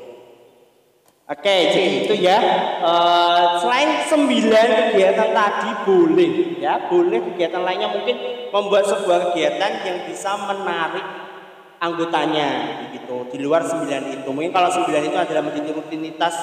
Oke, 1.25 1.57
jadi 1.73 2.05
itu 2.05 2.15
ya. 2.21 2.37
Uh, 2.85 3.57
selain 3.65 4.05
sembilan 4.05 4.69
kegiatan 4.93 5.33
tadi 5.33 5.71
boleh, 5.89 6.61
ya 6.61 6.85
boleh 6.85 7.33
kegiatan 7.33 7.65
lainnya 7.65 7.89
mungkin 7.97 8.17
membuat 8.53 8.85
sebuah 8.93 9.33
kegiatan 9.33 9.73
yang 9.89 9.99
bisa 10.05 10.37
menarik 10.37 11.01
anggotanya, 11.81 12.49
gitu. 12.93 13.25
Di 13.33 13.41
luar 13.41 13.65
sembilan 13.65 14.21
itu, 14.21 14.29
mungkin 14.37 14.53
kalau 14.53 14.69
sembilan 14.69 15.03
itu 15.09 15.17
adalah 15.17 15.43
menjadi 15.49 15.73
rutinitas 15.73 16.37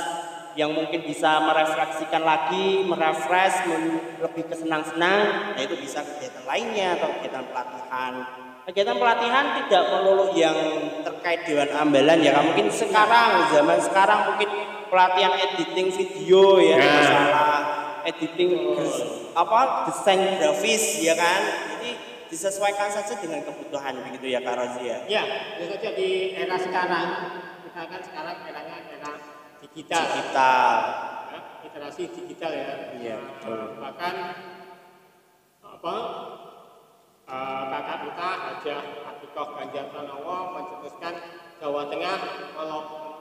yang 0.57 0.73
mungkin 0.73 1.05
bisa 1.05 1.39
merefleksikan 1.45 2.25
lagi, 2.25 2.81
merefresh, 2.81 3.69
lebih 4.17 4.43
kesenang-senang, 4.49 5.53
nah 5.53 5.61
itu 5.61 5.77
bisa 5.77 6.01
kegiatan 6.01 6.43
lainnya 6.49 6.97
atau 6.97 7.21
kegiatan 7.21 7.45
pelatihan. 7.53 8.13
Kegiatan 8.61 8.97
pelatihan 9.01 9.57
tidak 9.57 9.83
melulu 9.89 10.37
yang 10.37 10.53
terkait 11.01 11.49
dewan 11.49 11.73
ambalan 11.73 12.21
ya, 12.21 12.37
mungkin 12.45 12.69
sekarang 12.69 13.49
zaman 13.49 13.81
sekarang 13.81 14.19
mungkin 14.29 14.49
pelatihan 14.85 15.33
editing 15.33 15.89
video 15.89 16.61
ya, 16.61 16.77
nah. 16.77 16.85
masalah 16.85 17.59
editing 18.05 18.51
apa 19.33 19.89
desain 19.89 20.37
grafis 20.37 21.01
ya 21.01 21.17
kan, 21.17 21.41
jadi 21.73 21.97
disesuaikan 22.29 22.93
saja 22.93 23.17
dengan 23.17 23.41
kebutuhan 23.43 23.97
begitu 24.07 24.29
ya 24.29 24.39
Kak 24.45 24.53
Rozi 24.53 24.83
ya. 24.85 24.99
Ya, 25.09 25.23
saja 25.57 25.89
di 25.97 26.37
era 26.37 26.55
sekarang 26.55 27.07
kita 27.65 27.81
kan 27.89 28.01
sekarang 28.05 28.35
eranya 28.45 28.77
era 28.93 29.11
digital. 29.59 30.01
Digital. 30.05 30.71
Ya, 31.33 31.39
literasi 31.65 32.03
digital 32.13 32.51
ya. 32.53 32.71
Iya. 32.93 33.17
Uh, 33.41 33.67
bahkan 33.79 34.15
apa 35.65 35.95
uh, 37.31 37.63
kakak 37.71 37.97
kita 38.11 38.29
aja 38.51 38.77
Atikoh 39.07 39.47
Ganjar 39.55 39.85
Pranowo 39.89 40.37
mencetuskan 40.59 41.15
Jawa 41.63 41.87
Tengah 41.87 42.17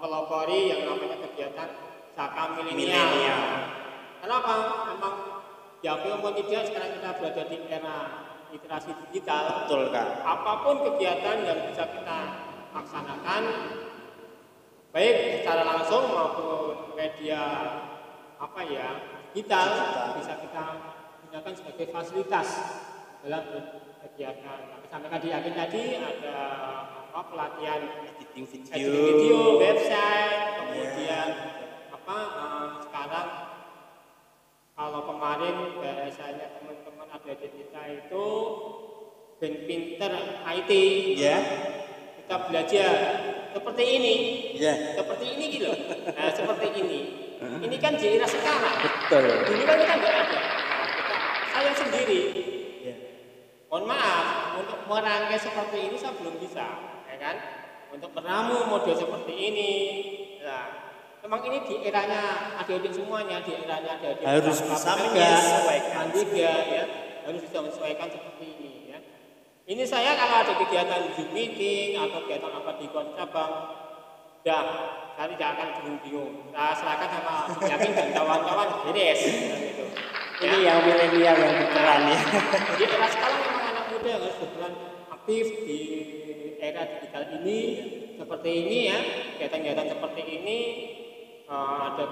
melopori 0.02 0.60
yang 0.74 0.82
namanya 0.88 1.16
kegiatan 1.28 1.68
Saka 2.18 2.58
Milenial. 2.58 3.44
Kenapa? 4.20 4.54
Memang 4.92 5.14
ya 5.80 5.96
maupun 5.96 6.36
tidak 6.36 6.68
sekarang 6.68 6.90
kita 6.98 7.10
berada 7.16 7.42
di 7.48 7.56
era 7.70 7.96
literasi 8.50 8.90
digital. 9.08 9.64
Betul 9.64 9.94
kak. 9.94 10.26
Apa 10.26 10.52
pun 10.66 10.76
kegiatan 10.84 11.36
yang 11.46 11.58
bisa 11.70 11.86
kita 11.86 12.18
laksanakan 12.74 13.42
baik 14.90 15.16
secara 15.38 15.62
langsung 15.62 16.10
maupun 16.10 16.98
media 16.98 17.42
apa 18.42 18.60
ya 18.66 18.88
digital 19.30 19.68
bisa 20.18 20.34
kita 20.42 20.64
gunakan 21.30 21.52
sebagai 21.54 21.86
fasilitas 21.94 22.48
dalam 23.22 23.44
kegiatan. 24.12 24.58
Kami 24.70 24.86
sampaikan 24.90 25.20
di 25.22 25.30
akhir 25.30 25.52
tadi 25.54 25.82
ada 25.96 26.36
apa 27.10 27.20
pelatihan 27.30 27.80
editing 28.06 28.46
video, 28.46 28.70
editing 28.70 29.06
video 29.06 29.38
website, 29.58 30.42
kemudian 30.62 31.28
yeah. 31.30 31.94
apa 31.94 32.16
uh, 32.38 32.66
sekarang 32.86 33.28
kalau 34.78 35.00
kemarin 35.04 35.54
biasanya 35.76 36.46
teman-teman 36.56 37.08
ada 37.10 37.32
di 37.36 37.48
kita 37.50 37.82
itu 38.00 38.26
ben 39.40 39.54
pinter 39.68 40.12
IT, 40.46 40.70
ya. 41.16 41.24
Yeah. 41.24 41.40
kita 42.22 42.36
belajar 42.46 42.92
seperti 43.50 43.84
ini, 43.98 44.14
ya. 44.56 44.74
seperti 44.94 45.26
ini 45.34 45.44
gitu. 45.58 45.70
Nah, 46.16 46.30
seperti 46.30 46.68
ini. 46.76 47.00
Ini 47.40 47.76
kan 47.80 47.96
di 47.96 48.06
era 48.20 48.28
sekarang. 48.28 48.76
Betul. 48.84 49.24
Dulu 49.48 49.62
kan 49.64 49.76
kita 49.80 49.94
nggak 49.96 50.12
ada. 50.12 50.40
Kita, 50.92 51.16
saya 51.48 51.72
sendiri. 51.72 52.22
Ya. 52.84 52.94
Mohon 53.72 53.84
maaf, 53.96 54.26
untuk 54.60 54.79
merangkai 54.90 55.38
seperti 55.38 55.86
ini 55.86 55.94
saya 55.94 56.18
belum 56.18 56.34
bisa, 56.42 56.66
ya 57.06 57.16
kan? 57.22 57.60
untuk 57.90 58.10
meramu 58.14 58.70
model 58.70 58.94
seperti 58.94 59.34
ini. 59.34 59.72
Nah, 60.46 60.94
memang 61.26 61.40
ini 61.46 61.58
di 61.66 61.74
eranya 61.84 62.54
adik-adik 62.62 62.94
semuanya, 62.94 63.42
di 63.42 63.52
eranya 63.54 63.98
adik-adik 63.98 64.24
Harus 64.24 64.58
bisa 64.62 64.90
menyesuaikan. 64.96 65.94
Mandega 66.06 66.54
ya, 66.70 66.84
harus 67.26 67.40
bisa 67.44 67.56
menyesuaikan 67.60 68.08
seperti 68.08 68.44
ini 68.46 68.72
ya. 68.94 68.98
Ini 69.70 69.82
saya 69.86 70.14
kalau 70.18 70.36
ada 70.42 70.54
kegiatan 70.54 71.14
Zoom 71.14 71.30
meeting 71.34 71.98
atau 71.98 72.26
kegiatan 72.26 72.50
apa 72.50 72.70
di 72.78 72.86
kota 72.90 73.12
cabang, 73.14 73.52
dah 74.46 74.64
saya 75.18 75.26
tidak 75.36 75.48
akan 75.58 75.68
bingung-bingung. 75.82 76.34
Saya 76.54 76.72
serahkan 76.78 77.08
sama 77.12 77.34
Yakin 77.60 77.90
dan 77.92 78.08
kawan-kawan 78.14 78.68
beres 78.88 79.20
gitu. 79.20 79.84
Ini 80.40 80.56
yang 80.64 80.80
milenial 80.80 81.36
yang 81.36 81.52
berperan 81.52 82.00
ya. 82.08 82.18
Jadi 82.80 82.94
sekarang 83.12 83.49
yang 84.04 84.20
harus 84.20 84.36
berperan 84.40 84.74
aktif 85.12 85.44
di 85.68 85.80
era 86.60 86.82
digital 86.96 87.24
ini 87.40 87.58
seperti 88.16 88.50
ini 88.52 88.76
ya 88.92 88.98
kegiatan-kegiatan 89.36 89.88
seperti 89.96 90.22
ini 90.28 90.58
eh, 91.48 91.78
ada 91.88 92.04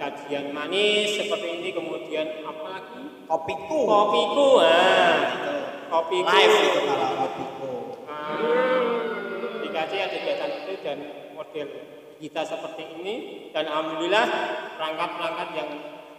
kajian 0.00 0.52
manis 0.56 1.20
seperti 1.20 1.48
ini 1.60 1.68
kemudian 1.76 2.26
apa 2.44 2.66
lagi? 2.68 3.02
Kopiku. 3.30 3.80
kopiku 3.86 4.48
ah. 4.64 5.16
Kopiku. 5.90 6.26
Live 6.26 6.56
itu 6.58 6.80
kalau 6.86 7.08
kopiku. 7.18 7.72
Ah, 8.06 8.38
dikasih 9.62 9.98
ada 10.02 10.16
kegiatan 10.18 10.50
itu 10.62 10.72
dan 10.82 10.98
model 11.34 11.68
kita 12.18 12.42
seperti 12.42 12.82
ini. 12.98 13.14
Dan 13.54 13.64
alhamdulillah 13.70 14.26
perangkat-perangkat 14.78 15.48
yang 15.54 15.70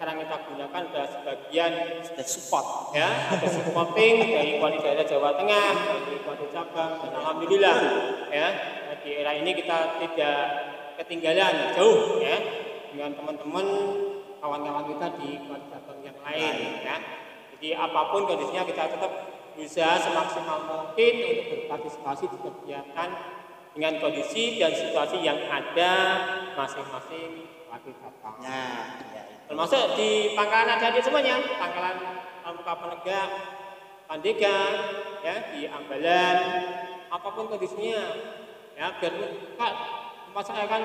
sekarang 0.01 0.17
kita 0.17 0.37
gunakan 0.49 0.81
adalah 0.89 1.09
sebagian 1.13 1.71
Sudah 2.01 2.25
support. 2.25 2.65
ya 2.97 3.05
ada 3.37 3.45
supporting 3.45 4.33
dari 4.33 4.57
kuali 4.57 4.81
daerah 4.81 5.05
Jawa 5.05 5.37
Tengah 5.37 5.69
dari 5.77 6.17
kuali 6.25 6.45
cabang 6.49 7.05
dan 7.05 7.11
alhamdulillah 7.21 7.77
ya. 8.33 8.47
Di 9.05 9.21
era 9.21 9.37
ini 9.37 9.53
kita 9.53 10.01
tidak 10.01 10.41
ketinggalan 10.97 11.77
jauh 11.77 12.17
ya 12.17 12.33
dengan 12.89 13.13
teman-teman 13.13 13.65
kawan-kawan 14.41 14.89
kita 14.89 15.05
di 15.21 15.37
kuali 15.45 15.69
cabang 15.69 15.99
yang 16.01 16.17
lain. 16.25 16.81
ya. 16.81 16.97
Jadi 17.53 17.69
apa 17.77 18.01
pun 18.09 18.25
kondisinya 18.25 18.65
kita 18.65 18.97
tetap 18.97 19.11
berusaha 19.53 20.01
semaksimal 20.01 20.57
mungkin 20.65 21.13
untuk 21.29 21.45
berpartisipasi 21.45 22.25
di 22.25 22.37
kegiatan 22.41 23.09
dengan 23.71 23.93
kondisi 24.03 24.59
dan 24.59 24.71
situasi 24.75 25.23
yang 25.23 25.39
ada 25.47 25.93
masing-masing 26.59 27.47
kuali 27.71 27.91
cabang 27.95 28.35
Nah, 28.43 28.99
ya 29.15 29.23
itu. 29.31 29.47
termasuk 29.47 29.95
di 29.95 30.35
pangkalan 30.35 30.75
ada 30.75 30.99
semuanya. 30.99 31.39
Pangkalan 31.55 31.97
pramuka 32.43 32.73
penegak 32.83 33.29
pandega 34.11 34.57
ya 35.23 35.35
di 35.55 35.61
ambalan. 35.71 36.37
Apa 37.11 37.27
pun 37.31 37.47
kondisinya 37.47 38.01
ya 38.75 38.87
biar 38.99 39.13
kak 39.59 39.73
tempat 40.27 40.43
saya 40.47 40.65
kan 40.67 40.83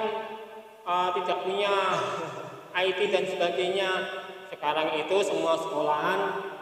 eh, 0.86 1.08
tidak 1.22 1.38
punya 1.42 1.74
IT 2.86 2.98
dan 3.10 3.24
sebagainya. 3.26 3.90
Sekarang 4.46 4.94
itu 4.94 5.16
semua 5.26 5.58
sekolahan 5.58 6.20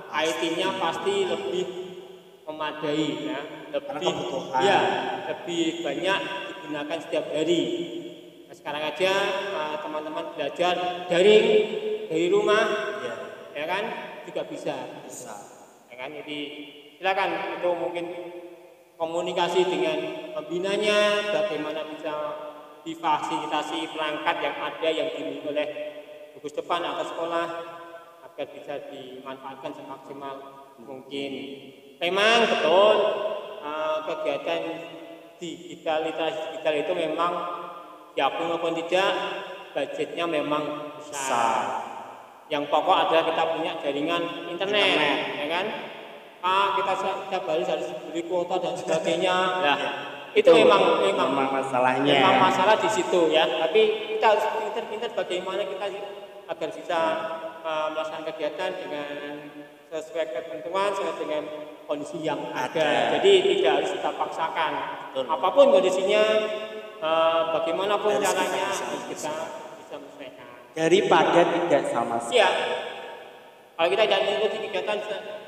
IT-nya 0.08 0.80
pasti 0.80 1.28
lebih 1.28 1.66
memadai 2.48 3.08
ya 3.28 3.40
lebih 3.74 4.14
ya 4.62 4.80
lebih 5.26 5.82
banyak 5.82 6.20
digunakan 6.54 6.98
setiap 7.02 7.26
hari. 7.34 7.62
Nah, 8.46 8.54
sekarang 8.54 8.82
aja 8.86 9.12
eh, 9.50 9.76
teman-teman 9.82 10.24
belajar 10.38 10.74
daring 11.10 11.46
dari 12.06 12.26
rumah 12.30 12.64
Ya, 13.02 13.14
ya 13.58 13.64
kan? 13.66 13.84
Juga 14.30 14.42
bisa. 14.46 14.76
Bisa. 15.02 15.34
ya 15.90 15.94
kan? 15.98 16.14
Jadi 16.14 16.38
silakan 16.96 17.58
itu 17.58 17.70
mungkin 17.74 18.04
komunikasi 18.94 19.66
dengan 19.66 19.98
pembinanya 20.38 21.28
bagaimana 21.34 21.82
bisa 21.90 22.14
difasilitasi 22.86 23.90
perangkat 23.90 24.36
yang 24.38 24.56
ada 24.60 24.88
yang 24.88 25.08
dimiliki 25.18 25.48
oleh 25.50 25.68
gugus 26.36 26.54
depan 26.54 26.84
atau 26.84 27.04
sekolah 27.04 27.46
agar 28.22 28.46
bisa 28.54 28.74
dimanfaatkan 28.92 29.72
semaksimal 29.74 30.34
mungkin. 30.78 31.32
Memang 31.98 32.38
betul 32.50 32.96
eh, 33.64 33.96
kegiatan 34.04 34.60
digital 35.40 35.98
literasi 36.04 36.40
digital 36.52 36.74
itu 36.76 36.92
memang 36.94 37.32
diakui 38.14 38.46
maupun 38.46 38.76
tidak 38.78 39.10
budgetnya 39.74 40.24
memang 40.30 40.94
besar 41.02 41.10
Besar. 41.10 41.58
yang 42.46 42.62
pokok 42.70 43.08
adalah 43.08 43.24
kita 43.26 43.42
punya 43.58 43.72
jaringan 43.82 44.22
internet, 44.46 44.86
Internet. 44.86 45.18
ya 45.34 45.46
kan 45.50 45.64
ah 46.44 46.76
kita 46.76 46.92
setiap 46.94 47.42
hari 47.48 47.64
harus 47.64 47.88
beli 48.04 48.22
kuota 48.28 48.60
dan 48.60 48.76
sebagainya 48.76 49.36
nah 49.64 49.78
itu, 50.34 50.50
Itu 50.50 50.50
memang 50.50 51.00
memang 51.02 51.30
memang 51.30 51.48
masalahnya. 51.62 52.14
memang 52.20 52.36
masalah 52.52 52.76
di 52.78 52.90
situ 52.90 53.32
ya 53.32 53.46
tapi 53.48 54.12
kita 54.14 54.34
harus 54.34 54.44
pintar-pintar 54.52 55.10
bagaimana 55.16 55.62
kita 55.64 55.86
agar 56.44 56.68
bisa 56.68 57.00
uh, 57.64 57.86
melaksanakan 57.96 58.26
kegiatan 58.34 58.70
dengan 58.76 59.08
sesuai 59.88 60.26
ketentuan 60.36 60.90
sesuai 60.92 61.16
dengan 61.22 61.42
kondisi 61.84 62.20
yang 62.20 62.40
ada, 62.50 62.72
Ada. 62.74 63.20
jadi 63.20 63.32
tidak 63.44 63.72
harus 63.78 63.90
kita 63.92 64.10
paksakan 64.12 64.72
Betul. 65.12 65.24
apa 65.28 65.48
pun 65.50 65.66
kondisinya 65.70 66.22
uh, 66.98 67.42
bagaimanapun 67.52 68.10
Harus 68.12 68.24
kita 68.24 68.32
caranya 68.32 68.64
bisa- 68.66 68.84
harus 68.84 69.02
kita 69.08 69.30
bisa 69.78 69.94
menyesuaikan 69.96 70.46
Daripada 70.74 71.40
tidak 71.46 71.82
sama 71.86 72.16
sekali. 72.18 72.34
Iya. 72.34 72.48
Kalau 73.74 73.88
kita 73.90 74.02
tidak 74.06 74.20
mengikuti 74.22 74.56
kegiatan 74.64 74.98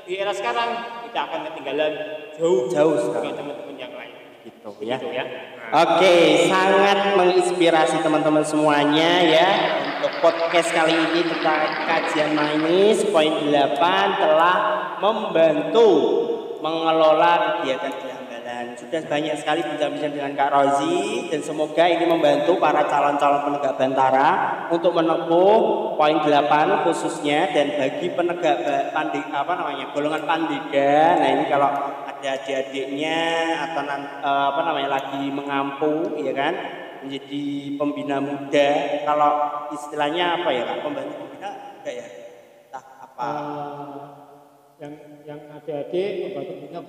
di 0.03 0.13
era 0.15 0.31
sekarang, 0.31 0.69
kita 1.03 1.19
akan 1.21 1.39
ketinggalan 1.47 1.91
jauh, 2.35 2.67
Jauh 2.67 2.95
sekali. 2.95 3.31
teman-teman 3.31 3.75
yang 3.75 3.91
lain. 3.91 4.15
Gitu 4.43 4.69
ya. 4.83 4.95
Gitu 4.95 5.11
ya. 5.11 5.25
Oke, 5.67 6.15
sangat 6.47 7.19
menginspirasi 7.19 7.99
teman-teman 7.99 8.39
semuanya 8.39 9.19
ya 9.19 9.49
untuk 9.99 10.23
podcast 10.23 10.71
kali 10.71 10.95
ini 10.95 11.27
tentang 11.27 11.59
kajian 11.83 12.31
manis 12.31 13.03
poin 13.11 13.35
8 13.51 13.75
telah 14.15 14.57
membantu 15.03 15.87
mengelola 16.61 17.61
kegiatan 17.61 17.91
Hambalan. 18.47 18.79
Sudah 18.79 19.01
banyak 19.05 19.35
sekali 19.35 19.59
bincang-bincang 19.59 20.13
dengan 20.15 20.31
Kak 20.39 20.49
Rozi 20.55 21.27
dan 21.27 21.41
semoga 21.43 21.83
ini 21.83 22.07
membantu 22.07 22.55
para 22.57 22.87
calon-calon 22.87 23.43
penegak 23.43 23.75
bantara 23.75 24.29
untuk 24.71 24.95
menempuh 24.95 25.93
poin 25.99 26.17
8 26.23 26.87
khususnya 26.87 27.51
dan 27.51 27.75
bagi 27.75 28.07
penegak 28.15 28.57
ba- 28.63 28.87
pandi 28.95 29.19
apa 29.19 29.51
namanya 29.51 29.85
golongan 29.91 30.23
pandega. 30.23 31.19
Nah 31.19 31.29
ini 31.35 31.43
kalau 31.51 31.69
ada 32.07 32.29
adik-adiknya 32.39 33.19
atau 33.67 33.83
eh, 33.83 34.45
apa 34.55 34.61
namanya 34.63 34.89
lagi 34.95 35.23
mengampu 35.27 36.17
ya 36.23 36.31
kan 36.31 36.53
menjadi 37.03 37.77
pembina 37.77 38.17
muda 38.17 38.69
kalau 39.05 39.31
istilahnya 39.69 40.41
apa 40.41 40.49
ya 40.49 40.63
pembantu 40.81 41.13
pembina 41.23 41.49
enggak 41.83 41.93
ya 41.93 42.07
entah 42.67 42.85
apa 43.05 43.27
Eh, 43.27 44.16
yang 45.27 45.43
adik-adik 45.51 46.31
membantu 46.31 46.53
punya 46.55 46.79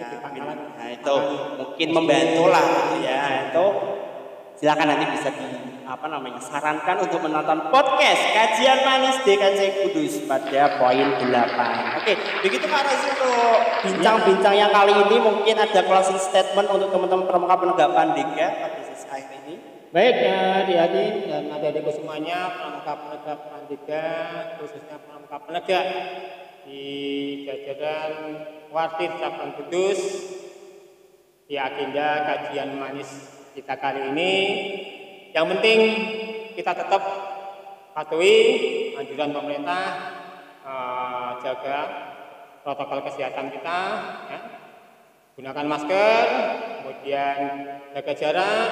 Nah, 0.00 0.08
di 0.08 0.16
pangkalan. 0.24 0.58
nah 0.80 0.88
itu 0.88 1.16
mungkin 1.60 1.88
membantu 1.92 2.44
lah 2.48 2.64
gitu 2.64 2.96
ya 3.04 3.20
itu 3.52 3.66
silakan 4.56 4.86
nanti 4.96 5.04
bisa 5.12 5.28
di 5.28 5.44
apa 5.84 6.06
namanya 6.08 6.40
sarankan 6.40 7.04
untuk 7.04 7.20
menonton 7.20 7.68
podcast 7.68 8.22
kajian 8.32 8.80
manis 8.88 9.20
DKC 9.28 9.60
Kudus 9.84 10.24
pada 10.24 10.80
poin 10.80 11.04
8 11.20 12.00
oke 12.00 12.12
begitu 12.40 12.64
Kak 12.64 12.80
Razi 12.80 13.06
untuk 13.12 13.60
bincang-bincang 13.84 14.54
yang 14.56 14.72
kali 14.72 14.96
ini 14.96 15.16
mungkin 15.20 15.56
ada 15.60 15.80
closing 15.84 16.16
statement 16.16 16.72
untuk 16.72 16.88
teman-teman 16.88 17.28
pramuka 17.28 17.60
penegak 17.60 17.92
pandega 17.92 18.46
pada 18.56 18.80
sesi 18.88 19.04
akhir 19.12 19.36
ini 19.44 19.54
Baik 19.92 20.16
ya 20.24 20.64
adik-adik 20.64 21.28
dan 21.28 21.52
adik-adikku 21.52 21.92
semuanya, 21.92 22.48
pramuka 22.56 22.96
penegak 22.96 23.38
Pandega, 23.52 24.08
khususnya 24.56 24.96
pramuka 25.04 25.36
penegak 25.44 25.84
di 26.66 26.86
jajaran 27.46 28.12
Wartir 28.70 29.10
Cabang 29.18 29.52
Kudus 29.58 30.00
di 31.50 31.58
agenda 31.58 32.24
kajian 32.24 32.78
manis 32.78 33.10
kita 33.52 33.76
kali 33.76 34.14
ini. 34.14 34.34
Yang 35.34 35.46
penting 35.56 35.80
kita 36.56 36.72
tetap 36.72 37.02
patuhi 37.92 38.36
anjuran 38.96 39.32
pemerintah, 39.36 39.86
eh, 40.64 41.30
jaga 41.44 41.78
protokol 42.62 43.04
kesehatan 43.10 43.50
kita, 43.52 43.80
ya. 44.30 44.40
gunakan 45.32 45.66
masker, 45.66 46.24
kemudian 46.80 47.38
jaga 47.96 48.12
jarak, 48.14 48.68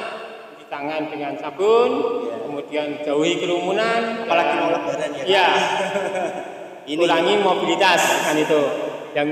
cuci 0.54 0.64
tangan 0.68 1.08
dengan 1.08 1.32
sabun, 1.40 1.90
Ya. 2.28 2.36
kemudian 2.44 2.88
jauhi 3.02 3.40
kerumunan, 3.40 4.28
apalagi 4.28 4.54
mau 4.60 4.70
lebaran 4.70 5.10
ya? 5.16 5.24
Ya, 5.24 5.48
ini 6.86 6.96
kurangi 6.96 7.34
mobilitas 7.40 8.00
kan 8.24 8.36
itu. 8.36 8.62
Yang 9.10 9.28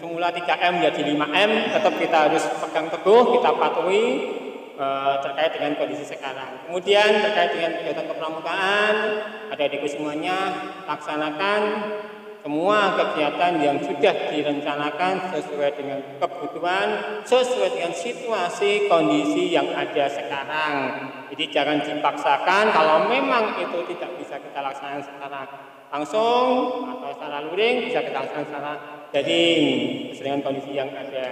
semula 0.00 0.32
3M 0.32 0.80
menjadi 0.80 1.00
5M, 1.12 1.50
tetap 1.76 1.94
kita 2.00 2.16
harus 2.30 2.42
pegang 2.64 2.88
teguh, 2.88 3.36
kita 3.36 3.50
patuhi 3.54 4.04
eh, 4.74 5.14
terkait 5.22 5.50
dengan 5.60 5.72
kondisi 5.76 6.04
sekarang. 6.08 6.66
Kemudian 6.66 7.20
terkait 7.20 7.50
dengan 7.52 7.70
kegiatan 7.78 8.06
kepramukaan, 8.08 8.94
ada 9.52 9.64
di 9.68 9.78
semuanya 9.86 10.36
laksanakan 10.88 11.60
semua 12.40 12.96
kegiatan 12.96 13.52
yang 13.60 13.76
sudah 13.84 14.32
direncanakan 14.32 15.28
sesuai 15.28 15.70
dengan 15.76 16.00
kebutuhan, 16.16 17.20
sesuai 17.28 17.76
dengan 17.76 17.92
situasi 17.92 18.88
kondisi 18.88 19.52
yang 19.52 19.68
ada 19.76 20.08
sekarang. 20.08 20.74
Jadi 21.28 21.44
jangan 21.52 21.78
dipaksakan 21.84 22.72
kalau 22.72 23.12
memang 23.12 23.60
itu 23.60 23.84
tidak 23.92 24.10
bisa 24.16 24.40
kita 24.40 24.60
laksanakan 24.64 25.04
secara 25.04 25.40
langsung 25.90 26.46
atau 26.86 27.10
secara 27.10 27.50
luring 27.50 27.90
bisa 27.90 28.00
kita 28.06 28.18
laksanakan 28.22 28.46
secara 28.46 28.72
daring 29.10 29.62
dengan 30.14 30.40
kondisi 30.46 30.72
yang 30.74 30.90
ada. 30.94 31.30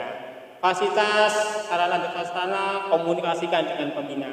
Fasilitas 0.58 1.64
sarana 1.70 2.02
dan 2.02 2.10
prasarana 2.10 2.90
komunikasikan 2.90 3.62
dengan 3.62 3.94
pembina. 3.94 4.32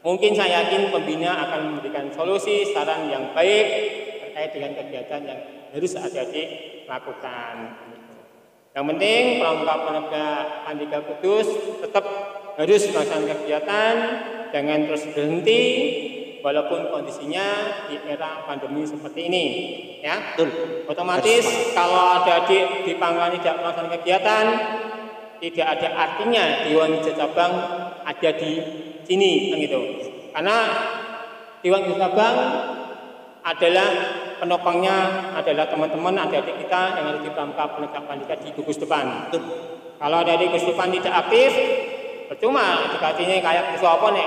Mungkin 0.00 0.32
saya 0.32 0.64
yakin 0.64 0.88
pembina 0.88 1.36
akan 1.46 1.60
memberikan 1.76 2.08
solusi 2.10 2.72
saran 2.72 3.12
yang 3.12 3.36
baik 3.36 3.66
terkait 4.24 4.50
dengan 4.56 4.72
kegiatan 4.80 5.20
yang 5.28 5.40
harus 5.76 5.92
adik-adik 5.94 6.48
lakukan. 6.88 7.54
Yang 8.72 8.84
penting 8.96 9.22
pramuka 9.44 9.74
penegak 9.84 10.44
Andika 10.64 10.98
Kudus 11.04 11.48
tetap 11.84 12.04
harus 12.56 12.82
melaksanakan 12.88 13.36
kegiatan, 13.44 13.94
jangan 14.48 14.80
terus 14.88 15.04
berhenti 15.12 15.62
walaupun 16.42 16.90
kondisinya 16.90 17.46
di 17.88 17.96
era 18.04 18.44
pandemi 18.44 18.82
seperti 18.84 19.30
ini. 19.30 19.44
Ya, 20.02 20.34
Betul. 20.34 20.50
otomatis 20.90 21.46
kalau 21.72 22.20
ada 22.20 22.42
adik 22.44 22.82
di 22.82 22.98
Pangkalan 22.98 23.38
tidak 23.38 23.62
melaksanakan 23.62 23.94
kegiatan, 24.02 24.46
tidak 25.38 25.66
ada 25.78 25.88
artinya 25.94 26.44
Dewan 26.66 26.98
Cabang 27.06 27.52
ada 28.02 28.30
di 28.34 28.52
sini, 29.06 29.54
kan 29.54 29.58
gitu. 29.62 29.80
Karena 30.34 30.56
Dewan 31.62 31.86
Cabang 31.94 32.36
adalah 33.42 33.90
penopangnya 34.42 34.96
adalah 35.38 35.70
teman-teman 35.70 36.18
adik-adik 36.26 36.66
kita 36.66 36.98
yang 36.98 37.06
ada 37.14 37.20
di 37.22 37.30
Pramuka 37.30 37.78
Penegak 37.78 38.02
Pandika 38.10 38.34
di 38.42 38.50
gugus 38.54 38.78
depan. 38.78 39.30
Betul. 39.30 39.42
Kalau 40.02 40.18
ada 40.18 40.34
di 40.34 40.50
gugus 40.50 40.66
depan 40.66 40.90
tidak 40.90 41.14
aktif, 41.26 41.50
percuma 42.32 42.88
dikasihnya 42.96 43.44
kayak 43.44 43.76
musuh 43.76 44.00
apa 44.00 44.08
nih 44.16 44.26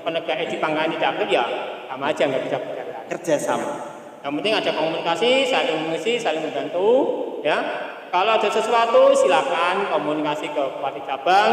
penegak 0.00 0.48
di 0.48 0.56
aktif 0.56 1.28
ya 1.28 1.44
sama 1.84 2.08
aja 2.08 2.22
nggak 2.24 2.42
bisa 2.48 2.56
berjalan. 2.56 3.04
Kerjasama. 3.12 3.72
Yang 4.24 4.32
penting 4.42 4.54
ada 4.58 4.70
komunikasi, 4.74 5.30
saling 5.46 5.86
mengisi, 5.86 6.18
saling 6.18 6.42
membantu, 6.42 6.90
ya. 7.46 7.62
Kalau 8.10 8.34
ada 8.34 8.48
sesuatu 8.50 9.14
silakan 9.14 9.86
komunikasi 9.92 10.50
ke 10.50 10.62
Bupati 10.78 10.98
Cabang, 11.06 11.52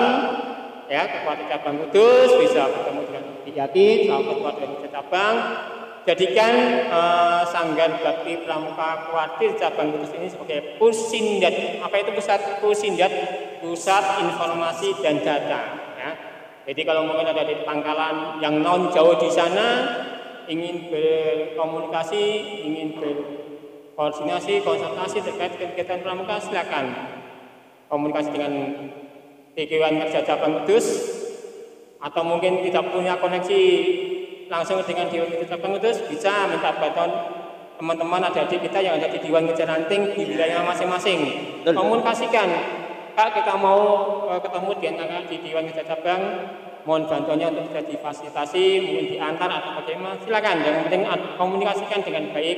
ya 0.90 1.06
ke 1.06 1.22
Bupati 1.22 1.46
Cabang 1.52 1.76
Kudus 1.86 2.34
bisa 2.42 2.66
bertemu 2.66 3.02
dengan 3.06 3.24
Yatin, 3.54 4.10
sama 4.10 4.34
ketua 4.34 4.52
dari 4.58 4.90
cabang, 4.90 5.36
jadikan 6.04 6.54
eh, 6.88 7.42
Sanggar 7.48 8.00
Bakti 8.04 8.44
Pramuka 8.44 9.10
Kuartir 9.10 9.56
Cabang 9.56 9.96
Kudus 9.96 10.12
ini 10.16 10.28
sebagai 10.28 10.78
pusindat. 10.80 11.80
Apa 11.84 11.96
itu 12.00 12.12
pusat 12.16 12.60
pusindat? 12.60 13.12
Pusat 13.64 14.28
informasi 14.28 15.00
dan 15.00 15.24
data. 15.24 15.62
Ya. 15.96 16.12
Jadi 16.68 16.82
kalau 16.84 17.08
mungkin 17.08 17.28
ada 17.28 17.48
di 17.48 17.64
pangkalan 17.64 18.44
yang 18.44 18.60
non 18.60 18.92
jauh 18.92 19.16
di 19.16 19.32
sana 19.32 19.88
ingin 20.52 20.92
berkomunikasi, 20.92 22.24
ingin 22.68 23.00
berkoordinasi, 23.00 24.60
konsultasi 24.68 25.24
terkait 25.24 25.56
kegiatan 25.56 26.04
pramuka 26.04 26.44
silakan 26.44 26.92
komunikasi 27.88 28.30
dengan 28.36 28.54
Dewan 29.56 30.02
Kerja 30.04 30.28
Cabang 30.28 30.66
Kudus 30.68 30.86
atau 32.04 32.20
mungkin 32.28 32.60
tidak 32.68 32.92
punya 32.92 33.16
koneksi 33.16 33.62
langsung 34.48 34.80
dengan 34.84 35.08
Dewan 35.12 35.30
Cabang 35.48 35.80
Kudus 35.80 36.04
bisa 36.08 36.48
minta 36.52 36.72
bantuan 36.76 37.12
teman-teman 37.78 38.22
adik-adik 38.32 38.70
kita 38.70 38.80
yang 38.80 38.96
ada 38.96 39.10
di 39.10 39.20
Dewan 39.20 39.50
Kerja 39.50 39.66
Ranting 39.68 40.16
di 40.16 40.22
wilayah 40.24 40.64
masing-masing. 40.64 41.20
Komunikasikan. 41.68 42.50
Kak 43.14 43.30
kita 43.36 43.54
mau 43.60 43.82
eh, 44.32 44.42
ketemu 44.42 44.72
dengan 44.82 44.96
kakak 45.06 45.24
di 45.30 45.36
Dewan 45.44 45.64
Kerja 45.70 45.84
Cabang. 45.86 46.22
Mohon 46.84 47.04
bantuannya 47.08 47.48
untuk 47.56 47.64
bisa 47.72 47.82
difasilitasi 47.88 48.66
mungkin 48.84 49.06
diantar 49.16 49.48
atau 49.48 49.72
bagaimana. 49.80 50.20
Silakan 50.20 50.58
yang 50.64 50.76
penting 50.88 51.04
komunikasikan 51.40 52.00
dengan 52.04 52.24
baik 52.36 52.58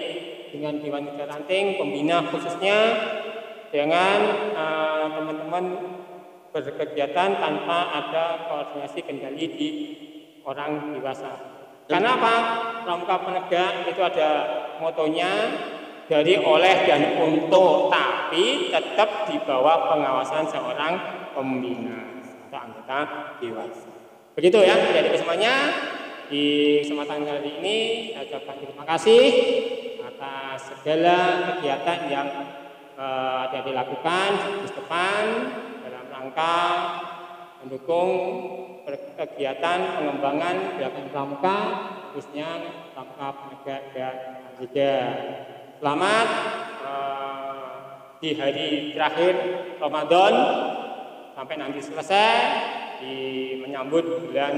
dengan 0.49 0.73
Dewan 0.77 1.03
Kerja 1.09 1.25
Ranting 1.25 1.65
pembina 1.81 2.17
khususnya. 2.29 2.77
Jangan 3.73 4.19
eh, 4.55 5.05
teman-teman 5.09 5.63
berkegiatan 6.53 7.29
tanpa 7.36 7.77
ada 7.91 8.47
koordinasi 8.47 8.99
kendali 9.03 9.45
di 9.57 9.69
orang 10.45 10.95
dewasa. 10.95 11.55
Karena 11.86 12.17
apa? 12.17 12.36
Pramuka 12.86 13.15
penegak 13.21 13.86
itu 13.89 14.01
ada 14.01 14.29
motonya 14.81 15.31
dari 16.05 16.38
oleh 16.38 16.86
dan 16.86 17.17
untuk, 17.17 17.89
tapi 17.89 18.69
tetap 18.69 19.25
di 19.25 19.41
bawah 19.41 19.89
pengawasan 19.89 20.45
seorang 20.45 20.93
pembina 21.33 22.21
atau 22.49 22.59
anggota 22.61 22.99
dewasa. 23.41 23.89
Begitu 24.38 24.57
ya, 24.61 24.75
jadi 24.77 25.17
semuanya 25.17 25.53
di 26.29 26.45
kesempatan 26.81 27.21
kali 27.25 27.49
ini 27.61 27.77
saya 28.13 28.23
ucapkan 28.25 28.55
terima 28.57 28.86
kasih 28.86 29.23
atas 30.01 30.57
segala 30.73 31.17
kegiatan 31.53 31.99
yang 32.09 32.27
ada 32.97 33.59
dilakukan 33.61 34.29
di 34.65 34.69
depan 34.73 35.23
dalam 35.86 36.05
rangka 36.09 36.57
mendukung 37.61 38.09
kegiatan 38.86 39.79
pengembangan 39.97 40.77
gerakan 40.77 41.05
pramuka 41.09 41.57
khususnya 42.13 42.69
pramuka 42.93 43.27
penegak 43.33 43.81
dan 43.91 44.15
juga 44.61 44.91
selamat 45.81 46.27
eh, 46.86 47.73
di 48.21 48.29
hari 48.38 48.93
terakhir 48.93 49.33
Ramadan 49.81 50.33
sampai 51.36 51.55
nanti 51.59 51.83
selesai 51.83 52.31
di 53.03 53.15
menyambut 53.59 54.23
bulan 54.23 54.55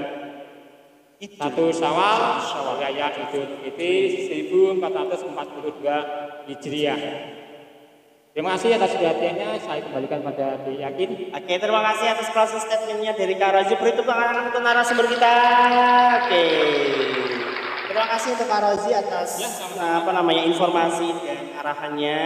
satu 1.17 1.73
Syawal, 1.73 2.37
Syawal 2.45 2.77
Raya 2.77 3.09
Idul 3.17 3.57
Fitri 3.65 4.29
1442 4.29 6.45
Hijriah. 6.45 7.01
Terima 8.37 8.53
kasih 8.53 8.77
atas 8.77 8.93
perhatiannya. 8.93 9.49
Saya 9.65 9.81
kembalikan 9.81 10.21
pada 10.21 10.61
Di 10.61 10.77
Yakin. 10.77 11.33
Oke, 11.33 11.53
terima 11.57 11.81
kasih 11.89 12.05
atas 12.13 12.29
closing 12.29 12.61
statementnya 12.61 13.17
dari 13.17 13.33
Kak 13.33 13.49
Rozi. 13.49 13.73
Beri 13.81 13.97
tepuk 13.97 14.13
tangan 14.13 14.53
untuk 14.53 14.61
narasumber 14.61 15.09
kita. 15.09 15.33
Oke. 16.21 16.45
Terima 17.89 18.05
kasih 18.13 18.29
untuk 18.37 18.45
Kak 18.45 18.61
Rozi 18.61 18.93
atas 18.93 19.41
Ya, 19.41 19.49
sama-sama. 19.49 20.05
apa 20.05 20.11
namanya 20.13 20.45
informasi 20.53 21.09
dan 21.25 21.39
arahannya 21.57 22.21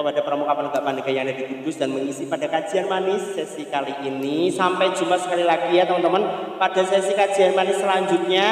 kepada 0.00 0.20
pramuka 0.24 0.52
penegak 0.56 0.82
pandega 0.88 1.10
yang 1.12 1.28
ada 1.28 1.36
di 1.36 1.44
Kudus 1.44 1.76
dan 1.76 1.92
mengisi 1.92 2.24
pada 2.24 2.48
kajian 2.48 2.88
manis 2.88 3.20
sesi 3.36 3.68
kali 3.68 4.00
ini. 4.08 4.48
Sampai 4.48 4.96
jumpa 4.96 5.20
sekali 5.20 5.44
lagi 5.44 5.76
ya 5.76 5.84
teman-teman 5.84 6.56
pada 6.56 6.80
sesi 6.88 7.12
kajian 7.12 7.52
manis 7.52 7.76
selanjutnya. 7.76 8.48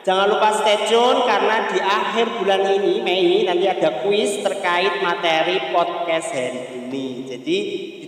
Jangan 0.00 0.32
lupa 0.32 0.48
stay 0.56 0.88
tune 0.88 1.28
karena 1.28 1.68
di 1.68 1.76
akhir 1.76 2.40
bulan 2.40 2.64
ini 2.72 3.04
Mei 3.04 3.44
nanti 3.44 3.68
ada 3.68 4.00
kuis 4.00 4.40
terkait 4.40 5.04
materi 5.04 5.60
podcast 5.76 6.32
hari 6.32 6.88
ini. 6.88 7.28
Jadi 7.28 7.56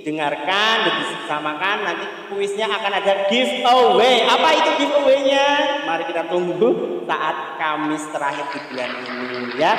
didengarkan 0.01 0.75
dan 0.89 0.95
disamakan 1.05 1.77
nanti 1.85 2.05
kuisnya 2.33 2.65
akan 2.65 2.93
ada 2.97 3.29
giveaway. 3.29 4.25
Apa 4.25 4.49
itu 4.57 4.71
giveaway-nya? 4.81 5.47
Mari 5.85 6.09
kita 6.09 6.33
tunggu 6.33 7.05
saat 7.05 7.61
Kamis 7.61 8.09
terakhir 8.09 8.47
di 8.57 8.61
bulan 8.73 8.91
ini 8.97 9.61
ya. 9.61 9.75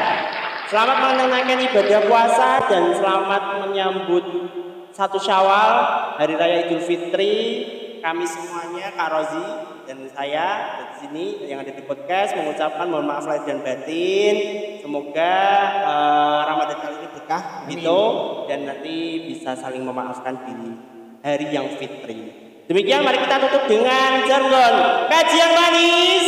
Selamat 0.69 1.17
menunaikan 1.17 1.65
ibadah 1.65 2.01
puasa 2.05 2.49
dan 2.69 2.93
selamat 2.93 3.43
menyambut 3.65 4.25
satu 4.93 5.17
Syawal 5.17 5.71
hari 6.21 6.37
raya 6.37 6.69
Idul 6.69 6.85
Fitri. 6.85 7.33
Kami 8.05 8.25
semuanya 8.29 8.93
Kak 8.93 9.09
Rozi 9.09 9.72
dan 9.83 10.07
saya 10.15 10.47
di 10.79 10.85
sini 11.03 11.25
yang 11.47 11.59
ada 11.59 11.71
di 11.75 11.83
podcast 11.83 12.35
mengucapkan 12.39 12.87
mohon 12.87 13.07
maaf 13.07 13.27
lahir 13.27 13.43
dan 13.43 13.59
batin. 13.59 14.35
Semoga 14.79 15.35
eh, 15.83 16.41
Ramadan 16.47 16.77
kali 16.79 16.95
ini 17.03 17.07
berkah 17.11 17.43
gitu 17.67 18.01
dan 18.47 18.59
nanti 18.67 18.95
bisa 19.27 19.55
saling 19.59 19.83
memaafkan 19.83 20.39
di 20.47 20.55
hari 21.23 21.47
yang 21.51 21.67
fitri. 21.75 22.31
Demikian 22.67 23.03
mari 23.03 23.19
kita 23.19 23.43
tutup 23.43 23.63
dengan 23.67 24.23
jargon 24.23 24.73
kajian 25.11 25.51
manis 25.51 26.25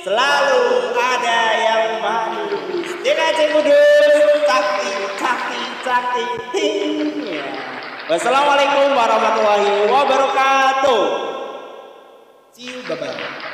selalu 0.00 0.64
ada 0.96 1.40
yang 1.60 1.84
manis. 2.00 2.88
DKC 3.04 3.38
Kudus, 3.52 4.16
cakti, 4.48 4.90
cakti, 5.20 5.60
cakti, 5.84 6.24
ting. 6.56 6.92
Wassalamualaikum 8.08 8.96
warahmatullahi 8.96 9.88
wabarakatuh. 9.92 11.33
See 12.54 12.62
you, 12.70 12.82
bye-bye. 12.84 13.53